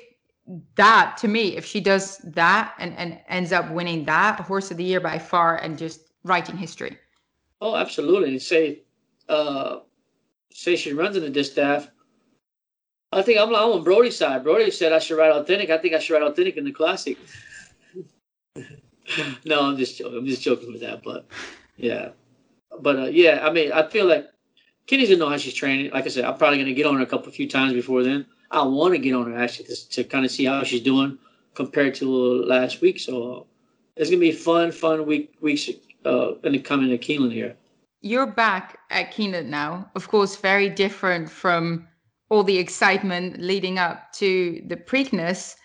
that 0.76 1.16
to 1.18 1.28
me, 1.28 1.56
if 1.56 1.64
she 1.64 1.80
does 1.80 2.18
that 2.18 2.74
and, 2.78 2.96
and 2.96 3.18
ends 3.28 3.52
up 3.52 3.70
winning 3.70 4.04
that 4.04 4.40
horse 4.40 4.70
of 4.70 4.76
the 4.76 4.84
year 4.84 5.00
by 5.00 5.18
far 5.18 5.56
and 5.56 5.78
just 5.78 6.12
writing 6.22 6.56
history. 6.56 6.98
Oh, 7.60 7.76
absolutely. 7.76 8.38
Say 8.38 8.82
uh 9.28 9.80
say 10.50 10.76
she 10.76 10.92
runs 10.92 11.16
in 11.16 11.22
the 11.22 11.30
distaff. 11.30 11.90
I 13.12 13.22
think 13.22 13.38
I'm, 13.38 13.48
I'm 13.50 13.70
on 13.70 13.84
Bode's 13.84 14.16
side. 14.16 14.42
Brody 14.42 14.70
said 14.70 14.92
I 14.92 14.98
should 14.98 15.16
ride 15.16 15.30
authentic. 15.30 15.70
I 15.70 15.78
think 15.78 15.94
I 15.94 15.98
should 15.98 16.14
ride 16.14 16.22
authentic 16.22 16.56
in 16.56 16.64
the 16.64 16.72
classic. 16.72 17.16
no, 19.44 19.62
I'm 19.62 19.76
just 19.76 19.96
joking. 19.98 20.18
I'm 20.18 20.26
just 20.26 20.42
joking 20.42 20.72
with 20.72 20.80
that. 20.80 21.02
But 21.02 21.26
yeah, 21.76 22.10
but 22.80 22.98
uh, 22.98 23.04
yeah, 23.04 23.46
I 23.46 23.52
mean, 23.52 23.72
I 23.72 23.88
feel 23.88 24.06
like 24.06 24.26
Kenny's 24.86 25.08
gonna 25.08 25.20
know 25.20 25.28
how 25.28 25.36
she's 25.36 25.54
training. 25.54 25.90
Like 25.92 26.04
I 26.04 26.08
said, 26.08 26.24
I'm 26.24 26.36
probably 26.36 26.58
gonna 26.58 26.74
get 26.74 26.86
on 26.86 26.96
her 26.96 27.02
a 27.02 27.06
couple 27.06 27.30
few 27.32 27.48
times 27.48 27.72
before 27.72 28.02
then. 28.02 28.26
I 28.50 28.62
want 28.62 28.94
to 28.94 28.98
get 28.98 29.14
on 29.14 29.32
her 29.32 29.38
actually 29.38 29.66
to, 29.66 29.88
to 29.90 30.04
kind 30.04 30.24
of 30.24 30.30
see 30.30 30.44
how 30.44 30.62
she's 30.62 30.82
doing 30.82 31.18
compared 31.54 31.94
to 31.96 32.44
last 32.44 32.80
week. 32.80 33.00
So 33.00 33.32
uh, 33.32 33.42
it's 33.96 34.10
gonna 34.10 34.20
be 34.20 34.32
fun, 34.32 34.72
fun 34.72 35.06
week 35.06 35.34
weeks 35.40 35.70
uh, 36.04 36.34
in 36.42 36.52
the 36.52 36.58
coming 36.58 36.90
to 36.90 36.98
Keeneland 36.98 37.32
here 37.32 37.56
you're 38.04 38.26
back 38.26 38.78
at 38.90 39.10
Keeneland 39.12 39.46
now. 39.46 39.90
Of 39.94 40.08
course, 40.08 40.36
very 40.36 40.68
different 40.68 41.30
from 41.30 41.88
all 42.28 42.44
the 42.44 42.58
excitement 42.58 43.40
leading 43.40 43.78
up 43.78 44.12
to 44.12 44.62
the 44.66 44.76
Preakness. 44.76 45.56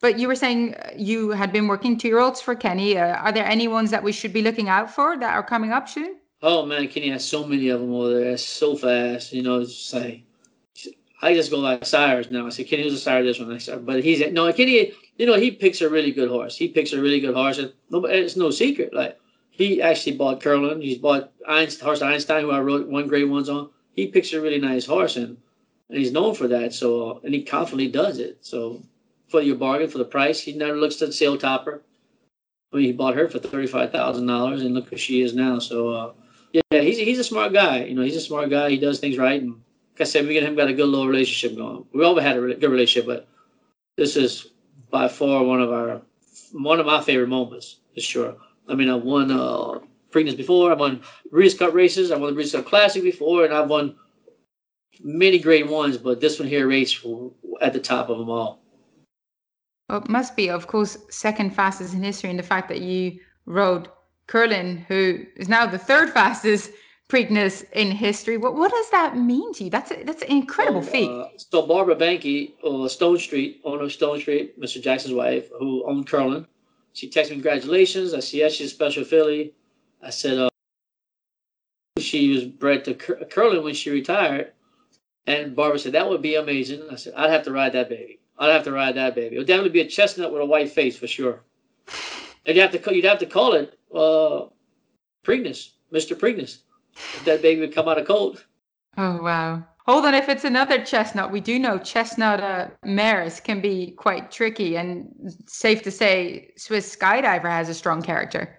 But 0.00 0.18
you 0.18 0.26
were 0.26 0.34
saying 0.34 0.74
uh, 0.74 0.90
you 0.96 1.30
had 1.30 1.52
been 1.52 1.68
working 1.68 1.96
two 1.96 2.08
year 2.08 2.18
olds 2.18 2.40
for 2.40 2.56
Kenny. 2.56 2.98
Uh, 2.98 3.14
are 3.14 3.30
there 3.30 3.46
any 3.46 3.68
ones 3.68 3.90
that 3.92 4.02
we 4.02 4.10
should 4.10 4.32
be 4.32 4.42
looking 4.42 4.68
out 4.68 4.90
for 4.90 5.16
that 5.16 5.34
are 5.34 5.42
coming 5.42 5.70
up 5.70 5.88
soon? 5.88 6.16
Oh 6.42 6.66
man, 6.66 6.88
Kenny 6.88 7.10
has 7.10 7.24
so 7.24 7.46
many 7.46 7.68
of 7.68 7.80
them 7.80 7.92
over 7.92 8.20
there. 8.20 8.32
It's 8.32 8.44
so 8.44 8.76
fast. 8.76 9.32
You 9.32 9.42
know, 9.42 9.60
it's 9.60 9.72
just 9.72 9.94
like 9.94 10.22
I 11.22 11.32
just 11.32 11.50
go 11.50 11.58
like 11.58 11.86
Cyrus 11.86 12.30
now. 12.30 12.46
I 12.46 12.50
say 12.50 12.64
Kenny 12.64 12.84
was 12.84 12.92
a 12.92 12.98
Cyrus 12.98 13.24
this 13.26 13.38
one 13.38 13.50
next 13.50 13.66
time, 13.66 13.84
but 13.84 14.04
he's 14.04 14.20
no 14.32 14.52
Kenny. 14.52 14.92
You 15.16 15.26
know, 15.26 15.34
he 15.34 15.50
picks 15.50 15.80
a 15.80 15.88
really 15.88 16.12
good 16.12 16.28
horse. 16.28 16.56
He 16.56 16.68
picks 16.68 16.92
a 16.92 17.00
really 17.00 17.20
good 17.20 17.34
horse, 17.34 17.58
and 17.58 17.72
it's 17.90 18.36
no 18.36 18.50
secret. 18.50 18.92
Like 18.92 19.18
he 19.50 19.80
actually 19.80 20.16
bought 20.16 20.42
Curlin. 20.42 20.82
He's 20.82 20.98
bought 20.98 21.32
Einstein, 21.48 21.86
horse 21.86 22.02
Einstein, 22.02 22.42
who 22.42 22.50
I 22.50 22.60
wrote 22.60 22.88
one 22.88 23.06
great 23.08 23.28
ones 23.28 23.48
on. 23.48 23.70
He 23.94 24.08
picks 24.08 24.32
a 24.32 24.40
really 24.40 24.60
nice 24.60 24.84
horse, 24.84 25.16
and 25.16 25.38
and 25.88 25.98
he's 25.98 26.12
known 26.12 26.34
for 26.34 26.48
that. 26.48 26.74
So 26.74 27.20
and 27.24 27.32
he 27.32 27.42
confidently 27.42 27.88
does 27.88 28.18
it. 28.18 28.38
So 28.42 28.82
for 29.28 29.40
your 29.40 29.56
bargain 29.56 29.88
for 29.88 29.98
the 29.98 30.04
price, 30.04 30.40
he 30.40 30.52
never 30.52 30.76
looks 30.76 31.00
at 31.00 31.08
the 31.08 31.14
sale 31.14 31.38
topper. 31.38 31.82
I 32.72 32.76
mean, 32.76 32.86
he 32.86 32.92
bought 32.92 33.14
her 33.14 33.28
for 33.28 33.38
thirty 33.38 33.66
five 33.68 33.92
thousand 33.92 34.26
dollars, 34.26 34.62
and 34.62 34.74
look 34.74 34.90
who 34.90 34.96
she 34.96 35.22
is 35.22 35.34
now. 35.34 35.58
So 35.58 35.88
uh, 35.88 36.12
yeah, 36.54 36.80
he's 36.80 36.98
he's 36.98 37.18
a 37.18 37.24
smart 37.24 37.52
guy. 37.52 37.84
You 37.84 37.94
know, 37.94 38.02
he's 38.02 38.16
a 38.16 38.20
smart 38.20 38.48
guy. 38.48 38.70
He 38.70 38.78
does 38.78 39.00
things 39.00 39.18
right, 39.18 39.42
and 39.42 39.50
like 39.50 40.00
I 40.00 40.04
said, 40.04 40.26
we 40.26 40.38
and 40.38 40.46
him 40.46 40.54
got 40.54 40.68
a 40.68 40.72
good 40.72 40.86
little 40.86 41.08
relationship 41.08 41.58
going. 41.58 41.84
We 41.92 42.04
all 42.04 42.18
had 42.18 42.36
a 42.36 42.54
good 42.54 42.70
relationship, 42.70 43.06
but 43.06 43.28
this 43.96 44.16
is 44.16 44.52
by 44.88 45.08
far 45.08 45.42
one 45.42 45.60
of 45.60 45.72
our 45.72 46.02
one 46.52 46.78
of 46.78 46.86
my 46.86 47.02
favorite 47.02 47.28
moments 47.28 47.80
for 47.92 48.00
sure. 48.00 48.36
I 48.68 48.74
mean, 48.74 48.88
I 48.88 48.94
won 48.94 49.32
uh, 49.32 49.80
Preakness 50.12 50.36
before. 50.36 50.70
I 50.70 50.74
won 50.74 51.02
Breeders' 51.32 51.58
Cup 51.58 51.74
races. 51.74 52.12
I 52.12 52.16
won 52.16 52.28
the 52.28 52.34
Breeders' 52.34 52.52
Cup 52.52 52.66
Classic 52.66 53.02
before, 53.02 53.44
and 53.44 53.52
I've 53.52 53.68
won 53.68 53.96
many 55.02 55.40
great 55.40 55.66
ones. 55.66 55.98
But 55.98 56.20
this 56.20 56.38
one 56.38 56.46
here 56.46 56.68
race 56.68 57.04
at 57.60 57.72
the 57.72 57.80
top 57.80 58.10
of 58.10 58.18
them 58.18 58.30
all. 58.30 58.60
Well, 59.88 59.98
it 59.98 60.08
must 60.08 60.36
be, 60.36 60.50
of 60.50 60.68
course, 60.68 60.96
second 61.10 61.50
fastest 61.54 61.94
in 61.94 62.02
history, 62.02 62.30
and 62.30 62.38
the 62.38 62.44
fact 62.44 62.68
that 62.68 62.80
you 62.80 63.18
rode 63.44 63.88
Curlin, 64.26 64.84
who 64.88 65.26
is 65.36 65.48
now 65.48 65.66
the 65.66 65.78
third 65.78 66.10
fastest 66.10 66.70
Preakness 67.08 67.70
in 67.72 67.90
history. 67.90 68.38
What 68.38 68.54
what 68.54 68.70
does 68.70 68.90
that 68.90 69.16
mean 69.16 69.52
to 69.54 69.64
you? 69.64 69.70
That's 69.70 69.90
a, 69.90 70.02
that's 70.04 70.22
an 70.22 70.30
incredible 70.30 70.82
So, 70.82 70.90
feat. 70.90 71.10
Uh, 71.10 71.28
so 71.36 71.66
Barbara 71.66 71.96
Banke, 71.96 72.54
uh, 72.64 72.88
Stonestreet, 72.88 73.58
owner 73.62 73.82
of 73.84 73.90
Stonestreet, 73.90 74.58
Mr. 74.58 74.80
Jackson's 74.80 75.12
wife, 75.12 75.50
who 75.58 75.84
owned 75.84 76.06
Curlin, 76.06 76.46
she 76.94 77.10
texted 77.10 77.30
me 77.30 77.36
congratulations. 77.36 78.14
I 78.14 78.20
said, 78.20 78.38
yes, 78.38 78.52
she's 78.54 78.68
a 78.68 78.74
special 78.74 79.04
filly. 79.04 79.52
I 80.02 80.10
said, 80.10 80.38
uh, 80.38 80.48
she 81.98 82.30
was 82.30 82.44
bred 82.46 82.86
to 82.86 82.94
Cur- 82.94 83.24
Curlin 83.30 83.62
when 83.62 83.74
she 83.74 83.90
retired. 83.90 84.52
And 85.26 85.54
Barbara 85.54 85.78
said, 85.78 85.92
that 85.92 86.08
would 86.08 86.22
be 86.22 86.36
amazing. 86.36 86.82
I 86.90 86.96
said, 86.96 87.14
I'd 87.16 87.30
have 87.30 87.44
to 87.44 87.52
ride 87.52 87.74
that 87.74 87.90
baby. 87.90 88.18
I'd 88.38 88.52
have 88.52 88.64
to 88.64 88.72
ride 88.72 88.94
that 88.96 89.14
baby. 89.14 89.36
It 89.36 89.38
would 89.38 89.46
definitely 89.46 89.70
be 89.70 89.80
a 89.82 89.88
chestnut 89.88 90.32
with 90.32 90.40
a 90.40 90.46
white 90.46 90.70
face 90.70 90.96
for 90.96 91.06
sure. 91.06 91.42
And 92.46 92.54
you 92.56 92.60
have 92.60 92.72
to 92.72 92.94
you'd 92.94 93.06
have 93.06 93.20
to 93.20 93.26
call 93.26 93.54
it 93.54 93.78
uh, 93.94 94.48
Preakness, 95.24 95.72
Mr. 95.92 96.16
Preakness. 96.16 96.58
That 97.24 97.42
baby 97.42 97.60
would 97.62 97.74
come 97.74 97.88
out 97.88 97.98
of 97.98 98.06
cold. 98.06 98.44
Oh 98.96 99.20
wow. 99.22 99.64
Hold 99.86 100.06
on, 100.06 100.14
if 100.14 100.30
it's 100.30 100.44
another 100.44 100.82
chestnut, 100.82 101.30
we 101.30 101.40
do 101.40 101.58
know 101.58 101.76
chestnut 101.78 102.40
uh, 102.40 102.68
mares 102.84 103.38
can 103.38 103.60
be 103.60 103.90
quite 103.90 104.30
tricky, 104.30 104.76
and 104.76 105.06
safe 105.46 105.82
to 105.82 105.90
say, 105.90 106.52
Swiss 106.56 106.96
Skydiver 106.96 107.50
has 107.50 107.68
a 107.68 107.74
strong 107.74 108.00
character. 108.00 108.58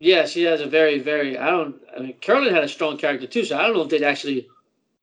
Yeah, 0.00 0.26
she 0.26 0.42
has 0.42 0.60
a 0.60 0.66
very, 0.66 0.98
very. 0.98 1.38
I 1.38 1.48
don't. 1.48 1.76
I 1.96 2.00
mean, 2.00 2.14
Curlin 2.20 2.54
had 2.54 2.64
a 2.64 2.68
strong 2.68 2.98
character 2.98 3.26
too, 3.26 3.44
so 3.44 3.58
I 3.58 3.62
don't 3.62 3.74
know 3.74 3.82
if 3.82 3.88
they'd 3.88 4.02
actually 4.02 4.46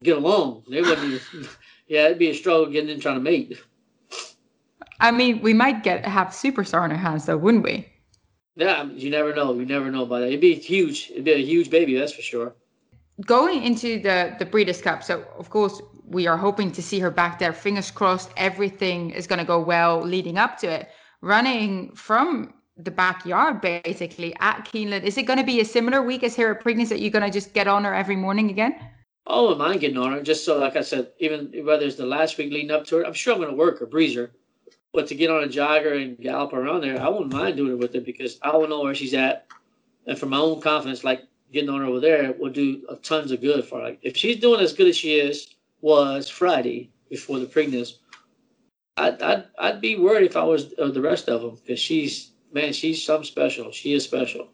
get 0.03 0.17
along. 0.17 0.65
They 0.69 0.81
wouldn't. 0.81 1.21
yeah, 1.87 2.05
it'd 2.05 2.19
be 2.19 2.29
a 2.29 2.35
struggle 2.35 2.67
getting 2.67 2.89
in 2.89 2.99
trying 2.99 3.15
to 3.15 3.21
mate. 3.21 3.59
I 4.99 5.09
mean, 5.09 5.41
we 5.41 5.53
might 5.55 5.81
get 5.81 6.05
have 6.05 6.27
superstar 6.27 6.81
on 6.81 6.91
our 6.91 6.97
hands, 6.97 7.25
though, 7.25 7.37
wouldn't 7.37 7.63
we? 7.63 7.87
Yeah, 8.55 8.83
you 8.83 9.09
never 9.09 9.33
know. 9.33 9.53
You 9.53 9.65
never 9.65 9.89
know 9.89 10.03
about 10.03 10.19
that. 10.19 10.27
It'd 10.27 10.41
be 10.41 10.55
huge. 10.55 11.09
It'd 11.11 11.23
be 11.23 11.31
a 11.31 11.37
huge 11.37 11.69
baby, 11.69 11.97
that's 11.97 12.13
for 12.13 12.21
sure. 12.21 12.55
Going 13.25 13.63
into 13.63 13.99
the 13.99 14.35
the 14.39 14.45
Breeders' 14.45 14.81
Cup, 14.81 15.03
so 15.03 15.23
of 15.37 15.49
course 15.49 15.81
we 16.05 16.27
are 16.27 16.37
hoping 16.37 16.71
to 16.71 16.81
see 16.81 16.99
her 16.99 17.11
back 17.11 17.39
there. 17.39 17.53
Fingers 17.53 17.91
crossed, 17.91 18.31
everything 18.37 19.11
is 19.11 19.27
going 19.27 19.39
to 19.39 19.45
go 19.45 19.59
well 19.59 20.01
leading 20.01 20.37
up 20.37 20.57
to 20.59 20.67
it. 20.67 20.89
Running 21.21 21.95
from 21.95 22.53
the 22.77 22.91
backyard, 22.91 23.61
basically 23.61 24.35
at 24.39 24.65
Keeneland, 24.65 25.03
is 25.03 25.17
it 25.17 25.23
going 25.23 25.39
to 25.39 25.45
be 25.45 25.61
a 25.61 25.65
similar 25.65 26.01
week 26.01 26.23
as 26.23 26.35
here 26.35 26.51
at 26.51 26.63
Preakness 26.63 26.89
that 26.89 26.99
you're 26.99 27.11
going 27.11 27.23
to 27.23 27.31
just 27.31 27.53
get 27.53 27.67
on 27.67 27.83
her 27.83 27.93
every 27.93 28.15
morning 28.15 28.49
again? 28.49 28.75
Oh, 29.27 29.37
I 29.37 29.41
wouldn't 29.41 29.59
mind 29.59 29.79
getting 29.81 29.97
on 29.97 30.11
her, 30.11 30.21
just 30.21 30.43
so, 30.43 30.59
like 30.59 30.75
I 30.75 30.81
said, 30.81 31.11
even 31.19 31.51
whether 31.63 31.85
it's 31.85 31.95
the 31.95 32.05
last 32.05 32.37
week 32.37 32.51
leading 32.51 32.71
up 32.71 32.85
to 32.87 32.99
it, 32.99 33.07
I'm 33.07 33.13
sure 33.13 33.33
I'm 33.33 33.39
going 33.39 33.51
to 33.51 33.55
work 33.55 33.79
her, 33.79 33.87
breezer. 33.87 34.31
But 34.93 35.07
to 35.07 35.15
get 35.15 35.31
on 35.31 35.43
a 35.43 35.47
jogger 35.47 35.99
and 35.99 36.17
gallop 36.19 36.53
around 36.53 36.81
there, 36.81 37.01
I 37.01 37.09
wouldn't 37.09 37.33
mind 37.33 37.57
doing 37.57 37.71
it 37.71 37.79
with 37.79 37.95
her 37.95 38.01
because 38.01 38.37
I 38.43 38.55
will 38.55 38.67
know 38.67 38.81
where 38.81 38.93
she's 38.93 39.15
at. 39.15 39.47
And 40.05 40.17
for 40.17 40.27
my 40.27 40.37
own 40.37 40.61
confidence, 40.61 41.03
like 41.03 41.23
getting 41.51 41.69
on 41.69 41.81
over 41.81 41.99
there 41.99 42.33
will 42.33 42.51
do 42.51 42.85
a 42.89 42.95
tons 42.97 43.31
of 43.31 43.41
good 43.41 43.65
for 43.65 43.79
her. 43.79 43.85
Like, 43.85 43.99
if 44.03 44.15
she's 44.15 44.39
doing 44.39 44.61
as 44.61 44.73
good 44.73 44.87
as 44.87 44.95
she 44.95 45.15
is, 45.19 45.55
was 45.81 46.29
Friday 46.29 46.91
before 47.09 47.39
the 47.39 47.45
Preakness, 47.47 47.93
I'd, 48.97 49.19
I'd, 49.21 49.45
I'd 49.57 49.81
be 49.81 49.95
worried 49.97 50.25
if 50.29 50.37
I 50.37 50.43
was 50.43 50.73
uh, 50.77 50.89
the 50.89 51.01
rest 51.01 51.27
of 51.27 51.41
them 51.41 51.55
because 51.55 51.79
she's, 51.79 52.31
man, 52.53 52.71
she's 52.71 53.03
something 53.03 53.25
special. 53.25 53.71
She 53.71 53.93
is 53.93 54.03
special. 54.03 54.47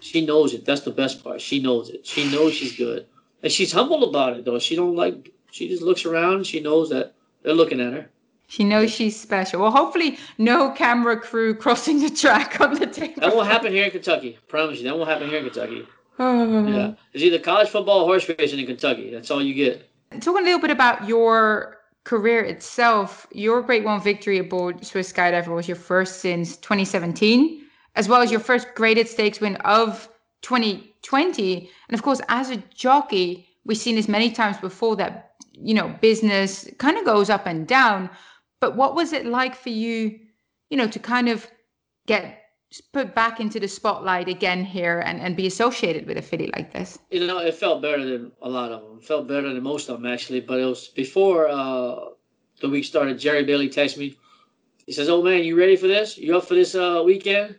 She 0.00 0.24
knows 0.24 0.54
it. 0.54 0.64
That's 0.64 0.80
the 0.80 0.92
best 0.92 1.22
part. 1.22 1.42
She 1.42 1.60
knows 1.60 1.90
it. 1.90 2.06
She 2.06 2.30
knows 2.30 2.54
she's 2.54 2.76
good. 2.76 3.06
And 3.42 3.52
she's 3.52 3.72
humble 3.72 4.08
about 4.08 4.38
it, 4.38 4.46
though. 4.46 4.58
She 4.58 4.76
don't 4.76 4.96
like, 4.96 5.30
she 5.50 5.68
just 5.68 5.82
looks 5.82 6.06
around 6.06 6.46
she 6.46 6.60
knows 6.60 6.88
that 6.88 7.14
they're 7.42 7.52
looking 7.52 7.80
at 7.80 7.92
her. 7.92 8.10
She 8.46 8.64
knows 8.64 8.90
she's 8.90 9.18
special. 9.18 9.60
Well, 9.62 9.70
hopefully, 9.70 10.18
no 10.38 10.70
camera 10.70 11.18
crew 11.18 11.54
crossing 11.64 12.00
the 12.00 12.10
track 12.10 12.60
on 12.60 12.74
the 12.74 12.86
table. 12.86 13.20
That 13.20 13.34
won't 13.34 13.48
happen 13.48 13.72
here 13.72 13.84
in 13.84 13.90
Kentucky. 13.90 14.38
promise 14.48 14.78
you. 14.78 14.84
That 14.84 14.96
won't 14.96 15.08
happen 15.08 15.28
here 15.28 15.38
in 15.38 15.44
Kentucky. 15.44 15.86
Oh. 16.18 16.66
Yeah. 16.68 16.94
It's 17.12 17.22
either 17.24 17.38
college 17.38 17.68
football 17.68 18.00
or 18.00 18.06
horse 18.06 18.28
racing 18.38 18.60
in 18.60 18.66
Kentucky. 18.66 19.10
That's 19.10 19.30
all 19.30 19.42
you 19.42 19.54
get. 19.54 19.90
Talking 20.20 20.42
a 20.42 20.44
little 20.44 20.60
bit 20.60 20.70
about 20.70 21.08
your 21.08 21.78
career 22.04 22.44
itself, 22.44 23.26
your 23.32 23.62
Grade 23.62 23.84
One 23.84 24.00
victory 24.00 24.38
aboard 24.38 24.84
Swiss 24.84 25.12
Skydiver 25.12 25.48
was 25.54 25.66
your 25.66 25.76
first 25.76 26.20
since 26.20 26.56
2017, 26.58 27.62
as 27.96 28.08
well 28.08 28.20
as 28.22 28.30
your 28.30 28.40
first 28.40 28.68
graded 28.74 29.08
stakes 29.08 29.40
win 29.40 29.56
of 29.56 30.08
2020. 30.42 31.70
And 31.88 31.94
of 31.94 32.02
course, 32.02 32.20
as 32.28 32.50
a 32.50 32.56
jockey, 32.74 33.48
we've 33.64 33.78
seen 33.78 33.96
this 33.96 34.08
many 34.08 34.30
times 34.30 34.58
before 34.58 34.94
that 34.96 35.32
you 35.52 35.74
know 35.74 35.94
business 36.00 36.68
kind 36.78 36.96
of 36.98 37.04
goes 37.04 37.30
up 37.30 37.46
and 37.46 37.66
down. 37.66 38.10
But 38.64 38.76
what 38.76 38.94
was 38.94 39.12
it 39.12 39.26
like 39.26 39.54
for 39.54 39.68
you, 39.68 40.18
you 40.70 40.78
know, 40.78 40.88
to 40.88 40.98
kind 40.98 41.28
of 41.28 41.46
get 42.06 42.44
put 42.94 43.14
back 43.14 43.38
into 43.38 43.60
the 43.60 43.68
spotlight 43.68 44.26
again 44.26 44.64
here 44.64 45.00
and, 45.00 45.20
and 45.20 45.36
be 45.36 45.46
associated 45.46 46.06
with 46.06 46.16
a 46.16 46.22
filly 46.22 46.50
like 46.56 46.72
this? 46.72 46.98
You 47.10 47.26
know, 47.26 47.40
it 47.40 47.52
felt 47.52 47.82
better 47.82 48.02
than 48.02 48.32
a 48.40 48.48
lot 48.48 48.72
of 48.72 48.80
them. 48.80 48.96
It 49.00 49.04
felt 49.04 49.28
better 49.28 49.52
than 49.52 49.62
most 49.62 49.90
of 49.90 50.00
them, 50.00 50.10
actually. 50.10 50.40
But 50.40 50.60
it 50.60 50.64
was 50.64 50.88
before 50.88 51.46
uh, 51.46 52.06
the 52.62 52.70
week 52.70 52.86
started, 52.86 53.18
Jerry 53.18 53.44
Bailey 53.44 53.68
texted 53.68 53.98
me. 53.98 54.16
He 54.86 54.92
says, 54.92 55.10
Oh, 55.10 55.22
man, 55.22 55.44
you 55.44 55.58
ready 55.58 55.76
for 55.76 55.86
this? 55.86 56.16
You 56.16 56.34
up 56.38 56.46
for 56.46 56.54
this 56.54 56.74
uh, 56.74 57.02
weekend? 57.04 57.58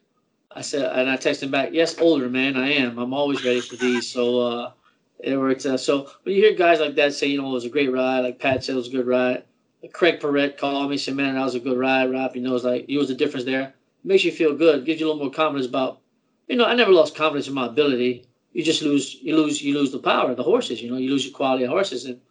I 0.53 0.61
said, 0.61 0.91
and 0.91 1.07
I 1.07 1.17
texted 1.17 1.43
him 1.43 1.51
back, 1.51 1.69
Yes, 1.71 1.99
older 1.99 2.29
man, 2.29 2.57
I 2.57 2.71
am. 2.71 2.97
I'm 2.97 3.13
always 3.13 3.45
ready 3.45 3.61
for 3.61 3.75
these. 3.75 4.09
So, 4.09 4.39
uh, 4.39 4.71
it 5.19 5.37
worked. 5.37 5.67
out. 5.67 5.79
so 5.79 6.09
when 6.23 6.33
you 6.33 6.41
hear 6.41 6.55
guys 6.55 6.79
like 6.79 6.95
that 6.95 7.13
say, 7.13 7.27
you 7.27 7.39
know, 7.39 7.47
it 7.47 7.53
was 7.53 7.65
a 7.65 7.69
great 7.69 7.93
ride, 7.93 8.21
like 8.21 8.39
Pat 8.39 8.63
said, 8.63 8.73
it 8.73 8.77
was 8.77 8.87
a 8.87 8.91
good 8.91 9.05
ride. 9.05 9.43
Craig 9.93 10.19
Perret 10.19 10.57
called 10.57 10.89
me, 10.89 10.97
said, 10.97 11.15
man, 11.15 11.35
that 11.35 11.43
was 11.43 11.55
a 11.55 11.59
good 11.59 11.77
ride, 11.77 12.11
Rob. 12.11 12.35
You 12.35 12.41
know, 12.41 12.55
it's 12.55 12.63
like, 12.63 12.85
he 12.87 12.97
was 12.97 13.07
the 13.07 13.15
difference 13.15 13.45
there. 13.45 13.73
makes 14.03 14.23
you 14.23 14.31
feel 14.31 14.55
good, 14.55 14.85
gives 14.85 14.99
you 14.99 15.07
a 15.07 15.09
little 15.09 15.23
more 15.23 15.33
confidence 15.33 15.67
about, 15.67 15.99
you 16.47 16.55
know, 16.55 16.65
I 16.65 16.75
never 16.75 16.91
lost 16.91 17.15
confidence 17.15 17.47
in 17.47 17.53
my 17.53 17.65
ability. 17.67 18.25
You 18.53 18.63
just 18.63 18.81
lose, 18.81 19.15
you 19.15 19.35
lose, 19.35 19.61
you 19.61 19.73
lose 19.73 19.91
the 19.91 19.99
power 19.99 20.31
of 20.31 20.37
the 20.37 20.43
horses. 20.43 20.81
You 20.81 20.91
know, 20.91 20.97
you 20.97 21.09
lose 21.09 21.25
your 21.25 21.33
quality 21.33 21.63
of 21.63 21.71
horses, 21.71 22.05
and 22.05 22.21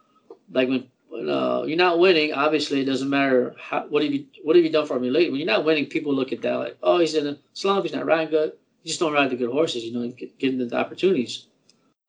like 0.50 0.68
when, 0.68 0.88
uh, 1.28 1.64
you're 1.66 1.76
not 1.76 1.98
winning, 1.98 2.32
obviously 2.32 2.80
it 2.80 2.86
doesn't 2.86 3.10
matter 3.10 3.54
how, 3.58 3.86
what 3.88 4.02
have 4.02 4.12
you 4.12 4.26
what 4.42 4.56
have 4.56 4.64
you 4.64 4.70
done 4.70 4.86
for 4.86 4.98
me 4.98 5.10
lately. 5.10 5.30
When 5.30 5.40
you're 5.40 5.46
not 5.46 5.64
winning, 5.64 5.86
people 5.86 6.14
look 6.14 6.32
at 6.32 6.42
that 6.42 6.54
like, 6.54 6.78
oh, 6.82 6.98
he's 6.98 7.14
in 7.14 7.26
a 7.26 7.38
slump, 7.52 7.84
he's 7.84 7.94
not 7.94 8.06
riding 8.06 8.30
good. 8.30 8.52
You 8.82 8.88
just 8.88 9.00
don't 9.00 9.12
ride 9.12 9.30
the 9.30 9.36
good 9.36 9.50
horses. 9.50 9.84
You 9.84 9.92
know, 9.92 10.08
get, 10.08 10.38
get 10.38 10.56
them 10.56 10.68
the 10.68 10.76
opportunities. 10.76 11.46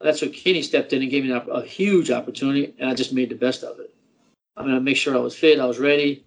That's 0.01 0.21
what 0.21 0.33
Kenny 0.33 0.61
stepped 0.61 0.93
in 0.93 1.01
and 1.01 1.09
gave 1.09 1.23
me 1.23 1.31
a, 1.31 1.39
a 1.39 1.65
huge 1.65 2.11
opportunity, 2.11 2.75
and 2.77 2.89
I 2.89 2.93
just 2.93 3.13
made 3.13 3.29
the 3.29 3.35
best 3.35 3.63
of 3.63 3.79
it. 3.79 3.94
I 4.57 4.63
mean, 4.63 4.75
I 4.75 4.79
make 4.79 4.97
sure 4.97 5.15
I 5.15 5.19
was 5.19 5.35
fit, 5.35 5.59
I 5.59 5.65
was 5.65 5.79
ready. 5.79 6.25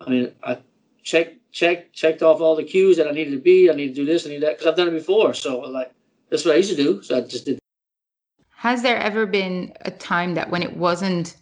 I 0.00 0.10
mean, 0.10 0.32
I 0.42 0.58
checked, 1.02 1.38
checked, 1.52 1.92
checked 1.92 2.22
off 2.22 2.40
all 2.40 2.56
the 2.56 2.64
cues 2.64 2.96
that 2.96 3.08
I 3.08 3.10
needed 3.10 3.32
to 3.32 3.40
be. 3.40 3.70
I 3.70 3.74
need 3.74 3.88
to 3.88 3.94
do 3.94 4.04
this, 4.04 4.26
I 4.26 4.30
need 4.30 4.42
that, 4.42 4.58
because 4.58 4.66
I've 4.66 4.76
done 4.76 4.88
it 4.88 4.92
before. 4.92 5.34
So, 5.34 5.60
like, 5.60 5.92
that's 6.30 6.44
what 6.44 6.54
I 6.54 6.58
used 6.58 6.70
to 6.70 6.76
do. 6.76 7.02
So 7.02 7.16
I 7.16 7.20
just 7.22 7.46
did. 7.46 7.58
Has 8.50 8.82
there 8.82 8.98
ever 8.98 9.26
been 9.26 9.72
a 9.82 9.90
time 9.90 10.34
that 10.34 10.50
when 10.50 10.62
it 10.62 10.76
wasn't, 10.76 11.36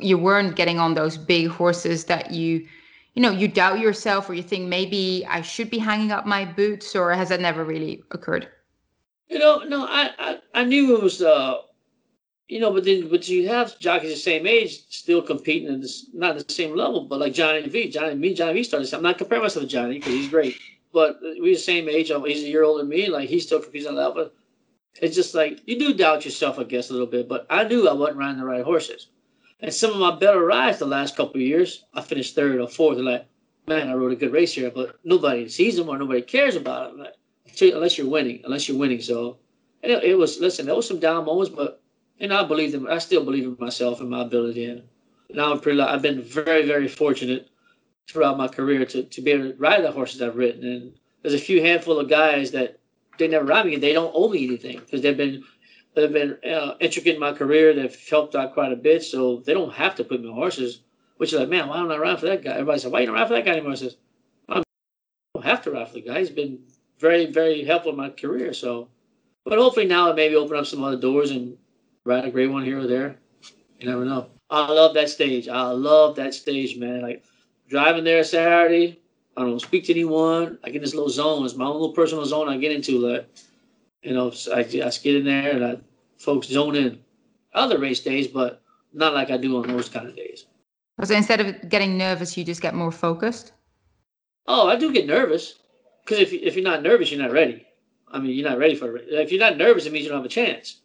you 0.00 0.16
weren't 0.16 0.56
getting 0.56 0.78
on 0.78 0.94
those 0.94 1.18
big 1.18 1.48
horses 1.48 2.04
that 2.04 2.30
you, 2.30 2.66
you 3.14 3.22
know, 3.22 3.30
you 3.30 3.48
doubt 3.48 3.80
yourself 3.80 4.28
or 4.28 4.34
you 4.34 4.42
think 4.42 4.68
maybe 4.68 5.26
I 5.28 5.42
should 5.42 5.70
be 5.70 5.78
hanging 5.78 6.12
up 6.12 6.24
my 6.24 6.44
boots, 6.44 6.94
or 6.96 7.12
has 7.12 7.28
that 7.28 7.40
never 7.40 7.64
really 7.64 8.02
occurred? 8.12 8.48
You 9.28 9.38
know, 9.38 9.58
no, 9.64 9.86
I, 9.86 10.10
I, 10.18 10.38
I 10.54 10.64
knew 10.64 10.96
it 10.96 11.02
was, 11.02 11.20
uh, 11.20 11.58
you 12.48 12.60
know, 12.60 12.72
but 12.72 12.84
then, 12.84 13.08
but 13.08 13.26
you 13.28 13.48
have 13.48 13.78
jockeys 13.78 14.10
the 14.10 14.16
same 14.16 14.46
age 14.46 14.84
still 14.90 15.22
competing 15.22 15.72
at 15.72 15.80
this, 15.80 16.06
not 16.12 16.36
the 16.36 16.52
same 16.52 16.76
level, 16.76 17.06
but 17.06 17.20
like 17.20 17.32
Johnny 17.32 17.66
V, 17.66 17.90
Johnny, 17.90 18.14
me, 18.14 18.34
Johnny 18.34 18.54
V 18.54 18.64
started. 18.64 18.92
I'm 18.92 19.02
not 19.02 19.18
comparing 19.18 19.42
myself 19.42 19.64
to 19.64 19.68
Johnny 19.68 19.94
because 19.94 20.12
he's 20.12 20.28
great, 20.28 20.56
but 20.92 21.18
we're 21.22 21.54
the 21.54 21.56
same 21.56 21.88
age. 21.88 22.08
He's 22.08 22.44
a 22.44 22.48
year 22.48 22.64
older 22.64 22.82
than 22.82 22.90
me. 22.90 23.08
Like 23.08 23.28
he 23.28 23.40
still 23.40 23.60
competes 23.60 23.86
on 23.86 23.94
level. 23.94 24.30
It's 25.00 25.16
just 25.16 25.34
like 25.34 25.60
you 25.66 25.78
do 25.78 25.94
doubt 25.94 26.24
yourself, 26.24 26.58
I 26.58 26.64
guess, 26.64 26.90
a 26.90 26.92
little 26.92 27.06
bit. 27.06 27.28
But 27.28 27.46
I 27.48 27.64
knew 27.64 27.88
I 27.88 27.94
wasn't 27.94 28.18
riding 28.18 28.38
the 28.38 28.44
right 28.44 28.62
horses, 28.62 29.08
and 29.60 29.72
some 29.72 29.92
of 29.92 29.98
my 29.98 30.14
better 30.14 30.44
rides 30.44 30.78
the 30.78 30.86
last 30.86 31.16
couple 31.16 31.36
of 31.36 31.46
years, 31.46 31.84
I 31.94 32.02
finished 32.02 32.34
third 32.34 32.60
or 32.60 32.68
fourth. 32.68 32.98
And 32.98 33.06
like, 33.06 33.26
man, 33.66 33.88
I 33.88 33.94
rode 33.94 34.12
a 34.12 34.16
good 34.16 34.32
race 34.32 34.52
here, 34.52 34.70
but 34.70 34.98
nobody 35.02 35.48
sees 35.48 35.76
them 35.76 35.88
or 35.88 35.96
nobody 35.96 36.20
cares 36.20 36.56
about 36.56 36.90
them. 36.90 37.00
Like, 37.00 37.14
unless 37.72 37.96
you're 37.96 38.08
winning, 38.08 38.42
unless 38.44 38.68
you're 38.68 38.78
winning. 38.78 39.00
So, 39.00 39.38
and 39.82 39.92
it, 39.92 40.04
it 40.04 40.14
was 40.18 40.40
listen, 40.40 40.66
there 40.66 40.74
was 40.74 40.86
some 40.86 41.00
down 41.00 41.24
moments, 41.24 41.54
but 41.54 41.80
and 42.20 42.32
I 42.32 42.44
believe 42.44 42.74
in, 42.74 42.86
I 42.88 42.98
still 42.98 43.24
believe 43.24 43.44
in 43.44 43.56
myself 43.58 44.00
and 44.00 44.10
my 44.10 44.22
ability. 44.22 44.64
And 44.66 44.82
now 45.30 45.52
I'm 45.52 45.60
pretty, 45.60 45.80
I've 45.80 46.02
been 46.02 46.22
very, 46.22 46.66
very 46.66 46.88
fortunate 46.88 47.48
throughout 48.08 48.38
my 48.38 48.48
career 48.48 48.84
to, 48.86 49.02
to 49.02 49.20
be 49.20 49.30
able 49.32 49.50
to 49.50 49.56
ride 49.56 49.82
the 49.82 49.90
horses 49.90 50.22
I've 50.22 50.36
ridden. 50.36 50.64
And 50.64 50.92
there's 51.22 51.34
a 51.34 51.38
few 51.38 51.60
handful 51.62 51.98
of 51.98 52.08
guys 52.08 52.50
that 52.52 52.78
they 53.18 53.28
never 53.28 53.44
ride 53.44 53.66
me 53.66 53.74
and 53.74 53.82
they 53.82 53.92
don't 53.92 54.12
owe 54.14 54.28
me 54.28 54.46
anything 54.46 54.78
because 54.78 55.02
they've 55.02 55.16
been, 55.16 55.42
they've 55.94 56.12
been 56.12 56.38
uh, 56.48 56.74
intricate 56.80 57.14
in 57.14 57.20
my 57.20 57.32
career. 57.32 57.74
They've 57.74 58.08
helped 58.08 58.34
out 58.34 58.54
quite 58.54 58.72
a 58.72 58.76
bit. 58.76 59.02
So 59.02 59.42
they 59.44 59.54
don't 59.54 59.72
have 59.72 59.94
to 59.96 60.04
put 60.04 60.20
me 60.20 60.28
on 60.28 60.34
horses, 60.34 60.80
which 61.16 61.32
is 61.32 61.38
like, 61.38 61.48
man, 61.48 61.68
why 61.68 61.76
don't 61.76 61.90
I 61.90 61.96
ride 61.96 62.20
for 62.20 62.26
that 62.26 62.44
guy? 62.44 62.52
Everybody 62.52 62.78
said, 62.78 62.92
why 62.92 63.00
you 63.00 63.06
don't 63.06 63.14
ride 63.14 63.28
for 63.28 63.34
that 63.34 63.44
guy 63.44 63.52
anymore? 63.52 63.72
I 63.72 63.76
says, 63.76 63.96
I 64.48 64.62
don't 65.34 65.44
have 65.44 65.62
to 65.62 65.72
ride 65.72 65.88
for 65.88 65.94
the 65.94 66.02
guy. 66.02 66.20
He's 66.20 66.30
been 66.30 66.60
very, 66.98 67.26
very 67.26 67.64
helpful 67.64 67.92
in 67.92 67.98
my 67.98 68.10
career. 68.10 68.52
So, 68.52 68.88
but 69.44 69.58
hopefully 69.58 69.86
now 69.86 70.10
it 70.10 70.16
maybe 70.16 70.36
open 70.36 70.56
up 70.56 70.66
some 70.66 70.84
other 70.84 70.96
doors 70.96 71.30
and 71.30 71.56
ride 72.04 72.24
a 72.24 72.30
great 72.30 72.50
one 72.50 72.64
here 72.64 72.78
or 72.78 72.86
there. 72.86 73.16
You 73.78 73.88
never 73.88 74.04
know. 74.04 74.28
I 74.50 74.70
love 74.70 74.94
that 74.94 75.08
stage. 75.08 75.48
I 75.48 75.62
love 75.68 76.16
that 76.16 76.34
stage, 76.34 76.76
man. 76.76 77.02
Like 77.02 77.24
driving 77.68 78.04
there 78.04 78.22
Saturday, 78.24 79.00
I 79.36 79.42
don't 79.42 79.60
speak 79.60 79.84
to 79.84 79.92
anyone. 79.92 80.58
I 80.62 80.68
get 80.68 80.76
in 80.76 80.82
this 80.82 80.94
little 80.94 81.08
zone. 81.08 81.44
It's 81.44 81.56
my 81.56 81.64
own 81.64 81.74
little 81.74 81.92
personal 81.92 82.24
zone 82.24 82.48
I 82.48 82.56
get 82.58 82.72
into. 82.72 82.98
Like, 82.98 83.28
you 84.02 84.14
know, 84.14 84.32
I, 84.54 84.60
I 84.60 84.62
just 84.62 85.02
get 85.02 85.16
in 85.16 85.24
there 85.24 85.52
and 85.52 85.64
I, 85.64 85.78
folks 86.18 86.48
zone 86.48 86.76
in. 86.76 87.00
Other 87.52 87.78
race 87.78 88.00
days, 88.00 88.26
but 88.26 88.62
not 88.92 89.14
like 89.14 89.30
I 89.30 89.36
do 89.36 89.56
on 89.56 89.68
those 89.68 89.88
kind 89.88 90.08
of 90.08 90.16
days. 90.16 90.46
So 91.02 91.14
instead 91.14 91.40
of 91.40 91.68
getting 91.68 91.96
nervous, 91.96 92.36
you 92.36 92.44
just 92.44 92.60
get 92.60 92.74
more 92.74 92.92
focused. 92.92 93.52
Oh, 94.46 94.68
I 94.68 94.76
do 94.76 94.92
get 94.92 95.06
nervous 95.06 95.54
because 96.04 96.18
if 96.18 96.32
if 96.32 96.54
you're 96.54 96.64
not 96.64 96.82
nervous, 96.82 97.10
you're 97.10 97.22
not 97.22 97.32
ready. 97.32 97.66
I 98.08 98.18
mean, 98.18 98.32
you're 98.32 98.48
not 98.48 98.58
ready 98.58 98.74
for 98.74 98.96
it. 98.96 99.06
If 99.08 99.32
you're 99.32 99.40
not 99.40 99.56
nervous, 99.56 99.86
it 99.86 99.92
means 99.92 100.04
you 100.04 100.10
don't 100.10 100.18
have 100.18 100.26
a 100.26 100.28
chance. 100.28 100.80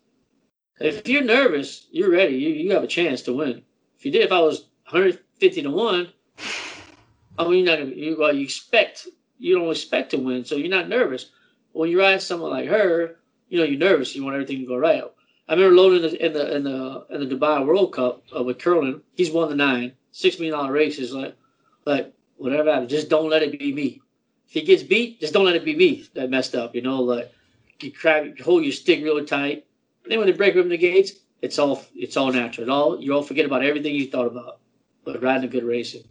If 0.80 1.08
you're 1.08 1.24
nervous, 1.24 1.88
you're 1.92 2.12
ready. 2.12 2.36
You 2.36 2.50
you 2.50 2.72
have 2.72 2.84
a 2.84 2.88
chance 2.88 3.22
to 3.24 3.34
win. 3.34 3.64
If 3.98 4.06
you 4.06 4.12
did, 4.12 4.24
if 4.24 4.32
I 4.32 4.40
was 4.40 4.66
150 4.90 5.62
to 5.64 5.70
one, 5.70 6.08
I 7.38 7.44
mean, 7.44 7.66
you're 7.66 7.78
not 7.78 7.84
gonna, 7.84 7.96
you 7.96 8.18
well, 8.18 8.34
you 8.34 8.44
expect 8.44 9.08
you 9.38 9.58
don't 9.58 9.72
expect 9.72 10.12
to 10.12 10.18
win, 10.18 10.46
so 10.46 10.56
you're 10.56 10.70
not 10.70 10.90
nervous. 10.90 11.32
When 11.72 11.90
you 11.90 12.00
ride 12.00 12.22
someone 12.22 12.52
like 12.52 12.68
her, 12.68 13.18
you 13.50 13.60
know 13.60 13.66
you're 13.66 13.80
nervous. 13.80 14.16
You 14.16 14.24
want 14.24 14.36
everything 14.36 14.60
to 14.60 14.66
go 14.66 14.78
right. 14.78 15.04
I 15.48 15.54
remember 15.54 15.76
loading 15.76 16.04
in 16.04 16.34
the 16.34 16.56
in 16.56 16.64
the 16.64 17.06
in 17.10 17.28
the, 17.28 17.36
Dubai 17.36 17.66
World 17.66 17.94
Cup 17.94 18.24
uh, 18.36 18.44
with 18.44 18.60
Curlin. 18.60 19.02
He's 19.16 19.32
won 19.32 19.50
the 19.50 19.56
nine 19.56 19.94
six 20.12 20.40
million 20.40 20.58
dollar 20.58 20.72
races. 20.72 21.14
Like 21.14 21.36
like 21.86 22.14
whatever 22.38 22.72
happens, 22.72 22.92
just 22.92 23.10
don't 23.10 23.30
let 23.30 23.44
it 23.44 23.58
be 23.58 23.74
me. 23.74 24.02
If 24.48 24.54
he 24.54 24.62
gets 24.62 24.84
beat, 24.84 25.20
just 25.20 25.34
don't 25.34 25.46
let 25.46 25.56
it 25.56 25.66
be 25.66 25.76
me 25.76 26.08
that 26.14 26.30
messed 26.30 26.56
up. 26.56 26.76
You 26.76 26.82
know, 26.82 27.02
like 27.02 27.32
you 27.82 27.92
crack, 27.92 28.40
hold 28.40 28.64
your 28.64 28.74
stick 28.74 29.04
really 29.04 29.26
tight. 29.26 29.66
And 30.10 30.14
then 30.14 30.20
when 30.22 30.32
they 30.32 30.36
break 30.36 30.56
open 30.56 30.70
the 30.70 30.78
gates, 30.78 31.20
it's 31.44 31.60
all 31.60 31.86
it's 31.94 32.18
all 32.18 32.34
natural. 32.34 32.68
It 32.68 32.72
all 32.72 33.00
you 33.00 33.14
all 33.14 33.22
forget 33.22 33.46
about 33.46 33.64
everything 33.64 33.94
you 33.94 34.10
thought 34.10 34.26
about. 34.26 34.58
But 35.06 35.22
riding 35.22 35.44
a 35.44 35.48
good 35.48 35.64
racing, 35.64 36.02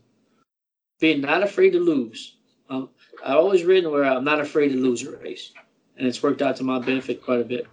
being 1.01 1.21
not 1.21 1.43
afraid 1.43 1.71
to 1.71 1.81
lose. 1.81 2.37
Um, 2.71 2.91
I 3.27 3.33
always 3.33 3.65
ridden 3.65 3.91
where 3.91 4.05
I'm 4.05 4.23
not 4.23 4.39
afraid 4.39 4.69
to 4.69 4.77
lose 4.77 5.03
a 5.03 5.17
race, 5.17 5.51
and 5.97 6.07
it's 6.07 6.23
worked 6.23 6.43
out 6.43 6.55
to 6.59 6.63
my 6.63 6.79
benefit 6.79 7.25
quite 7.25 7.41
a 7.41 7.45
bit. 7.45 7.67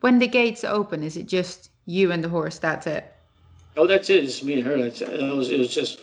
When 0.00 0.18
the 0.18 0.26
gates 0.26 0.64
open, 0.64 1.02
is 1.02 1.18
it 1.18 1.28
just 1.28 1.68
you 1.84 2.10
and 2.10 2.24
the 2.24 2.30
horse? 2.30 2.58
That's 2.58 2.86
it. 2.86 3.12
Oh, 3.76 3.86
that's 3.86 4.08
it. 4.08 4.24
It's 4.24 4.42
me 4.42 4.54
and 4.54 4.66
her. 4.66 4.78
That's, 4.78 5.02
it 5.02 5.36
was 5.36 5.50
it 5.50 5.58
was 5.58 5.74
just 5.74 6.00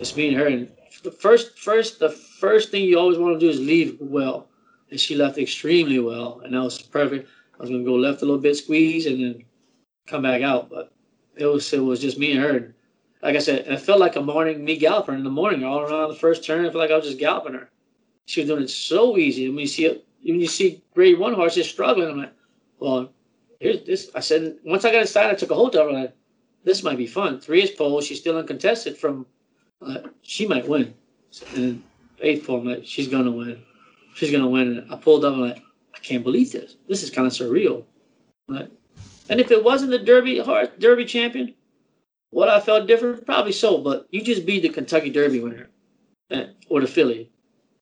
it's 0.00 0.16
me 0.16 0.26
and 0.26 0.36
her. 0.36 0.48
And 0.48 0.68
the 1.04 1.12
first 1.12 1.56
first 1.56 2.00
the 2.00 2.10
first 2.10 2.72
thing 2.72 2.82
you 2.82 2.98
always 2.98 3.18
want 3.18 3.38
to 3.38 3.46
do 3.46 3.48
is 3.48 3.60
leave 3.60 3.98
well, 4.00 4.48
and 4.90 4.98
she 4.98 5.14
left 5.14 5.38
extremely 5.38 6.00
well, 6.00 6.40
and 6.44 6.52
that 6.52 6.60
was 6.60 6.82
perfect. 6.82 7.28
I 7.62 7.64
was 7.64 7.70
gonna 7.70 7.84
go 7.84 7.94
left 7.94 8.22
a 8.22 8.24
little 8.24 8.40
bit, 8.40 8.56
squeeze, 8.56 9.06
and 9.06 9.22
then 9.22 9.44
come 10.08 10.22
back 10.22 10.42
out, 10.42 10.68
but 10.68 10.92
it 11.36 11.46
was 11.46 11.72
it 11.72 11.78
was 11.78 12.00
just 12.00 12.18
me 12.18 12.32
and 12.32 12.40
her. 12.40 12.74
Like 13.22 13.36
I 13.36 13.38
said, 13.38 13.68
it 13.68 13.80
felt 13.80 14.00
like 14.00 14.16
a 14.16 14.20
morning 14.20 14.64
me 14.64 14.76
galloping 14.76 15.14
in 15.14 15.22
the 15.22 15.30
morning 15.30 15.62
all 15.62 15.78
around 15.78 16.08
the 16.08 16.16
first 16.16 16.44
turn. 16.44 16.66
I 16.66 16.70
felt 16.70 16.82
like 16.82 16.90
I 16.90 16.96
was 16.96 17.06
just 17.06 17.20
galloping 17.20 17.54
her. 17.54 17.70
She 18.26 18.40
was 18.40 18.48
doing 18.48 18.64
it 18.64 18.70
so 18.70 19.16
easy. 19.16 19.44
And 19.44 19.54
when 19.54 19.60
you 19.60 19.68
see 19.68 19.84
it, 19.84 20.04
when 20.24 20.40
you 20.40 20.48
see 20.48 20.82
grade 20.92 21.20
one 21.20 21.34
horses 21.34 21.70
struggling, 21.70 22.08
I'm 22.08 22.18
like, 22.18 22.32
well, 22.80 23.12
here's 23.60 23.84
this. 23.84 24.10
I 24.12 24.18
said 24.18 24.56
once 24.64 24.84
I 24.84 24.90
got 24.90 25.02
inside, 25.02 25.30
I 25.30 25.34
took 25.34 25.52
a 25.52 25.54
hold 25.54 25.76
of 25.76 25.86
her. 25.86 25.92
Like, 25.92 26.16
this 26.64 26.82
might 26.82 26.98
be 26.98 27.06
fun. 27.06 27.38
Three-eighths 27.38 27.76
pole. 27.76 28.00
She's 28.00 28.18
still 28.18 28.38
uncontested 28.38 28.96
from. 28.98 29.24
Uh, 29.80 29.98
she 30.22 30.48
might 30.48 30.66
win. 30.66 30.94
And 31.54 31.80
eighth 32.20 32.44
pole, 32.44 32.58
I'm 32.58 32.66
like, 32.66 32.86
she's 32.86 33.06
gonna 33.06 33.30
win. 33.30 33.62
She's 34.16 34.32
gonna 34.32 34.48
win. 34.48 34.78
And 34.78 34.92
I 34.92 34.96
pulled 34.96 35.24
up. 35.24 35.34
and 35.34 35.42
like, 35.42 35.62
I 35.94 35.98
can't 35.98 36.24
believe 36.24 36.52
this. 36.52 36.76
This 36.88 37.02
is 37.02 37.10
kind 37.10 37.26
of 37.26 37.32
surreal. 37.32 37.84
Right? 38.48 38.70
and 39.28 39.40
if 39.40 39.50
it 39.50 39.62
wasn't 39.62 39.90
the 39.90 39.98
Derby 39.98 40.38
horse, 40.38 40.68
Derby 40.78 41.04
champion, 41.04 41.54
what 42.30 42.48
I 42.48 42.60
felt 42.60 42.86
different, 42.86 43.24
probably 43.24 43.52
so. 43.52 43.78
But 43.78 44.06
you 44.10 44.22
just 44.22 44.46
beat 44.46 44.60
the 44.60 44.68
Kentucky 44.68 45.10
Derby 45.10 45.40
winner, 45.40 45.68
eh, 46.30 46.46
or 46.68 46.80
the 46.80 46.86
filly, 46.86 47.30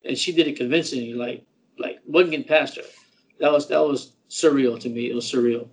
and 0.04 0.16
she 0.16 0.32
did 0.32 0.46
it 0.46 0.56
convincingly. 0.56 1.14
Like, 1.14 1.44
like 1.78 2.00
wasn't 2.06 2.32
getting 2.32 2.46
past 2.46 2.76
her. 2.76 2.82
That 3.38 3.52
was 3.52 3.68
that 3.68 3.80
was 3.80 4.12
surreal 4.28 4.78
to 4.80 4.88
me. 4.88 5.10
It 5.10 5.14
was 5.14 5.24
surreal. 5.24 5.68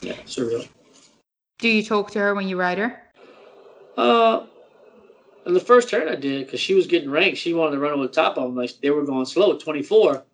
Yeah, 0.00 0.14
surreal. 0.26 0.68
Do 1.58 1.68
you 1.68 1.82
talk 1.82 2.10
to 2.12 2.18
her 2.18 2.34
when 2.34 2.48
you 2.48 2.58
ride 2.58 2.78
her? 2.78 3.02
Uh, 3.96 4.46
in 5.46 5.54
the 5.54 5.60
first 5.60 5.88
turn 5.88 6.08
I 6.08 6.14
did 6.14 6.46
because 6.46 6.60
she 6.60 6.74
was 6.74 6.86
getting 6.86 7.10
ranked. 7.10 7.38
She 7.38 7.54
wanted 7.54 7.76
to 7.76 7.80
run 7.80 7.92
over 7.92 8.06
the 8.06 8.12
top 8.12 8.36
of 8.36 8.44
them. 8.44 8.54
Like 8.54 8.72
they 8.80 8.90
were 8.90 9.04
going 9.04 9.26
slow, 9.26 9.56
24. 9.58 10.24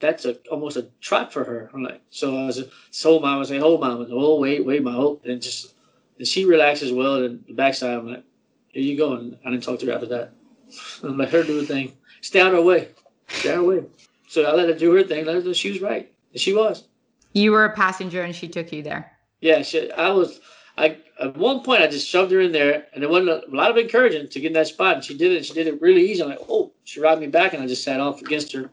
That's 0.00 0.24
a 0.24 0.36
almost 0.50 0.76
a 0.76 0.88
trap 1.00 1.30
for 1.30 1.44
her. 1.44 1.70
I'm 1.72 1.82
like, 1.82 2.00
so 2.10 2.36
I 2.36 2.46
was 2.46 2.62
so 2.90 3.20
mom 3.20 3.38
was 3.38 3.50
like, 3.50 3.60
hold 3.60 3.80
mom, 3.80 4.06
oh 4.10 4.40
wait, 4.40 4.64
wait, 4.64 4.82
my 4.82 4.92
hope, 4.92 5.24
and 5.26 5.40
just 5.40 5.74
and 6.18 6.26
she 6.26 6.44
relaxes 6.44 6.92
well. 6.92 7.22
And 7.22 7.44
the 7.46 7.54
backside, 7.54 7.98
I'm 7.98 8.08
like, 8.08 8.24
here 8.68 8.82
you 8.82 8.96
go. 8.96 9.14
And 9.14 9.38
I 9.44 9.50
didn't 9.50 9.64
talk 9.64 9.78
to 9.80 9.86
her 9.86 9.92
after 9.92 10.06
that. 10.06 10.32
I'm 11.02 11.18
let 11.18 11.30
her 11.30 11.42
do 11.42 11.60
the 11.60 11.66
thing. 11.66 11.92
Stay 12.22 12.40
out 12.40 12.48
of 12.48 12.54
her 12.54 12.62
way. 12.62 12.88
Stay 13.28 13.50
out 13.50 13.58
of 13.58 13.64
her 13.64 13.68
way. 13.68 13.84
So 14.28 14.44
I 14.44 14.54
let 14.54 14.68
her 14.68 14.74
do 14.74 14.94
her 14.94 15.02
thing. 15.02 15.24
Let 15.24 15.36
her 15.36 15.42
know 15.42 15.52
she 15.52 15.70
was 15.70 15.80
right. 15.80 16.10
And 16.32 16.40
she 16.40 16.54
was. 16.54 16.84
You 17.32 17.52
were 17.52 17.64
a 17.64 17.74
passenger 17.74 18.22
and 18.22 18.34
she 18.34 18.48
took 18.48 18.72
you 18.72 18.82
there. 18.82 19.12
Yeah, 19.40 19.62
she, 19.62 19.90
I 19.92 20.10
was. 20.10 20.40
I 20.76 20.98
at 21.20 21.36
one 21.36 21.62
point 21.62 21.82
I 21.82 21.86
just 21.86 22.08
shoved 22.08 22.32
her 22.32 22.40
in 22.40 22.52
there, 22.52 22.86
and 22.94 23.02
it 23.02 23.10
wasn't 23.10 23.30
a, 23.30 23.46
a, 23.46 23.54
lot 23.54 23.70
of 23.70 23.76
encouragement 23.76 24.30
to 24.32 24.40
get 24.40 24.48
in 24.48 24.52
that 24.54 24.68
spot. 24.68 24.96
And 24.96 25.04
she 25.04 25.16
did 25.16 25.32
it. 25.32 25.44
She 25.44 25.52
did 25.52 25.66
it 25.66 25.80
really 25.80 26.10
easy. 26.10 26.22
I'm 26.22 26.30
like, 26.30 26.38
oh, 26.48 26.72
she 26.84 27.00
rode 27.00 27.20
me 27.20 27.26
back, 27.26 27.52
and 27.52 27.62
I 27.62 27.66
just 27.66 27.84
sat 27.84 28.00
off 28.00 28.20
against 28.22 28.52
her. 28.52 28.70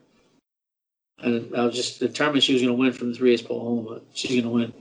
And 1.20 1.54
I 1.56 1.64
was 1.64 1.74
just 1.74 1.98
determined 1.98 2.42
she 2.42 2.52
was 2.52 2.62
going 2.62 2.74
to 2.74 2.80
win 2.80 2.92
from 2.92 3.10
the 3.10 3.18
three-eighths 3.18 3.42
pole 3.42 3.60
home, 3.60 3.86
but 3.88 4.04
she's 4.14 4.30
going 4.30 4.44
to 4.44 4.50
win. 4.50 4.72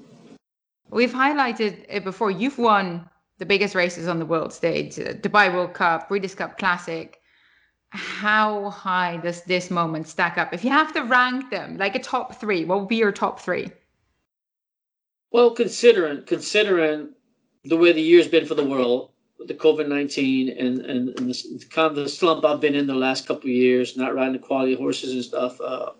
We've 0.89 1.11
highlighted 1.11 1.85
it 1.89 2.03
before. 2.03 2.31
You've 2.31 2.57
won 2.57 3.09
the 3.39 3.45
biggest 3.45 3.75
races 3.75 4.07
on 4.07 4.19
the 4.19 4.25
world 4.25 4.53
stage: 4.53 4.99
uh, 4.99 5.13
Dubai 5.13 5.53
World 5.53 5.73
Cup, 5.73 6.09
Breeders' 6.09 6.35
Cup 6.35 6.57
Classic. 6.57 7.19
How 7.89 8.69
high 8.69 9.17
does 9.17 9.43
this 9.43 9.71
moment 9.71 10.07
stack 10.07 10.37
up? 10.37 10.53
If 10.53 10.63
you 10.63 10.69
have 10.69 10.93
to 10.93 11.03
rank 11.03 11.49
them, 11.49 11.77
like 11.77 11.95
a 11.95 11.99
top 11.99 12.39
three, 12.39 12.65
what 12.65 12.79
would 12.79 12.89
be 12.89 12.97
your 12.97 13.13
top 13.13 13.39
three? 13.39 13.71
Well, 15.31 15.51
considering 15.51 16.23
considering 16.25 17.09
the 17.65 17.77
way 17.77 17.93
the 17.93 18.01
year's 18.01 18.27
been 18.27 18.45
for 18.45 18.55
the 18.55 18.65
world 18.65 19.11
with 19.39 19.47
the 19.47 19.53
COVID 19.53 19.87
nineteen 19.87 20.49
and 20.49 20.79
and, 20.79 21.17
and 21.17 21.29
the, 21.29 21.65
kind 21.69 21.87
of 21.89 21.95
the 21.95 22.09
slump 22.09 22.45
I've 22.45 22.61
been 22.61 22.75
in 22.75 22.87
the 22.87 22.95
last 22.95 23.25
couple 23.25 23.49
of 23.49 23.55
years, 23.55 23.97
not 23.97 24.15
riding 24.15 24.33
the 24.33 24.39
quality 24.39 24.75
horses 24.75 25.13
and 25.13 25.23
stuff. 25.23 25.59
Uh, 25.59 25.91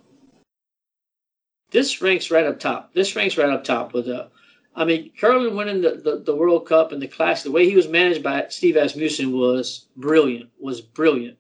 this 1.72 2.02
ranks 2.02 2.32
right 2.32 2.46
up 2.46 2.60
top. 2.60 2.94
This 2.94 3.16
ranks 3.16 3.38
right 3.38 3.50
up 3.50 3.64
top 3.64 3.94
with 3.94 4.08
uh, 4.08 4.28
I 4.76 4.86
mean, 4.86 5.12
Curlin 5.20 5.56
winning 5.56 5.82
the, 5.82 5.96
the, 6.04 6.18
the, 6.24 6.36
World 6.36 6.68
Cup 6.68 6.92
and 6.92 7.02
the 7.02 7.08
class, 7.08 7.42
the 7.42 7.52
way 7.52 7.68
he 7.68 7.76
was 7.76 7.88
managed 7.88 8.22
by 8.22 8.46
Steve 8.50 8.78
Asmussen 8.78 9.32
was 9.32 9.88
brilliant. 9.96 10.50
Was 10.60 10.82
brilliant. 10.82 11.38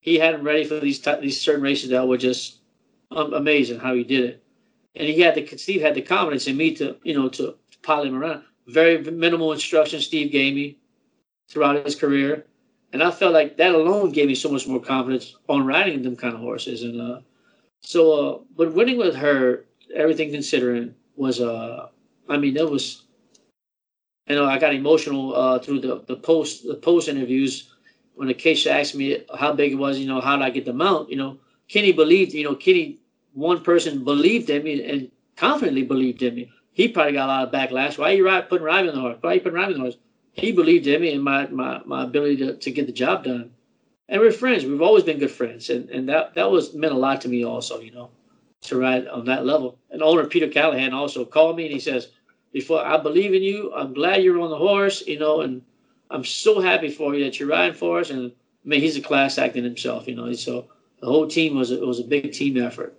He 0.00 0.18
had 0.18 0.34
him 0.34 0.44
ready 0.44 0.64
for 0.64 0.78
these 0.78 1.00
these 1.20 1.40
certain 1.40 1.62
races 1.62 1.90
that 1.90 2.06
were 2.06 2.18
just 2.18 2.58
um, 3.10 3.32
amazing 3.32 3.80
how 3.80 3.94
he 3.94 4.04
did 4.04 4.24
it 4.24 4.42
and 4.96 5.06
he 5.06 5.20
had 5.20 5.34
the 5.34 5.46
Steve 5.56 5.82
had 5.82 5.94
the 5.94 6.02
confidence 6.02 6.46
in 6.46 6.56
me 6.56 6.74
to 6.74 6.96
you 7.04 7.14
know 7.14 7.28
to, 7.28 7.54
to 7.70 7.78
pilot 7.82 8.08
him 8.08 8.16
around. 8.16 8.42
Very 8.66 8.98
minimal 8.98 9.52
instruction 9.52 10.00
Steve 10.00 10.32
gave 10.32 10.54
me 10.54 10.78
throughout 11.48 11.84
his 11.84 11.94
career, 11.94 12.46
and 12.92 13.02
I 13.02 13.10
felt 13.10 13.34
like 13.34 13.56
that 13.58 13.74
alone 13.74 14.10
gave 14.10 14.26
me 14.26 14.34
so 14.34 14.50
much 14.50 14.66
more 14.66 14.80
confidence 14.80 15.36
on 15.48 15.66
riding 15.66 16.02
them 16.02 16.16
kind 16.16 16.34
of 16.34 16.40
horses. 16.40 16.82
And 16.82 17.00
uh, 17.00 17.20
so, 17.86 18.12
uh, 18.12 18.38
but 18.56 18.74
winning 18.74 18.98
with 18.98 19.14
her, 19.14 19.64
everything 19.94 20.32
considering, 20.32 20.96
was 21.14 21.40
uh, 21.40 21.88
I 22.28 22.36
mean, 22.36 22.54
that 22.54 22.68
was. 22.68 23.04
You 24.28 24.34
know, 24.34 24.46
I 24.46 24.58
got 24.58 24.74
emotional 24.74 25.36
uh, 25.36 25.60
through 25.60 25.80
the, 25.82 26.02
the 26.08 26.16
post 26.16 26.66
the 26.66 26.74
post 26.74 27.06
interviews 27.06 27.70
when 28.16 28.28
Acacia 28.28 28.72
asked 28.72 28.96
me 28.96 29.24
how 29.38 29.52
big 29.52 29.70
it 29.70 29.76
was. 29.76 30.00
You 30.00 30.08
know, 30.08 30.20
how 30.20 30.36
did 30.36 30.44
I 30.44 30.50
get 30.50 30.64
the 30.64 30.72
mount? 30.72 31.10
You 31.10 31.16
know, 31.16 31.38
Kenny 31.68 31.92
believed. 31.92 32.32
You 32.32 32.42
know, 32.42 32.56
Kenny 32.56 32.98
one 33.34 33.62
person 33.62 34.02
believed 34.02 34.50
in 34.50 34.64
me 34.64 34.82
and 34.84 35.12
confidently 35.36 35.84
believed 35.84 36.22
in 36.22 36.34
me. 36.34 36.50
He 36.72 36.88
probably 36.88 37.12
got 37.12 37.26
a 37.26 37.28
lot 37.28 37.46
of 37.46 37.52
backlash. 37.52 37.98
Why 37.98 38.10
are 38.10 38.14
you 38.16 38.42
putting 38.48 38.66
Ryman 38.66 38.88
in 38.88 38.94
the 38.96 39.00
horse? 39.00 39.18
Why 39.20 39.30
are 39.30 39.34
you 39.34 39.40
putting 39.42 39.58
Ryman 39.58 39.74
in 39.74 39.78
the 39.78 39.84
horse? 39.84 39.96
He 40.32 40.50
believed 40.50 40.88
in 40.88 41.02
me 41.02 41.14
and 41.14 41.22
my, 41.22 41.46
my, 41.46 41.82
my 41.84 42.02
ability 42.02 42.38
to, 42.38 42.56
to 42.56 42.70
get 42.72 42.86
the 42.86 42.92
job 42.92 43.22
done. 43.22 43.52
And 44.08 44.20
we're 44.20 44.32
friends. 44.32 44.64
We've 44.64 44.82
always 44.82 45.04
been 45.04 45.18
good 45.18 45.30
friends. 45.30 45.70
And, 45.70 45.90
and 45.90 46.08
that, 46.08 46.34
that 46.34 46.50
was 46.50 46.74
meant 46.74 46.94
a 46.94 46.98
lot 46.98 47.20
to 47.22 47.28
me 47.28 47.44
also, 47.44 47.80
you 47.80 47.90
know, 47.90 48.10
to 48.62 48.78
ride 48.78 49.08
on 49.08 49.24
that 49.26 49.44
level. 49.44 49.78
And 49.90 50.02
owner 50.02 50.26
Peter 50.26 50.48
Callahan 50.48 50.92
also 50.92 51.24
called 51.24 51.56
me 51.56 51.64
and 51.64 51.72
he 51.72 51.80
says, 51.80 52.08
before 52.52 52.84
I 52.84 52.96
believe 52.96 53.34
in 53.34 53.42
you, 53.42 53.72
I'm 53.74 53.92
glad 53.92 54.22
you're 54.22 54.40
on 54.40 54.50
the 54.50 54.56
horse, 54.56 55.06
you 55.06 55.18
know, 55.18 55.40
and 55.40 55.60
I'm 56.10 56.24
so 56.24 56.60
happy 56.60 56.88
for 56.88 57.14
you 57.14 57.24
that 57.24 57.38
you're 57.38 57.48
riding 57.48 57.74
for 57.74 58.00
us. 58.00 58.10
And 58.10 58.30
I 58.30 58.68
mean, 58.68 58.80
he's 58.80 58.96
a 58.96 59.02
class 59.02 59.38
act 59.38 59.56
in 59.56 59.64
himself, 59.64 60.06
you 60.06 60.14
know. 60.14 60.32
So 60.32 60.66
the 61.00 61.06
whole 61.06 61.26
team 61.26 61.56
was 61.56 61.70
it 61.70 61.80
was 61.80 62.00
a 62.00 62.04
big 62.04 62.32
team 62.32 62.56
effort. 62.56 62.96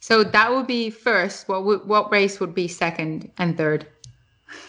So 0.00 0.24
that 0.24 0.50
would 0.50 0.66
be 0.66 0.90
first. 0.90 1.48
What 1.48 1.64
would, 1.64 1.86
what 1.86 2.10
race 2.10 2.40
would 2.40 2.54
be 2.54 2.66
second 2.66 3.30
and 3.38 3.56
third? 3.56 3.86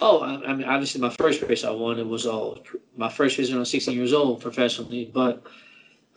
Oh, 0.02 0.20
I, 0.20 0.50
I, 0.50 0.54
mean, 0.54 0.68
obviously, 0.68 1.02
my 1.02 1.10
first 1.10 1.42
race 1.42 1.64
I 1.64 1.72
won 1.72 2.00
it 2.00 2.08
was 2.08 2.26
all 2.26 2.60
my 2.96 3.10
first 3.10 3.38
race 3.38 3.50
when 3.50 3.58
I 3.58 3.60
was 3.60 3.72
16 3.72 3.96
years 3.96 4.14
old 4.14 4.42
professionally. 4.42 5.10
But 5.12 5.44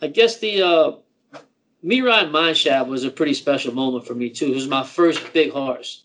I 0.01 0.07
guess 0.07 0.39
the 0.39 0.61
uh, 0.61 0.91
me 1.81 2.01
riding 2.01 2.31
Mineshaft 2.31 2.87
was 2.87 3.03
a 3.03 3.11
pretty 3.11 3.33
special 3.33 3.73
moment 3.73 4.07
for 4.07 4.15
me 4.15 4.29
too. 4.29 4.47
It 4.47 4.55
was 4.55 4.67
my 4.67 4.83
first 4.83 5.33
big 5.33 5.51
horse. 5.51 6.03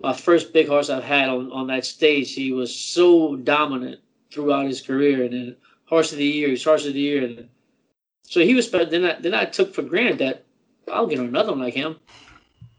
My 0.00 0.12
first 0.12 0.52
big 0.52 0.68
horse 0.68 0.90
I've 0.90 1.02
had 1.02 1.28
on, 1.28 1.50
on 1.50 1.66
that 1.68 1.84
stage. 1.84 2.34
He 2.34 2.52
was 2.52 2.74
so 2.74 3.36
dominant 3.36 4.00
throughout 4.30 4.66
his 4.66 4.80
career, 4.80 5.24
and 5.24 5.32
then 5.32 5.56
horse 5.86 6.12
of 6.12 6.18
the 6.18 6.24
year, 6.24 6.48
he's 6.48 6.62
horse 6.62 6.86
of 6.86 6.92
the 6.92 7.00
year, 7.00 7.24
and 7.24 7.48
so 8.22 8.40
he 8.40 8.54
was. 8.54 8.70
Then 8.70 9.04
I 9.04 9.18
then 9.18 9.34
I 9.34 9.46
took 9.46 9.74
for 9.74 9.82
granted 9.82 10.18
that 10.18 10.44
I'll 10.92 11.06
get 11.06 11.18
another 11.18 11.52
one 11.52 11.60
like 11.60 11.74
him. 11.74 11.96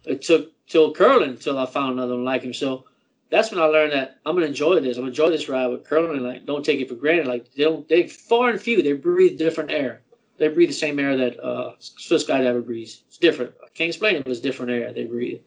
It 0.06 0.22
took 0.22 0.52
till 0.68 0.94
Curlin 0.94 1.32
until 1.32 1.58
I 1.58 1.66
found 1.66 1.94
another 1.94 2.14
one 2.14 2.26
like 2.26 2.44
him. 2.44 2.54
So 2.54 2.86
that's 3.32 3.52
when 3.52 3.60
I 3.60 3.66
learned 3.66 3.94
that 3.94 4.20
I'm 4.26 4.36
gonna 4.36 4.48
enjoy 4.48 4.80
this. 4.80 4.98
I'm 4.98 5.02
gonna 5.02 5.10
enjoy 5.10 5.30
this 5.30 5.50
ride 5.50 5.68
with 5.68 5.84
Curlin. 5.84 6.24
Like 6.24 6.46
don't 6.46 6.66
take 6.66 6.80
it 6.80 6.90
for 6.90 6.96
granted. 6.96 7.28
Like 7.28 7.52
they 7.54 7.64
don't. 7.64 7.88
They 7.88 8.08
far 8.08 8.50
and 8.50 8.62
few. 8.62 8.82
They 8.82 8.94
breathe 8.94 9.38
different 9.38 9.72
air. 9.72 10.02
They 10.38 10.48
breathe 10.48 10.70
the 10.70 10.74
same 10.74 11.00
air 11.00 11.18
that 11.18 11.40
uh, 11.40 11.74
Swiss 11.80 12.26
Skydiver 12.26 12.66
breathes. 12.66 13.04
It's 13.08 13.18
different. 13.18 13.54
I 13.64 13.68
can't 13.74 13.90
explain 13.90 14.16
it, 14.16 14.24
but 14.24 14.32
it's 14.32 14.40
different 14.40 14.72
air 14.72 14.92
they 14.94 15.06
breathe. 15.06 15.42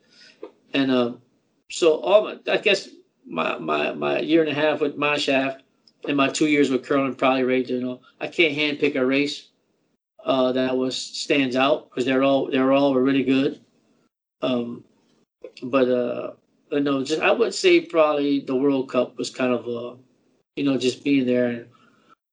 And 0.74 0.91
um, 0.91 1.22
so 1.70 1.97
all 2.01 2.24
my, 2.24 2.39
I 2.51 2.59
guess 2.59 2.89
my, 3.26 3.59
my 3.59 3.93
my 3.93 4.20
year 4.20 4.43
and 4.43 4.51
a 4.51 4.55
half 4.55 4.80
with 4.80 4.97
Mineshaft 4.97 5.61
and 6.07 6.16
my 6.16 6.28
two 6.28 6.47
years 6.47 6.70
with 6.70 6.85
Curlin 6.85 7.14
probably 7.14 7.45
right 7.45 7.68
you 7.68 7.80
know 7.80 8.01
I 8.20 8.26
can't 8.26 8.57
handpick 8.57 8.97
a 8.97 9.05
race 9.05 9.49
uh, 10.24 10.53
that 10.53 10.76
was 10.76 10.97
stands 10.97 11.57
out 11.57 11.91
because 11.91 12.05
they're 12.05 12.22
all 12.22 12.51
they're 12.51 12.72
all 12.72 12.95
really 12.95 13.24
good. 13.24 13.61
Um, 14.41 14.85
but 15.62 15.89
uh, 15.89 16.33
no, 16.79 17.05
just 17.05 17.20
I 17.20 17.31
would 17.31 17.55
say 17.55 17.81
probably 17.81 18.41
the 18.41 18.57
World 18.57 18.91
Cup 18.91 19.18
was 19.18 19.31
kind 19.31 19.53
of 19.53 19.66
a, 19.66 19.97
you 20.57 20.64
know, 20.64 20.79
just 20.79 21.05
being 21.05 21.27
there 21.27 21.47
and 21.49 21.66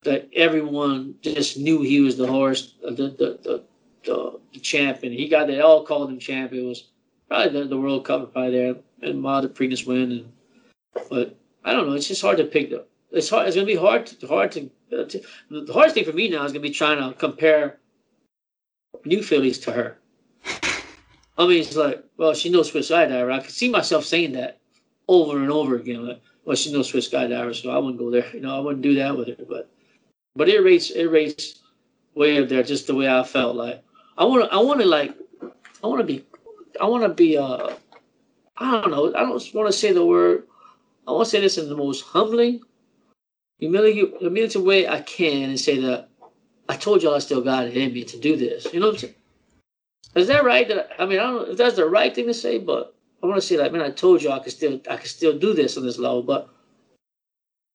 that 0.04 0.30
everyone 0.34 1.16
just 1.22 1.58
knew 1.58 1.82
he 1.82 2.00
was 2.00 2.18
the 2.18 2.28
horse, 2.28 2.76
uh, 2.86 2.92
the 2.92 3.10
the 3.10 3.40
the, 3.44 3.64
the, 4.06 4.40
the 4.54 4.60
champion. 4.60 5.14
He 5.14 5.28
got 5.28 5.48
they 5.48 5.60
all 5.60 5.86
called 5.86 6.10
him 6.10 6.20
champion. 6.20 6.66
It 6.66 6.70
was 6.70 6.90
probably 7.28 7.60
the, 7.60 7.68
the 7.68 7.78
World 7.80 8.06
Cup 8.06 8.32
probably 8.32 8.52
there 8.52 8.76
and 9.02 9.22
Ma 9.22 9.42
the 9.42 9.84
win. 9.86 10.12
And 10.12 10.32
but 11.10 11.38
I 11.64 11.74
don't 11.74 11.88
know. 11.88 11.94
It's 11.94 12.08
just 12.08 12.22
hard 12.22 12.38
to 12.38 12.46
pick. 12.46 12.70
The, 12.70 12.86
it's 13.12 13.30
hard. 13.30 13.48
It's 13.48 13.56
gonna 13.56 13.68
be 13.68 13.76
hard. 13.76 14.06
To, 14.06 14.28
hard 14.28 14.52
to, 14.54 14.70
uh, 14.98 15.06
to. 15.06 15.22
The 15.50 15.74
hardest 15.74 15.96
thing 15.96 16.06
for 16.06 16.14
me 16.14 16.30
now 16.30 16.46
is 16.46 16.52
gonna 16.52 16.62
be 16.62 16.70
trying 16.72 16.98
to 16.98 17.18
compare 17.18 17.80
new 19.06 19.22
fillies 19.22 19.60
to 19.60 19.72
her. 19.72 19.98
I 21.40 21.48
mean, 21.48 21.62
it's 21.62 21.78
like, 21.78 22.04
well, 22.18 22.34
she 22.34 22.50
knows 22.50 22.70
Swiss 22.70 22.92
Skydiver. 22.92 23.32
I 23.32 23.40
could 23.40 23.52
see 23.52 23.70
myself 23.70 24.04
saying 24.04 24.34
that 24.34 24.60
over 25.08 25.38
and 25.38 25.50
over 25.50 25.78
again. 25.78 26.06
Like, 26.06 26.22
well, 26.44 26.58
she 26.58 26.74
knows 26.74 26.90
Swiss 26.90 27.08
Skydiver, 27.08 27.56
so 27.56 27.70
I 27.72 27.78
wouldn't 27.78 27.98
go 27.98 28.12
there. 28.12 28.26
You 28.34 28.42
know, 28.42 28.58
I 28.58 28.60
wouldn't 28.60 28.82
do 28.82 28.94
that 28.96 29.16
with 29.18 29.30
her. 29.30 29.46
But, 29.48 29.70
but 30.36 30.50
it 30.50 30.60
rates, 30.60 30.90
it 30.92 31.06
rates 31.06 31.62
way 32.14 32.44
up 32.44 32.50
there, 32.50 32.62
just 32.62 32.88
the 32.88 32.96
way 32.96 33.10
I 33.10 33.24
felt. 33.24 33.56
Like, 33.56 33.82
I 34.18 34.26
want 34.26 34.44
to, 34.44 34.54
I 34.54 34.60
want 34.60 34.82
to 34.82 34.86
like, 34.86 35.16
I 35.82 35.88
want 35.88 36.02
to 36.02 36.06
be, 36.06 36.26
I 36.82 36.86
want 36.86 37.04
to 37.04 37.10
be, 37.10 37.38
uh, 37.38 37.74
I 38.58 38.82
don't 38.82 38.92
know, 38.92 39.16
I 39.16 39.22
don't 39.22 39.54
want 39.54 39.68
to 39.70 39.74
say 39.74 39.94
the 39.94 40.06
word. 40.06 40.44
I 41.08 41.12
want 41.12 41.24
to 41.24 41.32
say 41.32 41.40
this 41.40 41.58
in 41.58 41.70
the 41.70 41.78
most 41.78 42.02
humbling, 42.02 42.62
humiliating 43.60 44.66
way 44.66 44.90
I 44.90 45.02
can, 45.02 45.50
and 45.50 45.60
say 45.60 45.80
that 45.80 46.10
I 46.68 46.76
told 46.76 47.02
y'all 47.02 47.16
I 47.16 47.20
still 47.20 47.42
got 47.42 47.66
it 47.66 47.78
in 47.78 47.94
me 47.94 48.04
to 48.04 48.20
do 48.20 48.36
this. 48.36 48.72
You 48.74 48.82
know 48.82 48.88
what 48.88 48.96
I'm 48.96 49.00
saying? 49.00 49.16
Is 50.16 50.28
that 50.28 50.44
right? 50.44 50.68
That 50.68 50.90
I 51.00 51.06
mean, 51.06 51.20
I 51.20 51.24
don't 51.24 51.36
know 51.36 51.52
if 51.52 51.58
that's 51.58 51.76
the 51.76 51.86
right 51.86 52.14
thing 52.14 52.28
to 52.28 52.34
say, 52.34 52.58
but 52.58 52.96
I 53.22 53.28
want 53.28 53.42
to 53.42 53.46
say 53.46 53.58
like, 53.58 53.72
man, 53.72 53.82
I 53.82 53.92
told 53.92 54.24
you 54.24 54.32
I 54.32 54.40
could 54.40 54.52
still 54.52 54.80
I 54.90 54.98
could 54.98 55.10
still 55.10 55.38
do 55.38 55.54
this 55.54 55.78
on 55.78 55.86
this 55.86 55.98
level, 55.98 56.24
but 56.24 56.50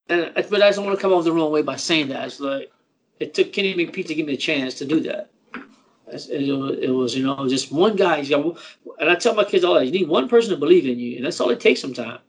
and 0.08 0.32
but 0.34 0.62
I 0.62 0.68
just 0.68 0.76
don't 0.76 0.86
want 0.86 0.98
to 0.98 1.02
come 1.02 1.12
off 1.12 1.24
the 1.24 1.32
wrong 1.32 1.52
way 1.52 1.62
by 1.62 1.76
saying 1.76 2.08
that. 2.08 2.26
It's 2.26 2.40
like 2.40 2.70
it 3.20 3.34
took 3.34 3.52
Kenny 3.52 3.74
McPeek 3.74 4.06
to 4.06 4.14
give 4.14 4.26
me 4.26 4.34
a 4.34 4.38
chance 4.38 4.74
to 4.74 4.84
do 4.84 5.00
that. 5.00 5.30
It 6.06 6.52
was, 6.52 6.78
it 6.78 6.90
was, 6.90 7.16
you 7.16 7.24
know, 7.24 7.48
just 7.48 7.72
one 7.72 7.96
guy. 7.96 8.18
And 8.18 9.10
I 9.10 9.14
tell 9.14 9.34
my 9.34 9.44
kids 9.44 9.64
all 9.64 9.74
that 9.74 9.86
you 9.86 9.92
need 9.92 10.08
one 10.08 10.28
person 10.28 10.50
to 10.50 10.56
believe 10.56 10.86
in 10.86 10.98
you, 10.98 11.16
and 11.16 11.24
that's 11.24 11.40
all 11.40 11.50
it 11.50 11.60
takes 11.60 11.80
sometimes. 11.80 12.20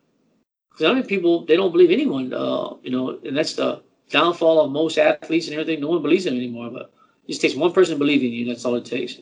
Because 0.72 0.92
I 0.92 0.94
mean, 0.94 1.04
people 1.04 1.46
they 1.46 1.56
don't 1.56 1.72
believe 1.72 1.92
anyone, 1.92 2.34
uh, 2.34 2.74
you 2.84 2.92
know, 2.92 3.20
and 3.24 3.36
that's 3.36 3.54
the 3.54 3.82
downfall 4.10 4.62
of 4.62 4.72
most 4.72 4.98
athletes 4.98 5.48
and 5.48 5.60
everything. 5.60 5.82
No 5.82 5.90
one 5.90 6.02
believes 6.02 6.26
in 6.26 6.34
them 6.34 6.44
anymore, 6.44 6.70
but 6.70 6.94
it 7.26 7.32
just 7.32 7.42
takes 7.42 7.56
one 7.56 7.74
person 7.74 7.96
to 7.96 8.00
believe 8.00 8.24
in 8.24 8.32
you, 8.32 8.42
and 8.44 8.52
that's 8.52 8.66
all 8.66 8.76
it 8.76 8.86
takes. 8.86 9.20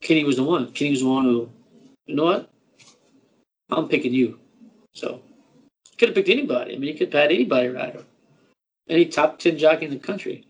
Kenny 0.00 0.24
was 0.24 0.36
the 0.36 0.44
one. 0.44 0.72
Kenny 0.72 0.90
was 0.90 1.00
the 1.00 1.08
one 1.08 1.24
who, 1.24 1.50
you 2.06 2.14
know 2.14 2.24
what? 2.24 2.50
I'm 3.70 3.88
picking 3.88 4.12
you. 4.12 4.38
So 4.94 5.22
could 5.98 6.08
have 6.08 6.14
picked 6.14 6.28
anybody. 6.28 6.74
I 6.74 6.78
mean, 6.78 6.92
you 6.92 6.98
could 6.98 7.12
have 7.12 7.22
had 7.22 7.32
anybody 7.32 7.68
rider, 7.68 8.04
any 8.88 9.06
top 9.06 9.38
ten 9.38 9.58
jockey 9.58 9.86
in 9.86 9.92
the 9.92 9.98
country. 9.98 10.46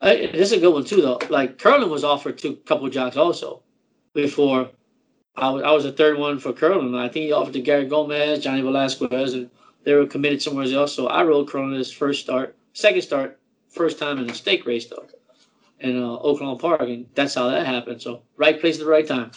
I, 0.00 0.16
this 0.32 0.52
is 0.52 0.52
a 0.52 0.60
good 0.60 0.74
one 0.74 0.84
too, 0.84 1.00
though. 1.00 1.18
Like 1.30 1.58
Curlin 1.58 1.90
was 1.90 2.04
offered 2.04 2.38
to 2.38 2.50
a 2.50 2.56
couple 2.56 2.88
jocks 2.90 3.16
also 3.16 3.62
before. 4.14 4.70
I 5.36 5.50
was, 5.50 5.62
I 5.62 5.70
was 5.72 5.84
the 5.84 5.92
third 5.92 6.18
one 6.18 6.38
for 6.38 6.52
Curlin. 6.52 6.94
I 6.94 7.08
think 7.08 7.26
he 7.26 7.32
offered 7.32 7.54
to 7.54 7.60
Garrett 7.60 7.90
Gomez, 7.90 8.42
Johnny 8.42 8.62
Velazquez, 8.62 9.34
and 9.34 9.50
they 9.84 9.94
were 9.94 10.06
committed 10.06 10.42
somewhere 10.42 10.66
else. 10.66 10.94
So 10.94 11.08
I 11.08 11.22
rode 11.24 11.48
Curlin 11.48 11.72
his 11.72 11.92
first 11.92 12.22
start, 12.22 12.56
second 12.72 13.02
start, 13.02 13.38
first 13.68 13.98
time 13.98 14.18
in 14.18 14.30
a 14.30 14.34
stake 14.34 14.66
race 14.66 14.86
though 14.86 15.06
in 15.80 16.02
uh, 16.02 16.18
Oaklawn 16.18 16.58
Park, 16.58 16.82
and 16.82 17.06
that's 17.14 17.34
how 17.34 17.48
that 17.48 17.66
happened. 17.66 18.02
So 18.02 18.22
right 18.36 18.60
place 18.60 18.76
at 18.76 18.84
the 18.84 18.90
right 18.90 19.06
time. 19.06 19.30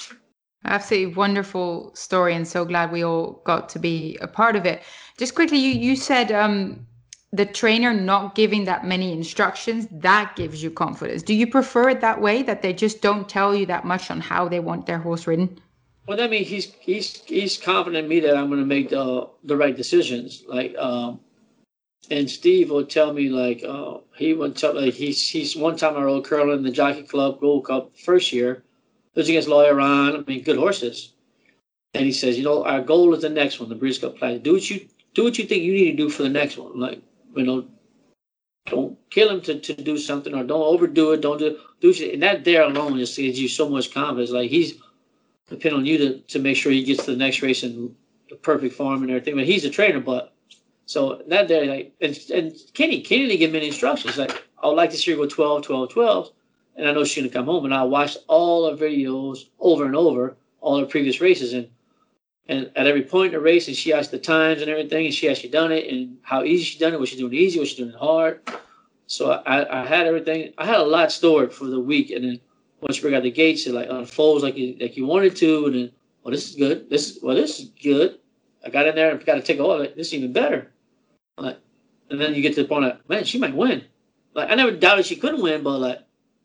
Absolutely 0.66 1.16
wonderful 1.16 1.92
story, 1.96 2.36
and 2.36 2.48
so 2.48 2.66
glad 2.66 2.92
we 2.92 3.04
all 3.04 3.42
got 3.46 3.70
to 3.70 3.80
be 3.80 4.18
a 4.22 4.28
part 4.28 4.56
of 4.56 4.66
it. 4.66 4.82
Just 5.18 5.36
quickly, 5.36 5.58
you 5.58 5.72
you 5.72 5.96
said 5.96 6.32
um, 6.32 6.86
the 7.32 7.46
trainer 7.46 7.94
not 7.94 8.36
giving 8.36 8.66
that 8.66 8.86
many 8.86 9.14
instructions 9.14 9.88
that 9.92 10.36
gives 10.36 10.62
you 10.64 10.72
confidence. 10.72 11.24
Do 11.24 11.34
you 11.34 11.48
prefer 11.48 11.90
it 11.90 12.02
that 12.02 12.20
way, 12.20 12.44
that 12.44 12.62
they 12.62 12.74
just 12.74 13.02
don't 13.02 13.30
tell 13.30 13.56
you 13.56 13.66
that 13.68 13.86
much 13.86 14.10
on 14.12 14.20
how 14.20 14.50
they 14.50 14.60
want 14.60 14.86
their 14.86 15.00
horse 15.00 15.28
ridden? 15.28 15.60
Well, 16.08 16.18
that 16.18 16.32
means 16.32 16.48
he's 16.48 16.74
he's 16.80 17.22
he's 17.26 17.58
confident 17.58 18.04
in 18.04 18.10
me 18.10 18.20
that 18.22 18.36
I'm 18.36 18.48
going 18.48 18.60
to 18.60 18.66
make 18.66 18.90
the 18.90 19.30
the 19.44 19.56
right 19.56 19.76
decisions. 19.76 20.44
Like 20.48 20.76
um, 20.78 21.20
and 22.10 22.30
Steve 22.30 22.72
would 22.72 22.90
tell 22.90 23.14
me 23.14 23.30
like 23.30 23.64
uh, 23.64 23.98
he 24.16 24.34
would 24.34 24.56
tell 24.56 24.74
like 24.74 24.94
he's 24.94 25.30
he's 25.30 25.56
one 25.56 25.78
time 25.78 25.96
I 25.96 26.04
rode 26.04 26.26
Curlin 26.26 26.64
the 26.64 26.72
Jockey 26.72 27.04
Club 27.04 27.40
Gold 27.40 27.66
Cup 27.66 27.96
first 27.98 28.34
year. 28.34 28.64
It 29.14 29.20
was 29.20 29.30
against 29.30 29.48
Lawyer 29.48 29.76
Ron. 29.76 30.16
I 30.16 30.20
mean, 30.20 30.44
good 30.44 30.58
horses. 30.58 31.14
And 31.94 32.06
he 32.06 32.12
says, 32.12 32.38
you 32.38 32.44
know, 32.44 32.64
our 32.64 32.82
goal 32.82 33.14
is 33.14 33.22
the 33.22 33.30
next 33.30 33.60
one, 33.60 33.70
the 33.70 33.76
Breeders' 33.76 34.00
Cup 34.00 34.18
Classic. 34.18 34.44
Do 34.44 34.54
what 34.54 34.70
you 34.70 34.88
do 35.14 35.24
what 35.24 35.38
you 35.38 35.46
think 35.46 35.64
you 35.64 35.74
need 35.74 35.92
to 35.92 35.98
do 35.98 36.10
for 36.10 36.24
the 36.24 36.30
next 36.30 36.58
one. 36.58 36.80
Like 36.80 37.02
you 37.36 37.44
know, 37.44 37.68
don't 38.68 38.98
kill 39.10 39.30
him 39.30 39.42
to, 39.42 39.60
to 39.60 39.74
do 39.74 39.98
something 39.98 40.34
or 40.34 40.44
don't 40.44 40.62
overdo 40.62 41.12
it. 41.12 41.22
Don't 41.22 41.38
do 41.38 41.60
do 41.82 41.94
shit. 41.94 42.14
And 42.14 42.24
that 42.24 42.44
there 42.44 42.64
alone 42.64 42.98
just 42.98 43.18
gives 43.18 43.40
you 43.40 43.48
so 43.48 43.70
much 43.70 43.94
confidence. 43.94 44.32
Like 44.32 44.50
he's 44.50 44.76
depending 45.48 45.80
on 45.80 45.86
you 45.86 45.98
to, 45.98 46.20
to 46.20 46.40
make 46.40 46.58
sure 46.58 46.72
he 46.72 46.84
gets 46.84 47.06
to 47.06 47.12
the 47.12 47.18
next 47.18 47.42
race 47.42 47.64
in 47.64 47.96
the 48.30 48.36
perfect 48.36 48.76
form 48.76 49.02
and 49.02 49.12
everything. 49.12 49.36
But 49.36 49.46
he's 49.46 49.66
a 49.66 49.70
trainer, 49.70 50.00
but 50.00 50.34
so 50.90 51.22
that 51.28 51.48
day, 51.48 51.68
like, 51.68 51.94
and, 52.02 52.18
and 52.34 52.52
Kenny, 52.74 53.02
Kenny 53.02 53.28
didn't 53.28 53.40
give 53.40 53.52
me 53.52 53.60
any 53.60 53.68
instructions. 53.68 54.18
Like, 54.18 54.44
I 54.58 54.66
would 54.66 54.74
like 54.74 54.90
to 54.90 54.98
see 54.98 55.12
her 55.12 55.18
go 55.18 55.28
12, 55.28 55.62
12, 55.62 55.90
12. 55.92 56.32
And 56.78 56.90
I 56.90 56.94
know 56.94 57.04
she's 57.04 57.22
going 57.22 57.30
to 57.30 57.38
come 57.38 57.46
home. 57.46 57.66
And 57.66 57.76
I 57.76 57.84
watched 57.84 58.18
all 58.28 58.76
the 58.76 58.76
videos 58.76 59.50
over 59.60 59.86
and 59.86 59.96
over, 59.96 60.36
all 60.62 60.80
her 60.80 60.88
previous 60.88 61.22
races. 61.22 61.54
And 61.54 61.70
and 62.48 62.72
at 62.76 62.88
every 62.88 63.04
point 63.04 63.28
in 63.28 63.40
the 63.40 63.40
race, 63.40 63.68
and 63.68 63.78
she 63.78 63.94
asked 63.94 64.10
the 64.10 64.18
times 64.18 64.64
and 64.64 64.72
everything, 64.72 65.06
and 65.06 65.14
she 65.14 65.30
actually 65.30 65.50
done 65.50 65.72
it, 65.72 65.94
and 65.94 66.18
how 66.24 66.44
easy 66.44 66.64
she 66.64 66.80
done 66.80 66.96
it, 66.96 67.00
was 67.00 67.10
she 67.10 67.18
doing 67.18 67.36
easy, 67.36 67.60
was 67.60 67.70
she 67.70 67.84
doing 67.84 67.94
hard. 67.94 68.42
So 69.06 69.30
I, 69.46 69.84
I 69.84 69.86
had 69.86 70.08
everything. 70.08 70.54
I 70.58 70.66
had 70.66 70.80
a 70.80 70.84
lot 70.84 71.12
stored 71.12 71.54
for 71.54 71.66
the 71.66 71.80
week, 71.80 72.10
and 72.10 72.26
then 72.26 72.40
once 72.82 73.04
we 73.04 73.12
got 73.12 73.22
the 73.22 73.30
gates, 73.30 73.68
it 73.68 73.76
like 73.76 73.90
unfolds 73.92 74.42
like 74.42 74.58
you 74.58 74.76
like 74.82 74.98
you 74.98 75.06
wanted 75.06 75.36
to, 75.36 75.66
and 75.68 75.76
then 75.76 75.92
well, 76.24 76.32
this 76.32 76.50
is 76.50 76.56
good. 76.56 76.90
This 76.90 77.20
well, 77.22 77.36
this 77.36 77.60
is 77.60 77.70
good. 77.84 78.18
I 78.66 78.72
got 78.72 78.88
in 78.88 78.96
there 78.96 79.12
and 79.12 79.24
got 79.24 79.36
to 79.36 79.44
take 79.44 79.60
all 79.60 79.72
of 79.72 79.82
it. 79.82 79.96
This 79.96 80.08
is 80.08 80.16
even 80.16 80.34
better. 80.34 80.72
Like, 81.40 81.60
and 82.10 82.20
then 82.20 82.34
you 82.34 82.42
get 82.42 82.56
to 82.56 82.64
the 82.64 82.68
point 82.68 82.86
of, 82.86 83.00
man, 83.08 83.24
she 83.24 83.40
might 83.40 83.56
win. 83.56 83.86
Like, 84.34 84.52
I 84.52 84.56
never 84.56 84.72
doubted 84.72 85.06
she 85.06 85.16
couldn't 85.16 85.42
win, 85.42 85.64
but 85.64 85.80
like, 85.80 86.00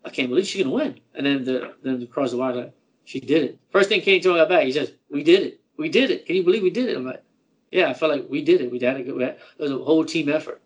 I 0.05 0.11
can't 0.11 0.28
believe 0.28 0.47
she's 0.47 0.62
gonna 0.62 0.74
win. 0.74 1.01
And 1.14 1.26
then 1.26 1.45
the 1.45 1.74
then 1.82 2.03
across 2.03 2.30
the 2.30 2.36
wire, 2.36 2.55
like, 2.55 2.74
she 3.05 3.20
did 3.20 3.42
it. 3.42 3.59
First 3.70 3.88
thing 3.88 4.01
Kenny 4.01 4.20
told 4.20 4.38
me 4.38 4.45
back, 4.47 4.64
he 4.64 4.72
says, 4.72 4.92
"We 5.11 5.22
did 5.22 5.42
it. 5.42 5.61
We 5.76 5.88
did 5.88 6.11
it. 6.11 6.26
Can 6.26 6.36
you 6.36 6.42
believe 6.42 6.62
we 6.62 6.70
did 6.70 6.88
it?" 6.88 6.97
I'm 6.97 7.05
like, 7.05 7.22
"Yeah, 7.70 7.90
I 7.90 7.95
felt 7.95 8.12
like 8.12 8.26
we 8.28 8.42
did 8.42 8.61
it. 8.61 8.70
We 8.70 8.78
had 8.78 8.97
a 8.97 9.03
good. 9.03 9.20
It 9.20 9.38
was 9.59 9.70
a 9.70 9.78
whole 9.78 10.05
team 10.05 10.28
effort." 10.28 10.61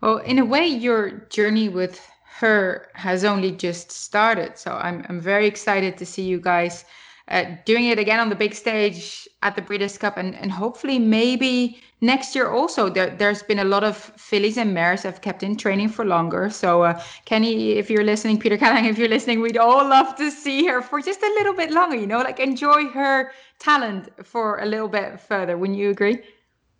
Well, 0.00 0.18
in 0.18 0.38
a 0.38 0.44
way, 0.44 0.66
your 0.66 1.26
journey 1.30 1.68
with 1.68 2.00
her 2.38 2.90
has 2.94 3.24
only 3.24 3.52
just 3.52 3.90
started. 3.90 4.58
So 4.58 4.72
I'm 4.72 5.04
I'm 5.08 5.20
very 5.20 5.46
excited 5.46 5.96
to 5.98 6.06
see 6.06 6.22
you 6.22 6.40
guys 6.40 6.84
uh, 7.28 7.44
doing 7.64 7.86
it 7.86 7.98
again 7.98 8.20
on 8.20 8.28
the 8.28 8.36
big 8.36 8.54
stage 8.54 9.28
at 9.42 9.56
the 9.56 9.62
Breeders' 9.62 9.98
Cup, 9.98 10.16
and, 10.16 10.34
and 10.36 10.50
hopefully 10.50 10.98
maybe 10.98 11.80
next 12.00 12.34
year 12.34 12.48
also. 12.48 12.88
There, 12.88 13.10
there's 13.10 13.42
been 13.42 13.58
a 13.58 13.64
lot 13.64 13.82
of 13.82 13.96
fillies 13.96 14.56
and 14.56 14.72
mares 14.72 15.02
have 15.02 15.20
kept 15.20 15.42
in 15.42 15.56
training 15.56 15.88
for 15.88 16.04
longer. 16.04 16.50
So 16.50 16.82
uh, 16.82 17.02
Kenny, 17.24 17.72
if 17.72 17.90
you're 17.90 18.04
listening, 18.04 18.38
Peter 18.38 18.56
Callahan, 18.56 18.84
if 18.84 18.98
you're 18.98 19.08
listening, 19.08 19.40
we'd 19.40 19.56
all 19.56 19.88
love 19.88 20.14
to 20.16 20.30
see 20.30 20.66
her 20.66 20.82
for 20.82 21.00
just 21.00 21.22
a 21.22 21.32
little 21.38 21.54
bit 21.54 21.70
longer. 21.70 21.96
You 21.96 22.06
know, 22.06 22.18
like 22.18 22.38
enjoy 22.38 22.88
her 22.88 23.32
talent 23.58 24.08
for 24.24 24.60
a 24.60 24.66
little 24.66 24.88
bit 24.88 25.18
further. 25.20 25.56
Wouldn't 25.56 25.78
you 25.78 25.90
agree? 25.90 26.20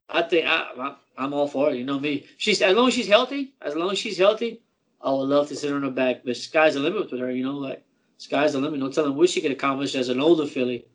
I 0.09 0.23
think 0.23 0.47
I, 0.47 0.95
I'm 1.19 1.33
all 1.35 1.49
for 1.49 1.71
it. 1.71 1.77
You 1.77 1.85
know 1.85 1.99
me. 1.99 2.27
She's 2.37 2.63
as 2.63 2.77
long 2.77 2.89
as 2.89 2.95
she's 2.95 3.09
healthy, 3.09 3.55
as 3.63 3.75
long 3.75 3.91
as 3.91 3.99
she's 3.99 4.19
healthy, 4.19 4.61
I 5.03 5.11
would 5.11 5.29
love 5.29 5.49
to 5.49 5.57
sit 5.57 5.73
on 5.73 5.83
her 5.83 5.91
back, 5.91 6.23
but 6.25 6.37
sky's 6.37 6.75
the 6.75 6.81
limit 6.81 7.11
with 7.11 7.21
her. 7.21 7.31
You 7.31 7.45
know, 7.45 7.57
like 7.57 7.85
sky's 8.19 8.53
the 8.53 8.61
limit. 8.61 8.81
No 8.81 8.91
telling 8.91 9.17
what 9.17 9.31
she 9.31 9.41
could 9.41 9.53
accomplish 9.53 9.95
as 9.95 10.09
an 10.09 10.21
older 10.21 10.47
filly. 10.47 10.87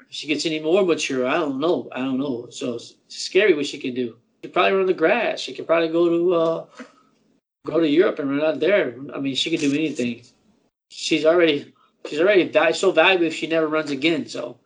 If 0.00 0.06
she 0.10 0.26
gets 0.26 0.46
any 0.46 0.60
more 0.60 0.84
mature, 0.84 1.26
I 1.26 1.34
don't 1.34 1.60
know. 1.60 1.88
I 1.92 1.98
don't 1.98 2.18
know. 2.18 2.48
So 2.50 2.74
it's 2.74 2.96
scary 3.08 3.54
what 3.54 3.66
she 3.66 3.78
can 3.78 3.94
do. 3.94 4.16
She 4.36 4.48
could 4.48 4.52
probably 4.52 4.72
run 4.72 4.86
the 4.86 4.94
grass. 4.94 5.40
She 5.40 5.54
could 5.54 5.66
probably 5.66 5.88
go 5.88 6.08
to 6.08 6.34
uh, 6.34 6.66
go 7.66 7.80
to 7.80 7.88
Europe 7.88 8.18
and 8.18 8.30
run 8.30 8.44
out 8.44 8.60
there. 8.60 8.96
I 9.14 9.20
mean, 9.20 9.34
she 9.34 9.50
could 9.50 9.60
do 9.60 9.72
anything. 9.72 10.22
She's 10.90 11.24
already 11.24 11.72
she's 12.06 12.20
already 12.20 12.50
so 12.72 12.90
valuable 12.90 13.26
if 13.26 13.34
she 13.34 13.46
never 13.46 13.68
runs 13.68 13.90
again. 13.90 14.26
So 14.26 14.58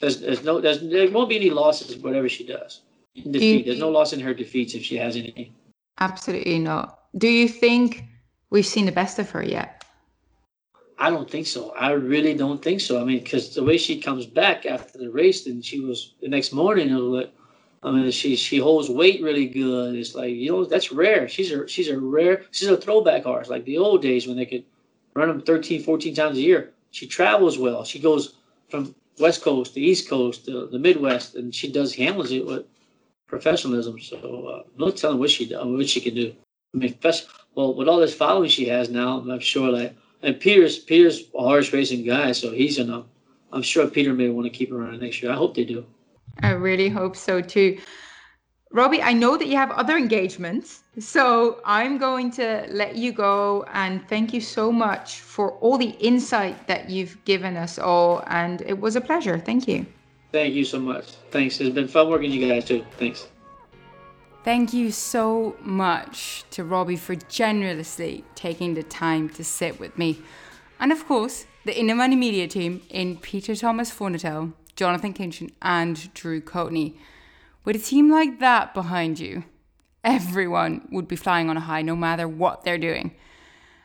there's, 0.00 0.20
there's 0.20 0.44
no 0.44 0.60
there's, 0.60 0.80
there 0.80 1.10
won't 1.10 1.28
be 1.28 1.36
any 1.36 1.50
losses 1.50 1.96
whatever 1.96 2.28
she 2.28 2.46
does. 2.46 2.82
In 3.14 3.32
defeat. 3.32 3.66
There's 3.66 3.78
no 3.78 3.90
loss 3.90 4.12
in 4.12 4.20
her 4.20 4.32
defeats 4.32 4.74
if 4.74 4.82
she 4.82 4.96
has 4.96 5.16
any. 5.16 5.52
Absolutely 6.00 6.58
not. 6.58 7.00
Do 7.18 7.28
you 7.28 7.48
think 7.48 8.04
we've 8.50 8.66
seen 8.66 8.86
the 8.86 8.92
best 8.92 9.18
of 9.18 9.28
her 9.30 9.44
yet? 9.44 9.81
I 11.02 11.10
don't 11.10 11.28
think 11.28 11.48
so. 11.48 11.72
I 11.72 11.90
really 11.90 12.32
don't 12.32 12.62
think 12.62 12.80
so. 12.80 13.00
I 13.00 13.04
mean, 13.04 13.18
because 13.18 13.56
the 13.56 13.64
way 13.64 13.76
she 13.76 14.00
comes 14.00 14.24
back 14.24 14.66
after 14.66 14.98
the 14.98 15.10
race, 15.10 15.46
and 15.48 15.64
she 15.64 15.80
was 15.80 16.12
the 16.22 16.28
next 16.28 16.52
morning, 16.52 16.90
it 16.90 17.34
I 17.82 17.90
mean, 17.90 18.08
she 18.12 18.36
she 18.36 18.58
holds 18.58 18.88
weight 18.88 19.20
really 19.20 19.48
good. 19.48 19.96
It's 19.96 20.14
like 20.14 20.32
you 20.32 20.52
know 20.52 20.64
that's 20.64 20.92
rare. 20.92 21.26
She's 21.28 21.50
a 21.50 21.66
she's 21.66 21.88
a 21.88 21.98
rare. 21.98 22.42
She's 22.52 22.68
a 22.68 22.76
throwback 22.76 23.24
horse, 23.24 23.48
like 23.48 23.64
the 23.64 23.78
old 23.78 24.00
days 24.00 24.28
when 24.28 24.36
they 24.36 24.46
could 24.46 24.64
run 25.16 25.26
them 25.26 25.40
13, 25.42 25.82
14 25.82 26.14
times 26.14 26.38
a 26.38 26.40
year. 26.40 26.70
She 26.92 27.08
travels 27.08 27.58
well. 27.58 27.82
She 27.82 27.98
goes 27.98 28.36
from 28.68 28.94
West 29.18 29.42
Coast 29.42 29.74
to 29.74 29.80
East 29.80 30.08
Coast 30.08 30.44
to 30.44 30.68
the 30.68 30.78
Midwest, 30.78 31.34
and 31.34 31.52
she 31.52 31.72
does 31.72 31.96
handles 31.96 32.30
it 32.30 32.46
with 32.46 32.64
professionalism. 33.26 33.98
So 33.98 34.18
uh, 34.46 34.62
no 34.78 34.92
telling 34.92 35.18
what 35.18 35.30
she 35.30 35.52
what 35.52 35.88
she 35.88 36.00
can 36.00 36.14
do. 36.14 36.32
I 36.76 36.78
mean, 36.78 36.96
well, 37.56 37.74
with 37.74 37.88
all 37.88 37.98
this 37.98 38.14
following 38.14 38.48
she 38.48 38.66
has 38.66 38.88
now, 38.88 39.18
I'm 39.18 39.40
sure 39.40 39.68
like 39.68 39.96
and 40.22 40.38
Peter's 40.38 40.78
Peter's 40.78 41.24
a 41.34 41.42
horse 41.42 41.72
racing 41.72 42.04
guy, 42.04 42.32
so 42.32 42.50
he's 42.50 42.78
gonna. 42.78 43.04
I'm 43.52 43.62
sure 43.62 43.86
Peter 43.86 44.14
may 44.14 44.30
want 44.30 44.46
to 44.46 44.50
keep 44.50 44.72
around 44.72 45.00
next 45.00 45.22
year. 45.22 45.30
I 45.30 45.36
hope 45.36 45.54
they 45.54 45.64
do. 45.64 45.84
I 46.40 46.52
really 46.52 46.88
hope 46.88 47.16
so 47.16 47.40
too. 47.42 47.78
Robby, 48.70 49.02
I 49.02 49.12
know 49.12 49.36
that 49.36 49.48
you 49.48 49.56
have 49.56 49.70
other 49.72 49.98
engagements, 49.98 50.82
so 50.98 51.60
I'm 51.66 51.98
going 51.98 52.30
to 52.32 52.66
let 52.70 52.96
you 52.96 53.12
go 53.12 53.66
and 53.74 54.08
thank 54.08 54.32
you 54.32 54.40
so 54.40 54.72
much 54.72 55.20
for 55.20 55.52
all 55.58 55.76
the 55.76 55.90
insight 56.00 56.66
that 56.68 56.88
you've 56.88 57.22
given 57.26 57.58
us 57.58 57.78
all. 57.78 58.24
And 58.28 58.62
it 58.62 58.80
was 58.80 58.96
a 58.96 59.02
pleasure. 59.02 59.38
Thank 59.38 59.68
you. 59.68 59.84
Thank 60.32 60.54
you 60.54 60.64
so 60.64 60.80
much. 60.80 61.04
Thanks. 61.30 61.60
It's 61.60 61.74
been 61.74 61.86
fun 61.86 62.08
working 62.08 62.30
with 62.30 62.40
you 62.40 62.48
guys 62.48 62.64
too. 62.64 62.82
Thanks. 62.96 63.28
Thank 64.44 64.72
you 64.72 64.90
so 64.90 65.54
much 65.60 66.44
to 66.50 66.64
Robby 66.64 66.96
for 66.96 67.14
generously 67.14 68.24
taking 68.34 68.74
the 68.74 68.82
time 68.82 69.28
to 69.30 69.44
sit 69.44 69.78
with 69.78 69.96
me. 69.96 70.18
And 70.80 70.90
of 70.90 71.06
course, 71.06 71.46
the 71.64 71.78
In 71.78 71.86
the 71.86 71.94
Money 71.94 72.16
Media 72.16 72.48
team 72.48 72.82
in 72.90 73.18
Peter 73.18 73.54
Thomas 73.54 73.92
Fornatale, 73.92 74.52
Jonathan 74.74 75.14
Kinchen, 75.14 75.52
and 75.62 76.12
Drew 76.12 76.40
Coatney. 76.40 76.96
With 77.64 77.76
a 77.76 77.78
team 77.78 78.10
like 78.10 78.40
that 78.40 78.74
behind 78.74 79.20
you, 79.20 79.44
everyone 80.02 80.88
would 80.90 81.06
be 81.06 81.14
flying 81.14 81.48
on 81.48 81.56
a 81.56 81.60
high 81.60 81.82
no 81.82 81.94
matter 81.94 82.26
what 82.26 82.64
they're 82.64 82.78
doing. 82.78 83.14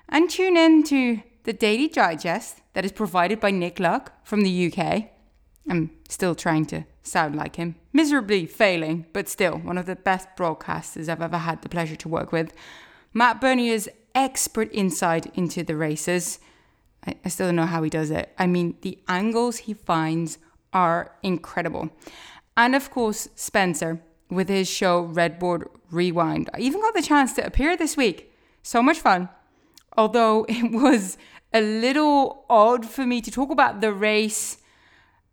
And 0.10 0.28
tune 0.28 0.58
in 0.58 0.82
to 0.86 1.22
the 1.44 1.54
Daily 1.54 1.88
Digest 1.88 2.62
that 2.74 2.84
is 2.84 2.92
provided 2.92 3.40
by 3.40 3.52
Nick 3.52 3.80
Luck 3.80 4.12
from 4.24 4.42
the 4.42 4.74
UK. 4.74 5.10
I'm 5.70 5.92
still 6.10 6.34
trying 6.34 6.66
to 6.68 6.86
sound 7.04 7.36
like 7.36 7.58
him. 7.58 7.76
Miserably 7.98 8.46
failing, 8.46 9.08
but 9.12 9.28
still 9.28 9.58
one 9.58 9.76
of 9.76 9.88
the 9.88 9.96
best 9.96 10.28
broadcasters 10.38 11.10
I've 11.10 11.20
ever 11.20 11.40
had 11.40 11.64
the 11.64 11.68
pleasure 11.68 11.96
to 11.96 12.08
work 12.08 12.32
with. 12.32 12.54
Matt 13.12 13.42
Bernier's 13.42 13.90
expert 14.14 14.70
insight 14.72 15.26
into 15.36 15.64
the 15.64 15.76
races. 15.76 16.40
I, 17.04 17.30
still 17.30 17.48
don't 17.48 17.56
know 17.56 17.66
how 17.66 17.82
he 17.82 17.90
does 17.90 18.12
it. 18.12 18.32
I 18.38 18.46
mean, 18.46 18.76
the 18.82 19.00
angles 19.08 19.58
he 19.58 19.74
finds 19.74 20.38
are 20.72 21.16
incredible. 21.24 21.90
And 22.56 22.76
of 22.76 22.92
course, 22.92 23.30
Spencer 23.34 24.00
with 24.30 24.48
his 24.48 24.70
show 24.70 25.08
Redboard 25.08 25.66
Rewind. 25.90 26.52
I 26.54 26.60
even 26.60 26.82
got 26.82 26.94
the 26.94 27.02
chance 27.02 27.34
to 27.34 27.48
appear 27.48 27.76
this 27.76 27.98
week. 27.98 28.32
So 28.62 28.84
much 28.84 29.00
fun. 29.00 29.28
Although 29.98 30.46
it 30.50 30.72
was 30.72 31.18
a 31.52 31.62
little 31.62 32.46
odd 32.48 32.86
for 32.86 33.08
me 33.08 33.22
to 33.22 33.32
talk 33.32 33.50
about 33.50 33.82
the 33.82 33.92
race 33.92 34.60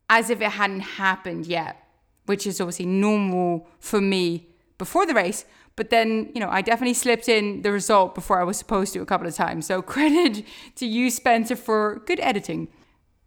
as 0.08 0.30
if 0.30 0.40
it 0.40 0.52
hadn't 0.52 0.80
happened 0.80 1.46
yet, 1.46 1.83
which 2.26 2.46
is 2.46 2.60
obviously 2.60 2.86
normal 2.86 3.68
for 3.78 4.00
me 4.00 4.48
before 4.78 5.06
the 5.06 5.14
race. 5.14 5.44
But 5.76 5.90
then, 5.90 6.30
you 6.34 6.40
know, 6.40 6.48
I 6.48 6.62
definitely 6.62 6.94
slipped 6.94 7.28
in 7.28 7.62
the 7.62 7.72
result 7.72 8.14
before 8.14 8.40
I 8.40 8.44
was 8.44 8.56
supposed 8.56 8.92
to 8.92 9.00
a 9.00 9.06
couple 9.06 9.26
of 9.26 9.34
times. 9.34 9.66
So 9.66 9.82
credit 9.94 10.44
to 10.76 10.86
you, 10.86 11.10
Spencer, 11.10 11.56
for 11.56 12.02
good 12.06 12.20
editing. 12.20 12.68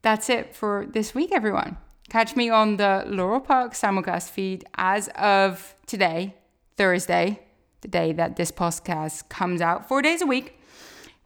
That's 0.01 0.29
it 0.29 0.55
for 0.55 0.85
this 0.89 1.13
week, 1.13 1.31
everyone. 1.33 1.77
Catch 2.09 2.37
me 2.37 2.49
on 2.49 2.77
the 2.77 3.03
Laurel 3.05 3.41
Park 3.41 3.73
simulcast 3.73 4.29
feed 4.29 4.63
as 4.75 5.09
of 5.09 5.75
today, 5.85 6.35
Thursday, 6.77 7.41
the 7.81 7.89
day 7.89 8.13
that 8.13 8.37
this 8.37 8.51
podcast 8.51 9.27
comes 9.27 9.59
out, 9.59 9.87
four 9.87 10.01
days 10.01 10.21
a 10.21 10.25
week. 10.25 10.57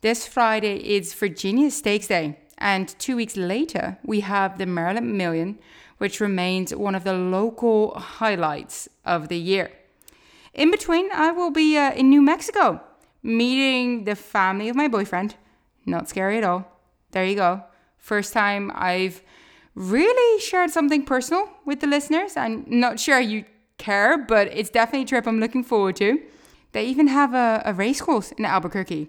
This 0.02 0.26
Friday 0.26 0.78
is 0.78 1.14
Virginia 1.14 1.70
Stakes 1.70 2.08
Day. 2.08 2.40
And 2.58 2.88
two 2.98 3.16
weeks 3.16 3.38
later, 3.38 4.00
we 4.04 4.22
have 4.22 4.58
the 4.58 4.66
Maryland 4.66 5.16
Million, 5.16 5.60
which 6.02 6.20
remains 6.20 6.74
one 6.74 6.96
of 6.96 7.04
the 7.04 7.14
local 7.14 7.94
highlights 7.94 8.90
of 9.06 9.28
the 9.28 9.38
year. 9.38 9.70
In 10.52 10.72
between, 10.72 11.12
I 11.12 11.30
will 11.30 11.52
be 11.52 11.78
uh, 11.78 11.94
in 11.94 12.10
New 12.10 12.24
Mexico 12.24 12.82
meeting 13.22 14.06
the 14.06 14.16
family 14.16 14.68
of 14.68 14.76
my 14.76 14.88
boyfriend. 14.88 15.36
Not 15.86 16.10
scary 16.10 16.40
at 16.40 16.44
all. 16.44 16.66
There 17.12 17.24
you 17.24 17.36
go. 17.36 17.64
First 18.00 18.34
time 18.34 18.72
I've 18.74 19.22
really 19.76 20.42
shared 20.42 20.72
something 20.72 21.06
personal 21.06 21.48
with 21.66 21.82
the 21.82 21.88
listeners. 21.88 22.36
I'm 22.36 22.66
not 22.68 23.00
sure 23.00 23.20
you 23.20 23.46
care, 23.78 24.18
but 24.18 24.48
it's 24.48 24.72
definitely 24.72 25.04
a 25.04 25.08
trip 25.08 25.28
I'm 25.28 25.40
looking 25.40 25.64
forward 25.64 25.98
to. 25.98 26.20
They 26.72 26.86
even 26.86 27.10
have 27.10 27.36
a, 27.36 27.62
a 27.64 27.76
race 27.76 28.02
course 28.02 28.32
in 28.32 28.46
Albuquerque. 28.46 29.08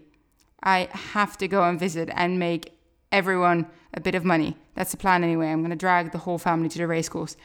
I 0.62 0.90
have 0.93 1.38
to 1.38 1.49
go 1.49 1.64
and 1.64 1.80
visit 1.80 2.11
and 2.12 2.38
make 2.38 2.74
everyone 3.13 3.67
a 3.95 4.01
bit 4.01 4.15
of 4.15 4.25
money. 4.25 4.57
That's 4.75 4.91
the 4.91 4.97
plan 4.97 5.23
anyway. 5.23 5.49
I'm 5.49 5.61
going 5.61 5.71
to 5.71 5.77
drag 5.77 6.13
the 6.13 6.19
whole 6.19 6.39
family 6.39 6.69
to 6.71 6.79
the 6.79 6.87
racecourse. 6.87 7.37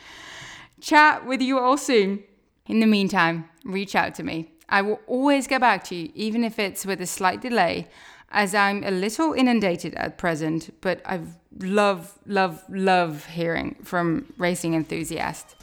Chat 0.79 1.25
with 1.25 1.41
you 1.41 1.59
all 1.59 1.77
soon. 1.77 2.23
In 2.67 2.79
the 2.79 2.87
meantime, 2.87 3.49
reach 3.63 3.95
out 3.95 4.15
to 4.15 4.23
me. 4.23 4.51
I 4.69 4.81
will 4.81 4.99
always 5.07 5.47
get 5.47 5.61
back 5.61 5.83
to 5.85 5.95
you, 5.95 6.11
even 6.15 6.43
if 6.43 6.59
it's 6.59 6.85
with 6.85 7.01
a 7.01 7.07
slight 7.07 7.41
delay, 7.41 7.87
as 8.31 8.53
I'm 8.53 8.83
a 8.83 8.91
little 8.91 9.33
inundated 9.33 9.95
at 9.95 10.17
present, 10.17 10.73
but 10.81 11.01
I 11.05 11.21
love, 11.59 12.17
love, 12.25 12.63
love 12.69 13.25
hearing 13.25 13.77
from 13.83 14.33
racing 14.37 14.73
enthusiasts. 14.73 15.55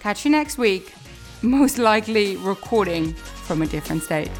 Catch 0.00 0.26
you 0.26 0.30
next 0.30 0.58
week, 0.58 0.92
most 1.40 1.78
likely 1.78 2.36
recording 2.36 3.14
from 3.14 3.62
a 3.62 3.66
different 3.66 4.02
state. 4.02 4.30